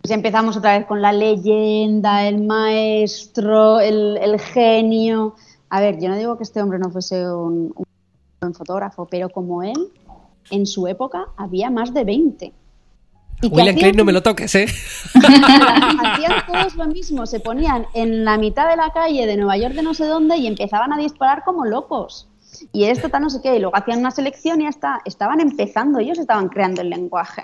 [0.00, 5.34] pues empezamos otra vez con la leyenda, el maestro, el, el genio.
[5.70, 7.84] A ver, yo no digo que este hombre no fuese un, un
[8.42, 9.92] buen fotógrafo, pero como él,
[10.50, 12.52] en su época había más de 20.
[13.44, 14.66] Y que William Klein no me lo toques, ¿eh?
[15.14, 19.74] hacían todos lo mismo, se ponían en la mitad de la calle de Nueva York
[19.74, 22.28] de no sé dónde y empezaban a disparar como locos.
[22.72, 25.40] Y esto tal no sé qué, y luego hacían una selección y ya está, estaban
[25.40, 27.42] empezando, ellos estaban creando el lenguaje.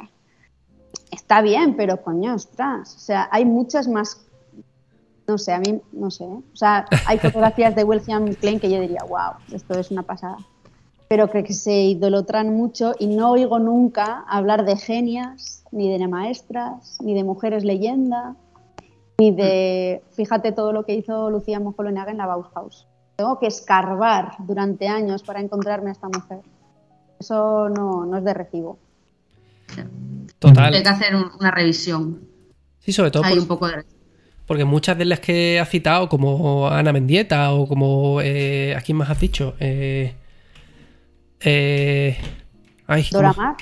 [1.10, 4.20] Está bien, pero coño, ostras, o sea, hay muchas más,
[5.26, 6.42] no sé, a mí, no sé, ¿eh?
[6.52, 10.36] o sea, hay fotografías de William Klein que yo diría, wow, esto es una pasada.
[11.08, 16.98] Pero que se idolatran mucho y no oigo nunca hablar de genias, ni de maestras,
[17.02, 18.36] ni de mujeres leyenda,
[19.18, 22.86] ni de, fíjate todo lo que hizo Lucía Mojolonaga en la Bauhaus.
[23.16, 26.38] Tengo que escarbar durante años para encontrarme a esta mujer.
[27.18, 28.78] Eso no, no es de recibo.
[30.38, 30.72] Total.
[30.74, 32.20] Hay que hacer un- una revisión.
[32.78, 33.84] Sí, sobre todo Hay por- un poco de...
[34.46, 38.20] porque muchas de las que has citado, como Ana Mendieta o como.
[38.22, 39.54] Eh, ¿A quién más has dicho?
[39.58, 40.14] Eh,
[41.40, 42.16] eh,
[42.86, 43.32] ay, Dora.
[43.32, 43.56] Mar,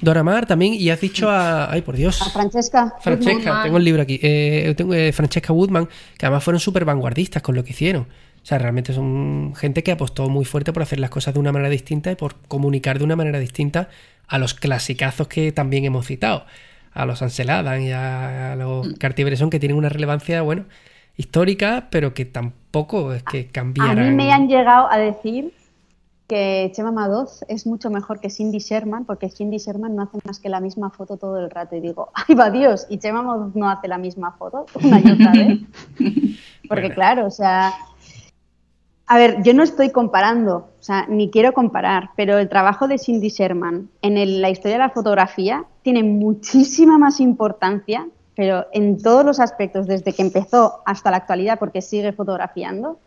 [0.00, 0.74] Dora Maar también.
[0.74, 1.70] Y has dicho a.
[1.70, 2.20] Ay, por Dios.
[2.22, 2.94] a Francesca.
[3.00, 3.62] Francesca, Woodman.
[3.64, 4.18] tengo el libro aquí.
[4.22, 5.88] Eh, tengo eh, Francesca Woodman,
[6.18, 8.02] que además fueron súper vanguardistas con lo que hicieron.
[8.42, 11.50] O sea, realmente son gente que apostó muy fuerte por hacer las cosas de una
[11.52, 13.88] manera distinta y por comunicar de una manera distinta
[14.28, 16.44] a los clasicazos que también hemos citado.
[16.92, 20.66] A los Ansel Adams y a, a los Cartier-Bresson, que tienen una relevancia, bueno,
[21.16, 24.10] histórica, pero que tampoco es que A cambiaran.
[24.10, 25.52] mí me han llegado a decir
[26.26, 30.40] que Chema Madoz es mucho mejor que Cindy Sherman, porque Cindy Sherman no hace más
[30.40, 31.76] que la misma foto todo el rato.
[31.76, 32.86] Y digo, ¡ay, va Dios!
[32.88, 35.60] Y Chema Madoz no hace la misma foto una y otra vez.
[36.68, 36.94] Porque, Bueno.
[36.94, 37.72] claro, o sea.
[39.06, 42.96] A ver, yo no estoy comparando, o sea, ni quiero comparar, pero el trabajo de
[42.96, 48.96] Cindy Sherman en el- la historia de la fotografía tiene muchísima más importancia, pero en
[49.02, 52.98] todos los aspectos, desde que empezó hasta la actualidad, porque sigue fotografiando,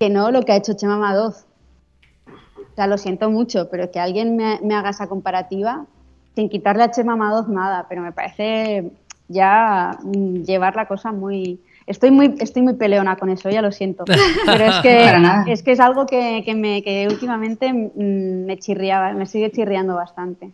[0.00, 1.44] que no lo que ha hecho Chema Madoz.
[2.76, 5.86] O sea, lo siento mucho, pero que alguien me, me haga esa comparativa,
[6.34, 8.90] sin quitarle a Chema Madoz nada, pero me parece
[9.28, 11.58] ya mm, llevar la cosa muy...
[11.86, 14.04] Estoy muy, estoy muy peleona con eso, ya lo siento.
[14.44, 19.12] Pero es que, es, que es algo que, que me, que últimamente mm, me chirriaba,
[19.14, 20.50] me sigue chirriando bastante.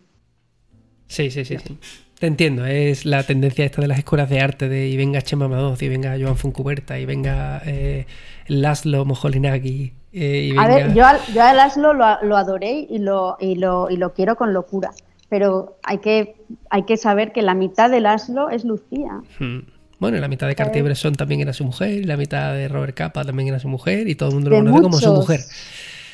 [1.07, 1.77] Sí, sí, sí, sí.
[2.19, 5.49] Te entiendo, es la tendencia esta de las escuelas de arte de y venga Chema
[5.49, 8.05] Madoz, y venga Joan Foncuberta, y venga eh,
[8.47, 10.57] Laszlo Moholy-Nagy, eh, y.
[10.57, 13.97] A ver, yo, al- yo a Laszlo lo, lo adoré y lo, y, lo, y
[13.97, 14.91] lo quiero con locura,
[15.29, 16.35] pero hay que,
[16.69, 19.21] hay que saber que la mitad de Laszlo es Lucía.
[19.39, 19.59] Hmm.
[19.99, 23.23] Bueno, la mitad de Cartier-Bresson también era su mujer, y la mitad de Robert Capa
[23.23, 25.39] también era su mujer, y todo el mundo lo De conoce como su mujer.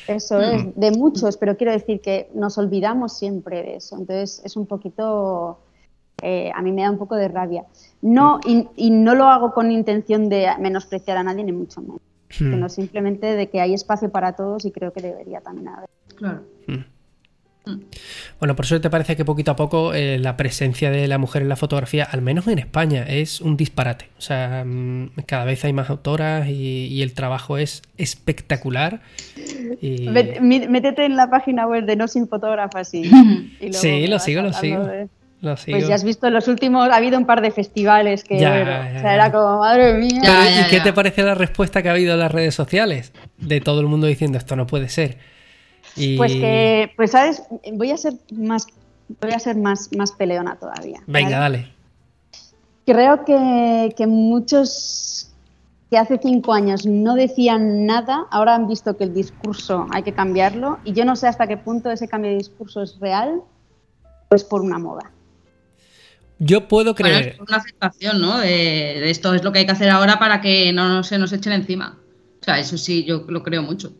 [0.06, 3.96] Eso es, de muchos, pero quiero decir que nos olvidamos siempre de eso.
[3.96, 5.60] Entonces es un poquito,
[6.22, 7.64] eh, a mí me da un poco de rabia.
[8.02, 12.00] No, y, y no lo hago con intención de menospreciar a nadie, ni mucho menos,
[12.38, 12.52] Hmm.
[12.52, 15.88] sino simplemente de que hay espacio para todos y creo que debería también haber.
[16.16, 16.42] Claro.
[18.40, 21.42] Bueno, por eso te parece que poquito a poco eh, la presencia de la mujer
[21.42, 24.06] en la fotografía, al menos en España, es un disparate.
[24.16, 29.02] O sea, mm, cada vez hay más autoras y, y el trabajo es espectacular.
[29.80, 30.08] Y...
[30.08, 33.02] Métete en la página web de No Sin Fotógrafas y,
[33.60, 34.84] y luego Sí, lo sigo, lo sigo.
[34.84, 35.08] de-
[35.40, 35.78] Lo sigo.
[35.78, 38.56] Pues ya has visto en los últimos, ha habido un par de festivales que, Ya,
[38.56, 39.00] ya, o ya.
[39.00, 40.20] sea, era como, madre mía.
[40.20, 40.82] Pero, ¿Y ya, qué ya.
[40.82, 43.12] te parece la respuesta que ha habido en las redes sociales?
[43.38, 45.16] De todo el mundo diciendo esto no puede ser.
[45.96, 46.16] Y...
[46.16, 47.42] Pues que, pues sabes,
[47.72, 48.66] voy a ser más,
[49.20, 51.00] voy a ser más, más peleona todavía.
[51.06, 51.58] Venga, ¿vale?
[51.58, 51.72] dale.
[52.84, 55.30] Creo que, que muchos
[55.90, 60.12] que hace cinco años no decían nada, ahora han visto que el discurso hay que
[60.12, 63.42] cambiarlo y yo no sé hasta qué punto ese cambio de discurso es real,
[64.28, 65.10] pues por una moda.
[66.42, 67.34] Yo puedo Bueno, creer.
[67.34, 68.38] es una aceptación, ¿no?
[68.38, 71.32] De, de esto es lo que hay que hacer ahora para que no se nos
[71.32, 71.98] echen encima.
[72.40, 73.92] O sea, eso sí, yo lo creo mucho.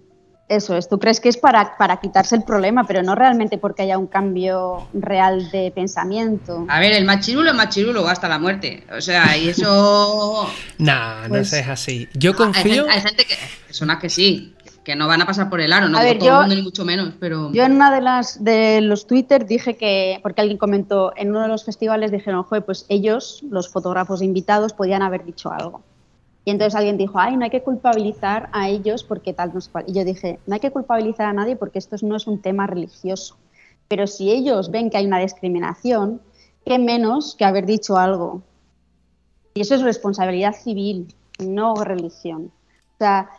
[0.48, 3.82] Eso es, tú crees que es para, para quitarse el problema, pero no realmente porque
[3.82, 6.64] haya un cambio real de pensamiento.
[6.68, 8.82] A ver, el machirulo es machirulo hasta la muerte.
[8.96, 10.48] O sea, y eso.
[10.78, 12.08] Nah, no Pues- es así.
[12.14, 12.62] Yo Hay confío.
[12.86, 13.34] gente, hay gente que.
[13.68, 14.54] Personas que sí,
[14.90, 16.54] que no van a pasar por el aro, no A ver, todo yo- el mundo
[16.56, 17.52] ni mucho menos, pero.
[17.52, 21.42] Yo en una de las de los Twitter dije que, porque alguien comentó, en uno
[21.42, 25.82] de los festivales dijeron, joder, pues ellos, los fotógrafos invitados, podían haber dicho algo.
[26.44, 29.70] Y entonces alguien dijo, ay, no hay que culpabilizar a ellos porque tal, no sé
[29.70, 29.84] cuál.
[29.86, 32.66] Y yo dije, no hay que culpabilizar a nadie porque esto no es un tema
[32.66, 33.36] religioso.
[33.86, 36.20] Pero si ellos ven que hay una discriminación,
[36.64, 38.42] qué menos que haber dicho algo.
[39.54, 42.50] Y eso es responsabilidad civil, no religión.
[42.94, 43.30] O sea,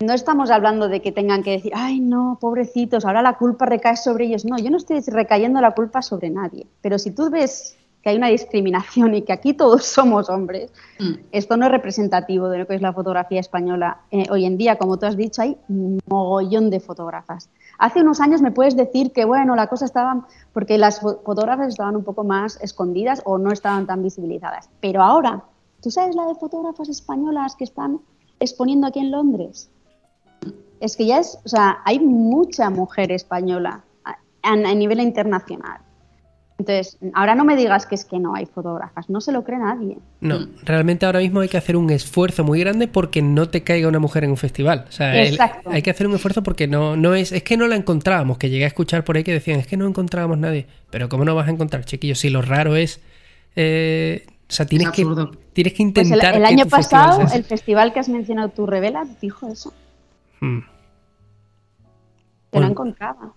[0.00, 3.96] no estamos hablando de que tengan que decir, ay, no, pobrecitos, ahora la culpa recae
[3.96, 4.44] sobre ellos.
[4.44, 6.66] No, yo no estoy recayendo la culpa sobre nadie.
[6.82, 11.12] Pero si tú ves que hay una discriminación y que aquí todos somos hombres, Mm.
[11.32, 13.98] esto no es representativo de lo que es la fotografía española.
[14.10, 17.50] Eh, hoy en día, como tú has dicho, hay un mogollón de fotógrafas.
[17.78, 21.68] Hace unos años me puedes decir que, bueno, la cosa estaba porque las fo- fotógrafas
[21.68, 24.70] estaban un poco más escondidas o no estaban tan visibilizadas.
[24.80, 25.42] Pero ahora,
[25.82, 28.00] ¿tú sabes la de fotógrafas españolas que están
[28.40, 29.68] exponiendo aquí en Londres?
[30.80, 34.16] Es que ya es, o sea, hay mucha mujer española a, a-
[34.52, 35.78] a nivel internacional.
[36.58, 39.58] Entonces, ahora no me digas que es que no hay fotógrafas, no se lo cree
[39.58, 39.98] nadie.
[40.22, 43.88] No, realmente ahora mismo hay que hacer un esfuerzo muy grande porque no te caiga
[43.88, 44.86] una mujer en un festival.
[44.88, 47.66] O sea, el- hay que hacer un esfuerzo porque no, no es, es que no
[47.68, 50.66] la encontrábamos, que llegué a escuchar por ahí que decían, es que no encontrábamos nadie.
[50.90, 52.20] Pero ¿cómo no vas a encontrar, chiquillos?
[52.20, 53.00] Si lo raro es,
[53.54, 55.04] eh, o sea, tienes Es que,
[55.52, 56.34] tienes que Pues el, intentar.
[56.36, 59.74] el que año festival pasado, el festival que has mencionado tú, Revela, dijo eso,
[60.40, 60.60] Mm.
[60.60, 60.66] que
[62.52, 62.66] Bueno.
[62.66, 63.32] no encontraba.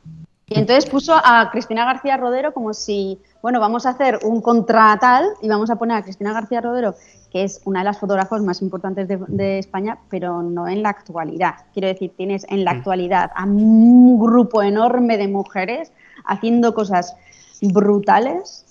[0.46, 4.98] Y entonces puso a Cristina García Rodero como si, bueno, vamos a hacer un contra
[5.00, 6.96] tal y vamos a poner a Cristina García Rodero,
[7.30, 10.90] que es una de las fotógrafos más importantes de, de España, pero no en la
[10.90, 11.54] actualidad.
[11.72, 15.92] Quiero decir, tienes en la actualidad a un grupo enorme de mujeres
[16.26, 17.16] haciendo cosas
[17.62, 18.66] brutales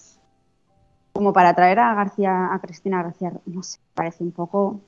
[1.12, 4.80] como para traer a García, a Cristina García, no sé, parece un poco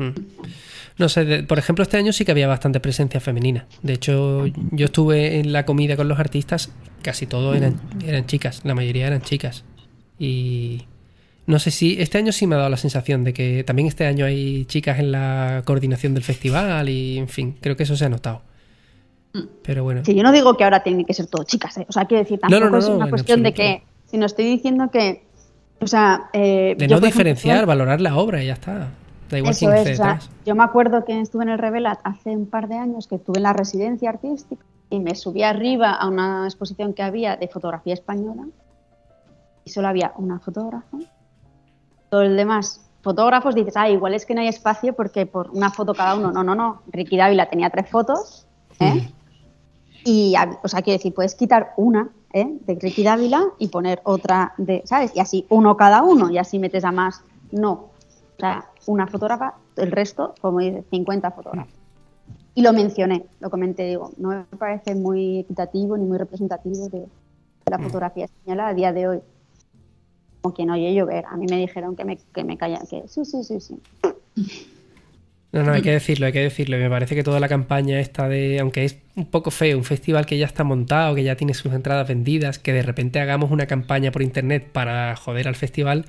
[0.00, 0.14] Mm.
[0.98, 3.66] No sé, por ejemplo, este año sí que había bastante presencia femenina.
[3.82, 6.70] De hecho, yo estuve en la comida con los artistas,
[7.02, 9.64] casi todos eran, eran chicas, la mayoría eran chicas.
[10.18, 10.82] Y
[11.46, 14.06] no sé si este año sí me ha dado la sensación de que también este
[14.06, 18.04] año hay chicas en la coordinación del festival y, en fin, creo que eso se
[18.04, 18.42] ha notado.
[19.62, 21.86] Pero bueno, Sí, yo no digo que ahora tienen que ser todo chicas, ¿eh?
[21.88, 24.26] o sea, quiero decir, No, tampoco no, no, es no, una cuestión de que, sino
[24.26, 25.24] estoy diciendo que,
[25.80, 28.90] o sea, eh, de yo, no ejemplo, diferenciar, valorar la obra y ya está.
[29.30, 32.36] Da igual Eso es, o sea, yo me acuerdo que estuve en el Revelat hace
[32.36, 36.08] un par de años, que estuve en la residencia artística y me subí arriba a
[36.08, 38.48] una exposición que había de fotografía española
[39.64, 40.98] y solo había una fotógrafa.
[42.10, 45.70] Todo el demás fotógrafos dices, ah, igual es que no hay espacio porque por una
[45.70, 46.32] foto cada uno.
[46.32, 46.82] No, no, no.
[46.88, 48.46] Ricky Dávila tenía tres fotos,
[48.80, 49.08] ¿eh?
[50.04, 52.58] Y, o sea, quiero decir, puedes quitar una ¿eh?
[52.66, 55.12] de Ricky Dávila y poner otra de, ¿sabes?
[55.14, 57.22] Y así uno cada uno y así metes a más.
[57.52, 57.89] No.
[58.46, 61.74] O sea, una fotógrafa, el resto, como dice, 50 fotógrafos.
[62.54, 67.00] Y lo mencioné, lo comenté, digo, no me parece muy equitativo ni muy representativo de,
[67.00, 69.20] de la fotografía española a día de hoy.
[70.40, 71.26] Como quien oye llover.
[71.26, 73.80] A mí me dijeron que me, que me callan, que sí, sí, sí, sí.
[75.52, 76.76] No, no, hay que decirlo, hay que decirlo.
[76.78, 80.24] Me parece que toda la campaña esta de, aunque es un poco feo, un festival
[80.24, 83.66] que ya está montado, que ya tiene sus entradas vendidas, que de repente hagamos una
[83.66, 86.06] campaña por internet para joder al festival,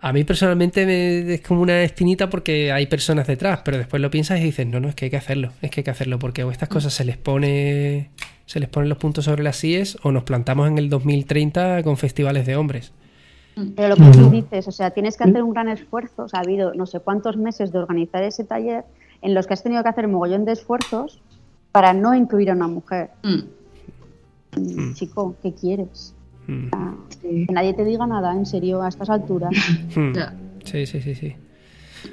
[0.00, 4.10] a mí personalmente me, es como una espinita porque hay personas detrás, pero después lo
[4.10, 6.18] piensas y dices, no, no, es que hay que hacerlo, es que hay que hacerlo,
[6.18, 8.10] porque o estas cosas se les pone,
[8.44, 11.96] se les ponen los puntos sobre las IES o nos plantamos en el 2030 con
[11.96, 12.92] festivales de hombres.
[13.74, 16.24] Pero lo que tú dices, o sea, tienes que hacer un gran esfuerzo.
[16.24, 18.84] O sea, ha habido no sé cuántos meses de organizar ese taller
[19.22, 21.22] en los que has tenido que hacer un mogollón de esfuerzos
[21.72, 23.10] para no incluir a una mujer.
[23.22, 23.44] Mm.
[24.60, 26.14] Mm, Chico, ¿qué quieres?
[26.46, 26.68] Mm.
[27.46, 29.50] Que nadie te diga nada, en serio, a estas alturas.
[29.94, 30.12] Hmm.
[30.14, 30.34] Ya.
[30.64, 31.34] Sí, sí, sí, sí.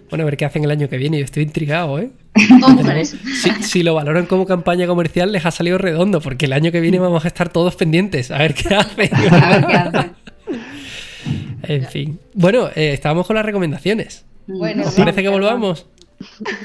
[0.10, 1.18] Bueno, a ver qué hacen el año que viene.
[1.19, 2.10] Yo estoy intrigado, ¿eh?
[3.03, 6.80] Si, si lo valoran como campaña comercial, les ha salido redondo, porque el año que
[6.81, 9.10] viene vamos a estar todos pendientes a ver qué hacen.
[9.15, 10.11] A ver qué hacen.
[11.65, 12.19] En fin.
[12.34, 14.26] Bueno, eh, estábamos con las recomendaciones.
[14.47, 15.85] Bueno, ¿Os parece que volvamos?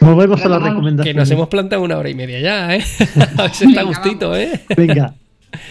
[0.00, 0.62] Volvemos a las Retomamos.
[0.62, 1.16] Que recomendaciones.
[1.16, 2.82] nos hemos plantado una hora y media ya, ¿eh?
[3.36, 4.60] A ver si está gustito, ¿eh?
[4.76, 5.14] Venga,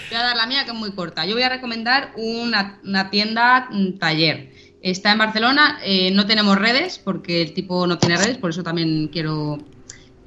[0.09, 1.25] Voy a dar la mía que es muy corta.
[1.25, 4.51] Yo voy a recomendar una, una tienda mm, taller.
[4.81, 8.63] Está en Barcelona, eh, no tenemos redes porque el tipo no tiene redes, por eso
[8.63, 9.57] también quiero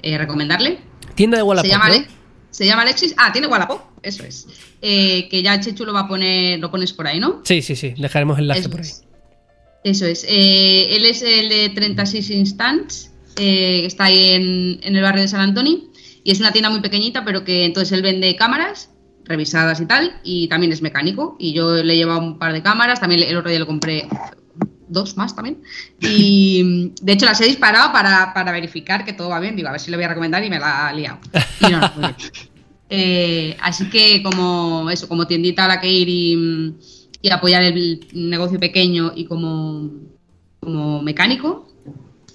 [0.01, 0.79] eh, recomendarle.
[1.15, 1.93] Tienda de Wallapop, se, llama ¿no?
[1.95, 2.07] Ale-
[2.51, 3.13] se llama Alexis.
[3.17, 4.47] Ah, tiene Wallapop, eso es.
[4.81, 7.41] Eh, que ya Chechu lo va a poner, lo pones por ahí, ¿no?
[7.43, 7.93] Sí, sí, sí.
[7.97, 8.87] Dejaremos enlace Eso por ahí.
[8.87, 9.03] es.
[9.83, 10.25] Eso es.
[10.27, 15.21] Eh, él es el de 36 Instants, eh, que está ahí en, en el barrio
[15.23, 15.79] de San Antonio.
[16.23, 18.89] Y es una tienda muy pequeñita, pero que entonces él vende cámaras
[19.25, 21.35] revisadas y tal, y también es mecánico.
[21.39, 24.07] Y yo le he llevado un par de cámaras, también el otro día le compré
[24.87, 25.61] dos más también.
[25.99, 29.55] Y de hecho las he disparado para, para verificar que todo va bien.
[29.55, 31.19] Digo, a ver si le voy a recomendar y me la ha liado.
[31.61, 31.81] Y no.
[32.93, 36.75] Eh, así que como eso, como tiendita a la que ir y,
[37.21, 39.89] y apoyar el negocio pequeño y como,
[40.59, 41.69] como mecánico,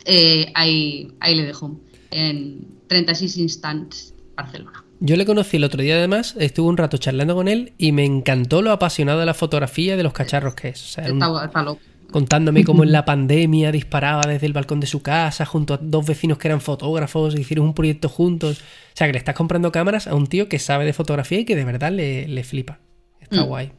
[0.07, 1.79] eh, ahí, ahí le dejo.
[2.11, 4.86] En 36 Instants, Barcelona.
[5.01, 8.05] Yo le conocí el otro día, además, estuve un rato charlando con él y me
[8.05, 10.82] encantó lo apasionado de la fotografía de los cacharros que es.
[10.82, 11.81] O sea, un- Está, loco.
[12.10, 16.06] contándome cómo en la pandemia disparaba desde el balcón de su casa junto a dos
[16.06, 18.60] vecinos que eran fotógrafos, e hicieron un proyecto juntos.
[18.60, 21.44] O sea, que le estás comprando cámaras a un tío que sabe de fotografía y
[21.44, 22.78] que de verdad le, le flipa.
[23.20, 23.48] Está Mm.
[23.48, 23.73] guay.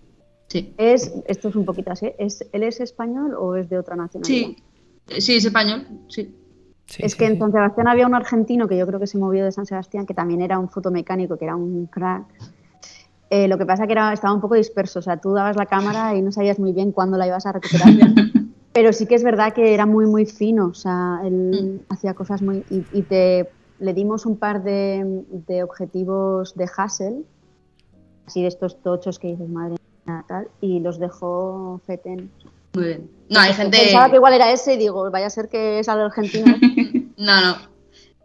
[0.50, 0.74] Sí.
[0.78, 2.12] Es, esto es un poquito así.
[2.20, 4.50] ¿Es, ¿Él es español o es de otra nacionalidad?
[4.50, 4.56] Sí.
[5.20, 6.30] Sí, es español, sí.
[6.88, 7.34] Sí, es que sí.
[7.34, 10.06] en San Sebastián había un argentino que yo creo que se movió de San Sebastián,
[10.06, 12.26] que también era un fotomecánico, que era un crack.
[13.30, 15.66] Eh, lo que pasa que era, estaba un poco disperso, o sea, tú dabas la
[15.66, 17.88] cámara y no sabías muy bien cuándo la ibas a recuperar.
[18.74, 22.42] Pero sí que es verdad que era muy, muy fino, o sea, él hacía cosas
[22.42, 22.64] muy...
[22.70, 23.50] Y, y te,
[23.80, 27.26] le dimos un par de, de objetivos de Hassel,
[28.26, 29.78] así de estos tochos que dices, madre,
[30.28, 32.32] tal, y los dejó feten.
[32.78, 33.10] Muy bien.
[33.28, 33.76] No, hay gente.
[33.76, 36.46] Pensaba que igual era ese y digo, vaya a ser que es algo argentino.
[37.18, 37.58] no, no.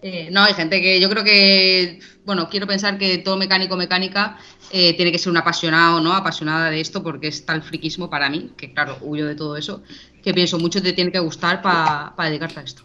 [0.03, 4.37] Eh, no, hay gente que yo creo que, bueno, quiero pensar que todo mecánico mecánica
[4.71, 6.13] eh, tiene que ser un apasionado, ¿no?
[6.13, 9.83] Apasionada de esto porque es tal friquismo para mí, que claro, huyo de todo eso,
[10.23, 12.83] que pienso mucho te tiene que gustar para dedicarte a esto.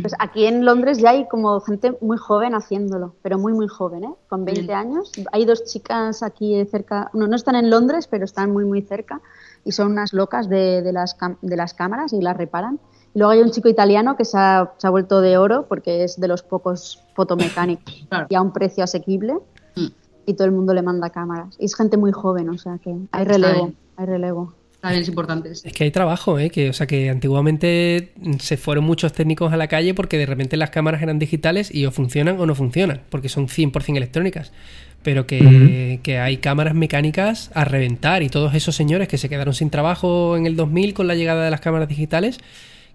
[0.00, 4.04] Pues aquí en Londres ya hay como gente muy joven haciéndolo, pero muy, muy joven,
[4.04, 4.14] ¿eh?
[4.28, 5.12] Con 20 años.
[5.32, 9.20] Hay dos chicas aquí cerca, no, no están en Londres, pero están muy, muy cerca
[9.64, 12.78] y son unas locas de, de, las, de las cámaras y las reparan.
[13.14, 16.04] Y luego hay un chico italiano que se ha, se ha vuelto de oro porque
[16.04, 19.34] es de los pocos fotomecánicos y a un precio asequible
[19.76, 19.86] mm.
[20.26, 21.56] y todo el mundo le manda cámaras.
[21.58, 25.50] Y es gente muy joven, o sea que hay relevo, hay relevo también es importante.
[25.50, 26.50] Es que hay trabajo, ¿eh?
[26.50, 30.56] Que, o sea, que antiguamente se fueron muchos técnicos a la calle porque de repente
[30.56, 34.52] las cámaras eran digitales y o funcionan o no funcionan, porque son 100% electrónicas.
[35.02, 39.54] Pero que, que, hay cámaras mecánicas a reventar y todos esos señores que se quedaron
[39.54, 42.38] sin trabajo en el 2000 con la llegada de las cámaras digitales,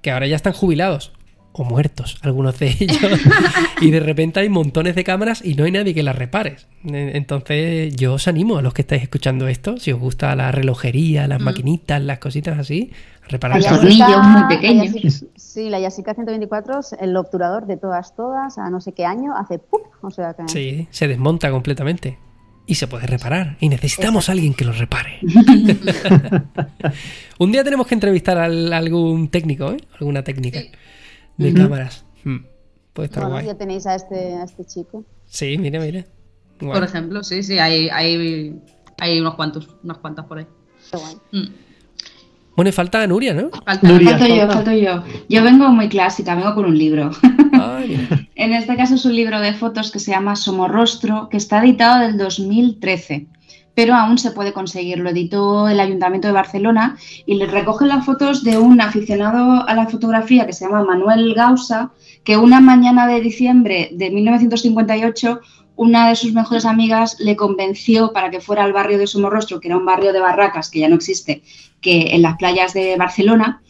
[0.03, 1.13] que ahora ya están jubilados
[1.57, 2.99] o muertos, algunos de ellos.
[3.81, 6.57] y de repente hay montones de cámaras y no hay nadie que las repare.
[6.83, 11.27] Entonces yo os animo a los que estáis escuchando esto, si os gusta la relojería,
[11.27, 11.43] las mm.
[11.43, 12.91] maquinitas, las cositas así,
[13.27, 15.25] reparar los tornillos muy pequeños.
[15.35, 19.35] sí, la Yasica 124 es el obturador de todas, todas, a no sé qué año,
[19.35, 19.81] hace ¡pum!
[20.01, 20.47] O sea que...
[20.47, 22.19] Sí, se desmonta completamente.
[22.67, 23.57] Y se puede reparar.
[23.59, 25.19] Y necesitamos a alguien que lo repare.
[27.39, 29.77] Un día tenemos que entrevistar a algún técnico, ¿eh?
[29.99, 30.61] Alguna técnica
[31.37, 32.05] de cámaras.
[32.23, 32.45] Hmm.
[32.93, 35.03] Puede estar bueno, ya tenéis a este, a este chico.
[35.25, 36.07] Sí, mire, mire.
[36.57, 38.59] Por ejemplo, sí, sí, hay, hay,
[38.97, 40.47] hay unos cuantos, unas cuantas por ahí.
[41.31, 41.45] Hmm.
[42.55, 43.49] Bueno, y falta Nuria, ¿no?
[43.65, 45.03] Falta, falto yo, falto yo.
[45.27, 47.11] Yo vengo muy clásica, vengo con un libro.
[48.35, 52.01] en este caso es un libro de fotos que se llama Somorrostro, que está editado
[52.01, 53.27] del 2013
[53.75, 54.99] pero aún se puede conseguir.
[54.99, 59.75] Lo editó el Ayuntamiento de Barcelona y le recoge las fotos de un aficionado a
[59.75, 61.91] la fotografía que se llama Manuel Gausa,
[62.23, 65.41] que una mañana de diciembre de 1958
[65.75, 69.67] una de sus mejores amigas le convenció para que fuera al barrio de Somorrostro, que
[69.67, 71.43] era un barrio de barracas que ya no existe,
[71.81, 73.61] que en las playas de Barcelona,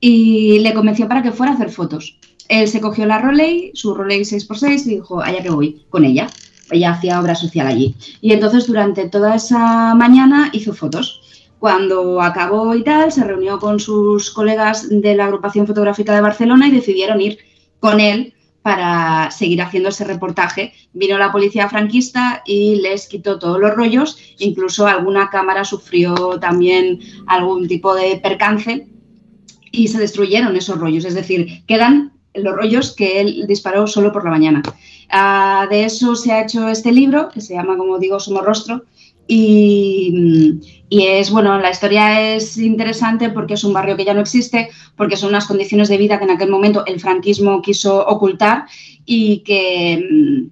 [0.00, 2.18] y le convenció para que fuera a hacer fotos.
[2.48, 6.28] Él se cogió la Roley, su Roley 6x6, y dijo, allá que voy, con ella
[6.70, 7.94] ella hacía obra social allí.
[8.20, 11.20] Y entonces durante toda esa mañana hizo fotos.
[11.58, 16.68] Cuando acabó y tal, se reunió con sus colegas de la agrupación fotográfica de Barcelona
[16.68, 17.38] y decidieron ir
[17.80, 20.72] con él para seguir haciendo ese reportaje.
[20.92, 27.00] Vino la policía franquista y les quitó todos los rollos, incluso alguna cámara sufrió también
[27.26, 28.86] algún tipo de percance
[29.72, 34.24] y se destruyeron esos rollos, es decir, quedan los rollos que él disparó solo por
[34.24, 34.62] la mañana.
[35.10, 38.84] Ah, de eso se ha hecho este libro, que se llama, como digo, Somorrostro,
[39.26, 44.20] y, y es, bueno, la historia es interesante porque es un barrio que ya no
[44.20, 48.66] existe, porque son unas condiciones de vida que en aquel momento el franquismo quiso ocultar
[49.06, 50.48] y que,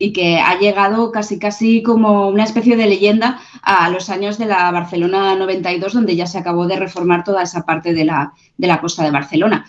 [0.00, 4.46] y que ha llegado casi casi como una especie de leyenda a los años de
[4.46, 8.66] la Barcelona 92, donde ya se acabó de reformar toda esa parte de la, de
[8.66, 9.66] la costa de Barcelona.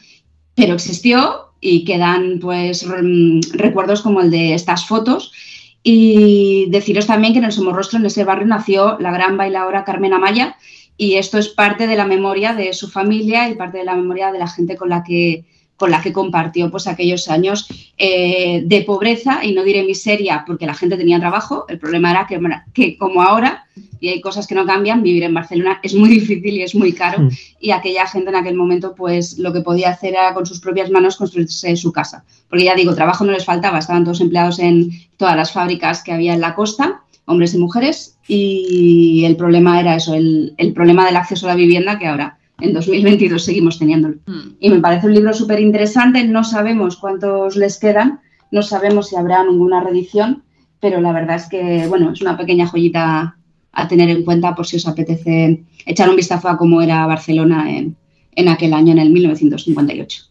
[0.55, 2.87] Pero existió y quedan pues
[3.53, 5.31] recuerdos como el de estas fotos.
[5.83, 10.13] Y deciros también que en el Somorrostro, en ese barrio, nació la gran bailadora Carmen
[10.13, 10.57] Amaya
[10.97, 14.31] y esto es parte de la memoria de su familia y parte de la memoria
[14.31, 15.45] de la gente con la que,
[15.77, 17.67] con la que compartió pues, aquellos años
[17.97, 21.65] eh, de pobreza y no diré miseria porque la gente tenía trabajo.
[21.69, 22.39] El problema era que,
[22.73, 23.67] que como ahora
[23.99, 26.93] y hay cosas que no cambian, vivir en Barcelona es muy difícil y es muy
[26.93, 27.29] caro mm.
[27.59, 30.89] y aquella gente en aquel momento pues lo que podía hacer era con sus propias
[30.89, 32.23] manos construirse su casa.
[32.49, 36.13] Porque ya digo, trabajo no les faltaba, estaban todos empleados en todas las fábricas que
[36.13, 41.17] había en la costa, hombres y mujeres, y el problema era eso, el, problema del
[41.17, 44.17] acceso a la vivienda que ahora en 2022 seguimos teniéndolo.
[44.25, 44.55] Mm.
[44.59, 48.19] Y me parece un libro súper interesante, no sabemos cuántos les quedan,
[48.51, 50.43] no sabemos si habrá ninguna reedición,
[50.79, 53.37] pero la verdad es que, bueno, es una pequeña joyita
[53.71, 57.71] a tener en cuenta por si os apetece echar un vistazo a cómo era Barcelona
[57.71, 60.23] en, aquel año, en el 1958.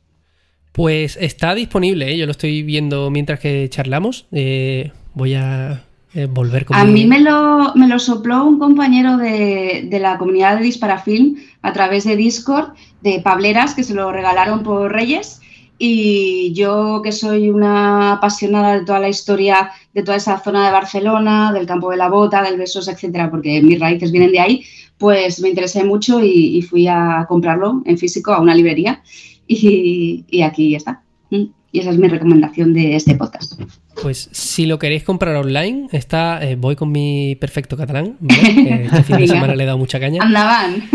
[0.73, 2.19] Pues está disponible, ¿eh?
[2.19, 4.27] yo lo estoy viendo mientras que charlamos.
[4.33, 9.17] Eh, voy a eh, volver con A mí me lo, me lo sopló un compañero
[9.17, 11.37] de, de, la comunidad de Disparafilm
[11.67, 15.41] a través de Discord, de Pableras, que se lo regalaron por Reyes.
[15.79, 20.73] Y yo, que soy una apasionada de toda la historia de toda esa zona de
[20.73, 24.65] Barcelona, del campo de la bota, del Besos, etcétera, porque mis raíces vienen de ahí,
[24.97, 29.03] pues me interesé mucho y, fui a comprarlo en físico a una librería
[29.47, 31.03] y, aquí está.
[31.31, 31.45] Mm.
[31.73, 33.61] Y esa es mi recomendación de este podcast.
[34.01, 38.55] Pues si lo queréis comprar online, está, eh, voy con mi perfecto catalán, ¿vale?
[38.55, 40.23] Que este fin de semana le he dado mucha caña.
[40.23, 40.89] Andaban.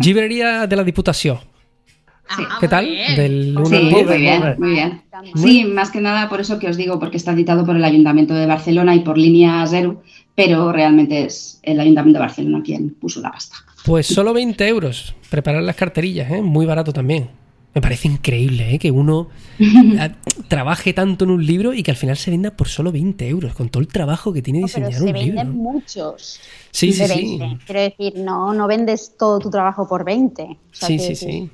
[0.00, 1.38] Llibrería de la Diputación.
[2.30, 2.86] Ah, ¿Qué muy tal?
[3.16, 4.18] Del 1 Sí, al muy 10.
[4.18, 5.02] bien, muy bien.
[5.34, 8.34] Sí, más que nada por eso que os digo, porque está editado por el Ayuntamiento
[8.34, 10.02] de Barcelona y por línea cero,
[10.34, 13.56] pero realmente es el Ayuntamiento de Barcelona quien puso la pasta.
[13.84, 15.14] Pues solo 20 euros.
[15.30, 16.42] Preparar las carterillas, ¿eh?
[16.42, 17.30] Muy barato también.
[17.74, 18.78] Me parece increíble, ¿eh?
[18.78, 19.28] Que uno
[20.48, 23.54] trabaje tanto en un libro y que al final se venda por solo 20 euros,
[23.54, 25.22] con todo el trabajo que tiene No, diseñar se un libro.
[25.36, 26.40] venden muchos.
[26.70, 27.38] Sí, sí, sí.
[27.38, 27.64] 20.
[27.66, 30.42] Quiero decir, no, no vendes todo tu trabajo por 20.
[30.42, 31.50] O sea, Sí, sí, sí.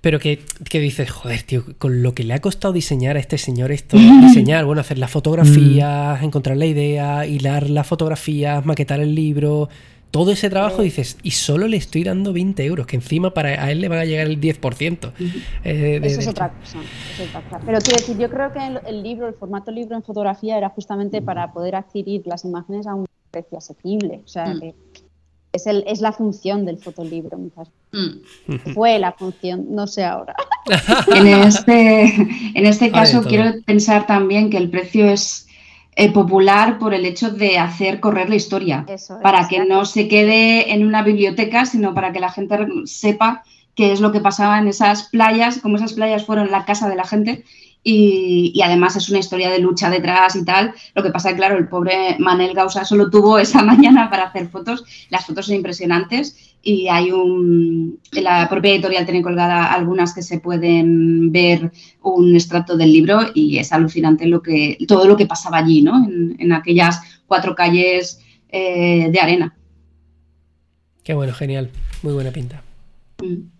[0.00, 3.38] Pero que, que dices, joder, tío, con lo que le ha costado diseñar a este
[3.38, 9.14] señor esto, diseñar, bueno, hacer las fotografías, encontrar la idea, hilar las fotografías, maquetar el
[9.14, 9.68] libro,
[10.12, 13.72] todo ese trabajo, dices, y solo le estoy dando 20 euros, que encima para a
[13.72, 15.12] él le van a llegar el 10%.
[15.64, 16.78] eh, de- Eso de- es otra cosa.
[17.14, 17.62] eso es otra cosa.
[17.66, 20.68] Pero quiero decir, yo creo que el, el libro, el formato libro en fotografía era
[20.68, 24.20] justamente para poder adquirir las imágenes a un precio asequible.
[24.24, 24.60] O sea, Mm.
[24.60, 24.74] que
[25.54, 27.36] es, el, es la función del fotolibro.
[27.38, 28.72] muchas Mm.
[28.74, 30.34] Fue la función, no sé ahora.
[31.16, 32.02] En este,
[32.54, 35.46] en este caso quiero pensar también que el precio es
[35.94, 40.08] eh, popular por el hecho de hacer correr la historia, Eso para que no se
[40.08, 42.56] quede en una biblioteca, sino para que la gente
[42.86, 43.42] sepa
[43.74, 46.96] qué es lo que pasaba en esas playas, como esas playas fueron la casa de
[46.96, 47.44] la gente.
[47.84, 50.72] Y, y además es una historia de lucha detrás y tal.
[50.94, 54.24] Lo que pasa es que, claro, el pobre Manel Gausa solo tuvo esa mañana para
[54.24, 54.84] hacer fotos.
[55.10, 57.98] Las fotos son impresionantes y hay un.
[58.12, 61.72] La propia editorial tiene colgada algunas que se pueden ver
[62.02, 65.96] un extracto del libro y es alucinante lo que, todo lo que pasaba allí, ¿no?
[66.04, 69.56] En, en aquellas cuatro calles eh, de arena.
[71.02, 71.70] Qué bueno, genial.
[72.02, 72.62] Muy buena pinta.
[73.22, 73.51] Mm.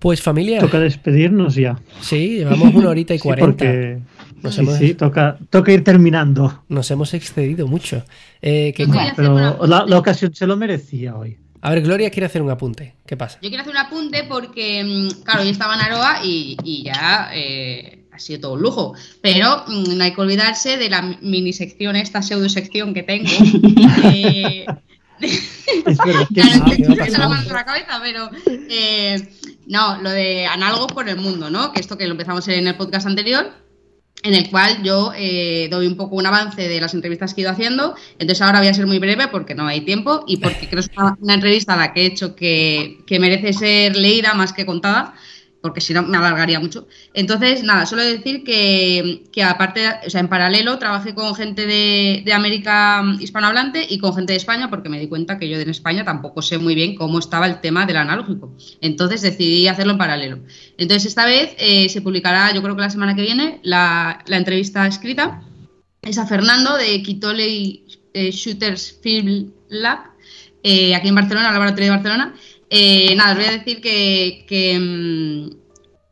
[0.00, 1.78] Pues familia, Toca despedirnos ya.
[2.00, 3.64] sí, llevamos una horita y Sí, cuarenta.
[3.64, 3.98] porque
[4.42, 6.64] Nos, sí, hemos, sí, toca, toca ir terminando.
[6.68, 8.02] nos hemos excedido mucho.
[8.42, 11.36] Eh, que- hacer Pero la, la ocasión se lo merecía hoy.
[11.60, 12.94] a ver, Gloria quiere hacer un apunte.
[13.06, 13.38] ¿Qué pasa?
[13.42, 17.30] Yo quiero hacer un apunte porque, mm, claro, yo estaba en Aroa y, y ya
[17.34, 18.94] eh, ha sido todo un lujo.
[19.20, 23.28] Pero mm, no hay que olvidarse de la mini sección, esta pseudo sección que tengo.
[24.14, 24.64] eh,
[25.86, 28.30] Es verdad Claro, no, es ¿qué que me la cabeza, pero
[28.70, 29.28] eh,
[29.70, 31.72] no, lo de análogos por el mundo, ¿no?
[31.72, 33.52] Que esto que lo empezamos en el podcast anterior,
[34.24, 37.44] en el cual yo eh, doy un poco un avance de las entrevistas que he
[37.44, 37.94] ido haciendo.
[38.18, 40.90] Entonces ahora voy a ser muy breve porque no hay tiempo y porque creo que
[40.90, 45.14] es una, entrevista la que he hecho que, que merece ser leída más que contada
[45.60, 46.86] porque si no me alargaría mucho.
[47.12, 52.22] Entonces, nada, solo decir que, que aparte, o sea, en paralelo trabajé con gente de,
[52.24, 55.68] de América hispanohablante y con gente de España porque me di cuenta que yo en
[55.68, 58.54] España tampoco sé muy bien cómo estaba el tema del analógico.
[58.80, 60.38] Entonces decidí hacerlo en paralelo.
[60.78, 64.36] Entonces, esta vez eh, se publicará, yo creo que la semana que viene, la, la
[64.36, 65.42] entrevista escrita.
[66.02, 67.82] Es a Fernando de Quitole
[68.14, 69.98] eh, Shooters Film Lab,
[70.62, 72.34] eh, aquí en Barcelona, el laboratorio de Barcelona.
[72.70, 75.50] Eh, nada, os voy a decir que, que, mm,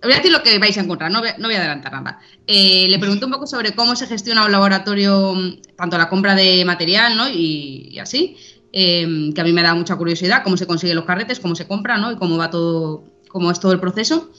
[0.02, 2.18] voy a decir lo que vais a encontrar, no voy, a adelantar nada.
[2.46, 6.34] Eh, le pregunté un poco sobre cómo se gestiona un laboratorio, mm, tanto la compra
[6.34, 7.28] de material ¿no?
[7.28, 8.36] y, así,
[8.72, 11.68] eh, que a mí me da mucha curiosidad, cómo se consiguen los carretes, cómo se
[11.68, 12.10] compra ¿no?
[12.10, 14.30] y cómo va todo, cómo es todo el proceso.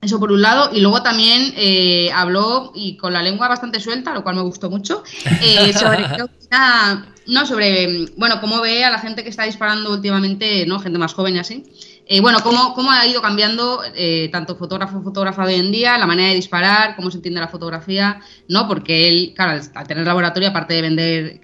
[0.00, 4.12] Eso por un lado, y luego también eh, habló y con la lengua bastante suelta,
[4.12, 5.02] lo cual me gustó mucho,
[5.40, 6.06] eh, sobre
[7.26, 10.78] no sobre, bueno, cómo ve a la gente que está disparando últimamente, ¿no?
[10.78, 11.64] Gente más joven y así.
[12.06, 16.06] Eh, bueno, cómo, cómo ha ido cambiando eh, tanto fotógrafo, fotógrafa hoy en día, la
[16.06, 18.68] manera de disparar, cómo se entiende la fotografía, ¿no?
[18.68, 21.40] Porque él, claro, al, tener laboratorio, aparte de vender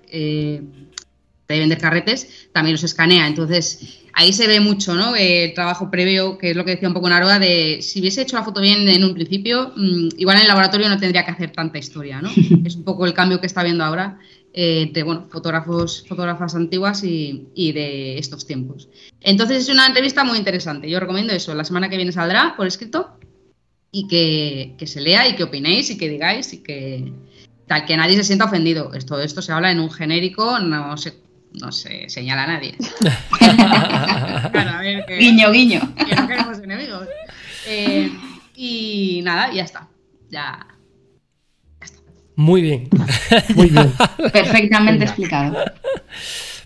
[1.52, 3.26] de vender carretes, también los escanea.
[3.26, 5.16] Entonces, ahí se ve mucho, ¿no?
[5.16, 8.22] Eh, el trabajo previo, que es lo que decía un poco Naroa, de si hubiese
[8.22, 11.30] hecho la foto bien en un principio, mmm, igual en el laboratorio no tendría que
[11.30, 12.30] hacer tanta historia, ¿no?
[12.64, 14.18] es un poco el cambio que está viendo ahora
[14.54, 18.88] eh, entre, bueno, fotógrafos, fotógrafas antiguas y, y, de estos tiempos.
[19.20, 20.90] Entonces, es una entrevista muy interesante.
[20.90, 21.54] Yo recomiendo eso.
[21.54, 23.16] La semana que viene saldrá por escrito
[23.90, 27.12] y que, que se lea y que opinéis y que digáis y que
[27.66, 28.92] tal que nadie se sienta ofendido.
[28.94, 31.14] Esto, esto se habla en un genérico, no se
[31.60, 32.74] no se señala a nadie.
[34.52, 35.80] claro, a ver, que, guiño, guiño.
[35.96, 37.08] Que no queremos enemigos.
[37.66, 38.10] Eh,
[38.56, 39.88] y nada, ya está.
[40.30, 40.66] Ya,
[41.80, 42.00] ya está.
[42.36, 42.88] Muy bien.
[43.54, 43.92] Muy bien.
[44.32, 45.58] Perfectamente explicado.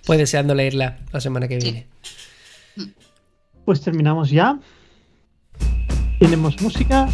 [0.05, 1.87] Pues deseando leerla la semana que viene.
[2.77, 2.93] Sí.
[3.65, 4.59] Pues terminamos ya.
[6.21, 7.09] Tenemos música.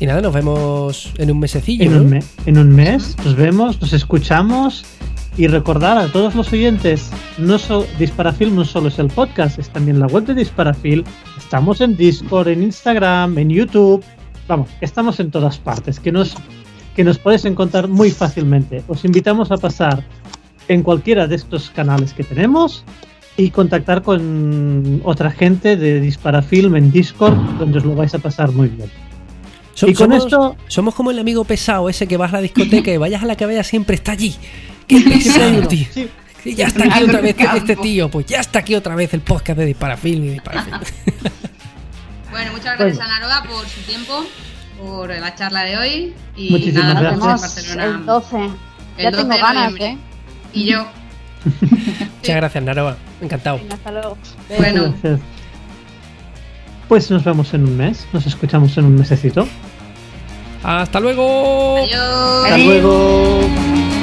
[0.00, 1.84] Y nada, nos vemos en un mesecillo.
[1.84, 2.02] En, ¿no?
[2.02, 4.84] un, me en un mes nos vemos, nos escuchamos
[5.36, 9.68] y recordar a todos los oyentes, no so Disparafilm no solo es el podcast, es
[9.68, 11.04] también la web de Disparafilm.
[11.36, 14.04] Estamos en Discord, en Instagram, en YouTube.
[14.46, 16.34] vamos, estamos en todas partes, que nos,
[16.94, 18.84] que nos podéis encontrar muy fácilmente.
[18.86, 20.04] Os invitamos a pasar
[20.68, 22.84] en cualquiera de estos canales que tenemos
[23.36, 28.52] y contactar con otra gente de Disparafilm en Discord, donde os lo vais a pasar
[28.52, 28.88] muy bien.
[29.74, 32.42] So- y con somos, esto, somos como el amigo pesado ese que vas a la
[32.42, 34.36] discoteca y vayas a la vayas siempre está allí.
[34.86, 35.86] Qué pesado, tío.
[36.42, 37.56] sí, Ya está aquí otra vez campo.
[37.56, 40.80] este tío, pues ya está aquí otra vez el podcast de Disparafilm y Disparafilm.
[42.30, 42.96] Bueno, muchas Bueno.
[42.96, 44.24] gracias a Naroa por su tiempo,
[44.80, 46.14] por la charla de hoy.
[46.36, 47.20] Y Muchísimas nada, gracias.
[47.20, 48.36] nos vemos el 12.
[48.36, 48.50] el
[49.04, 49.86] ya 12 tengo ganas, noviembre.
[49.86, 49.98] ¿eh?
[50.52, 50.84] Y yo.
[52.16, 52.96] Muchas gracias, Naroa.
[53.20, 53.60] Encantado.
[53.70, 54.18] Hasta luego.
[54.58, 54.82] Bueno.
[55.00, 55.20] gracias.
[56.88, 59.46] Pues nos vemos en un mes, nos escuchamos en un mesecito.
[60.64, 61.76] Hasta luego.
[61.84, 62.44] Adiós.
[62.46, 63.93] Hasta luego.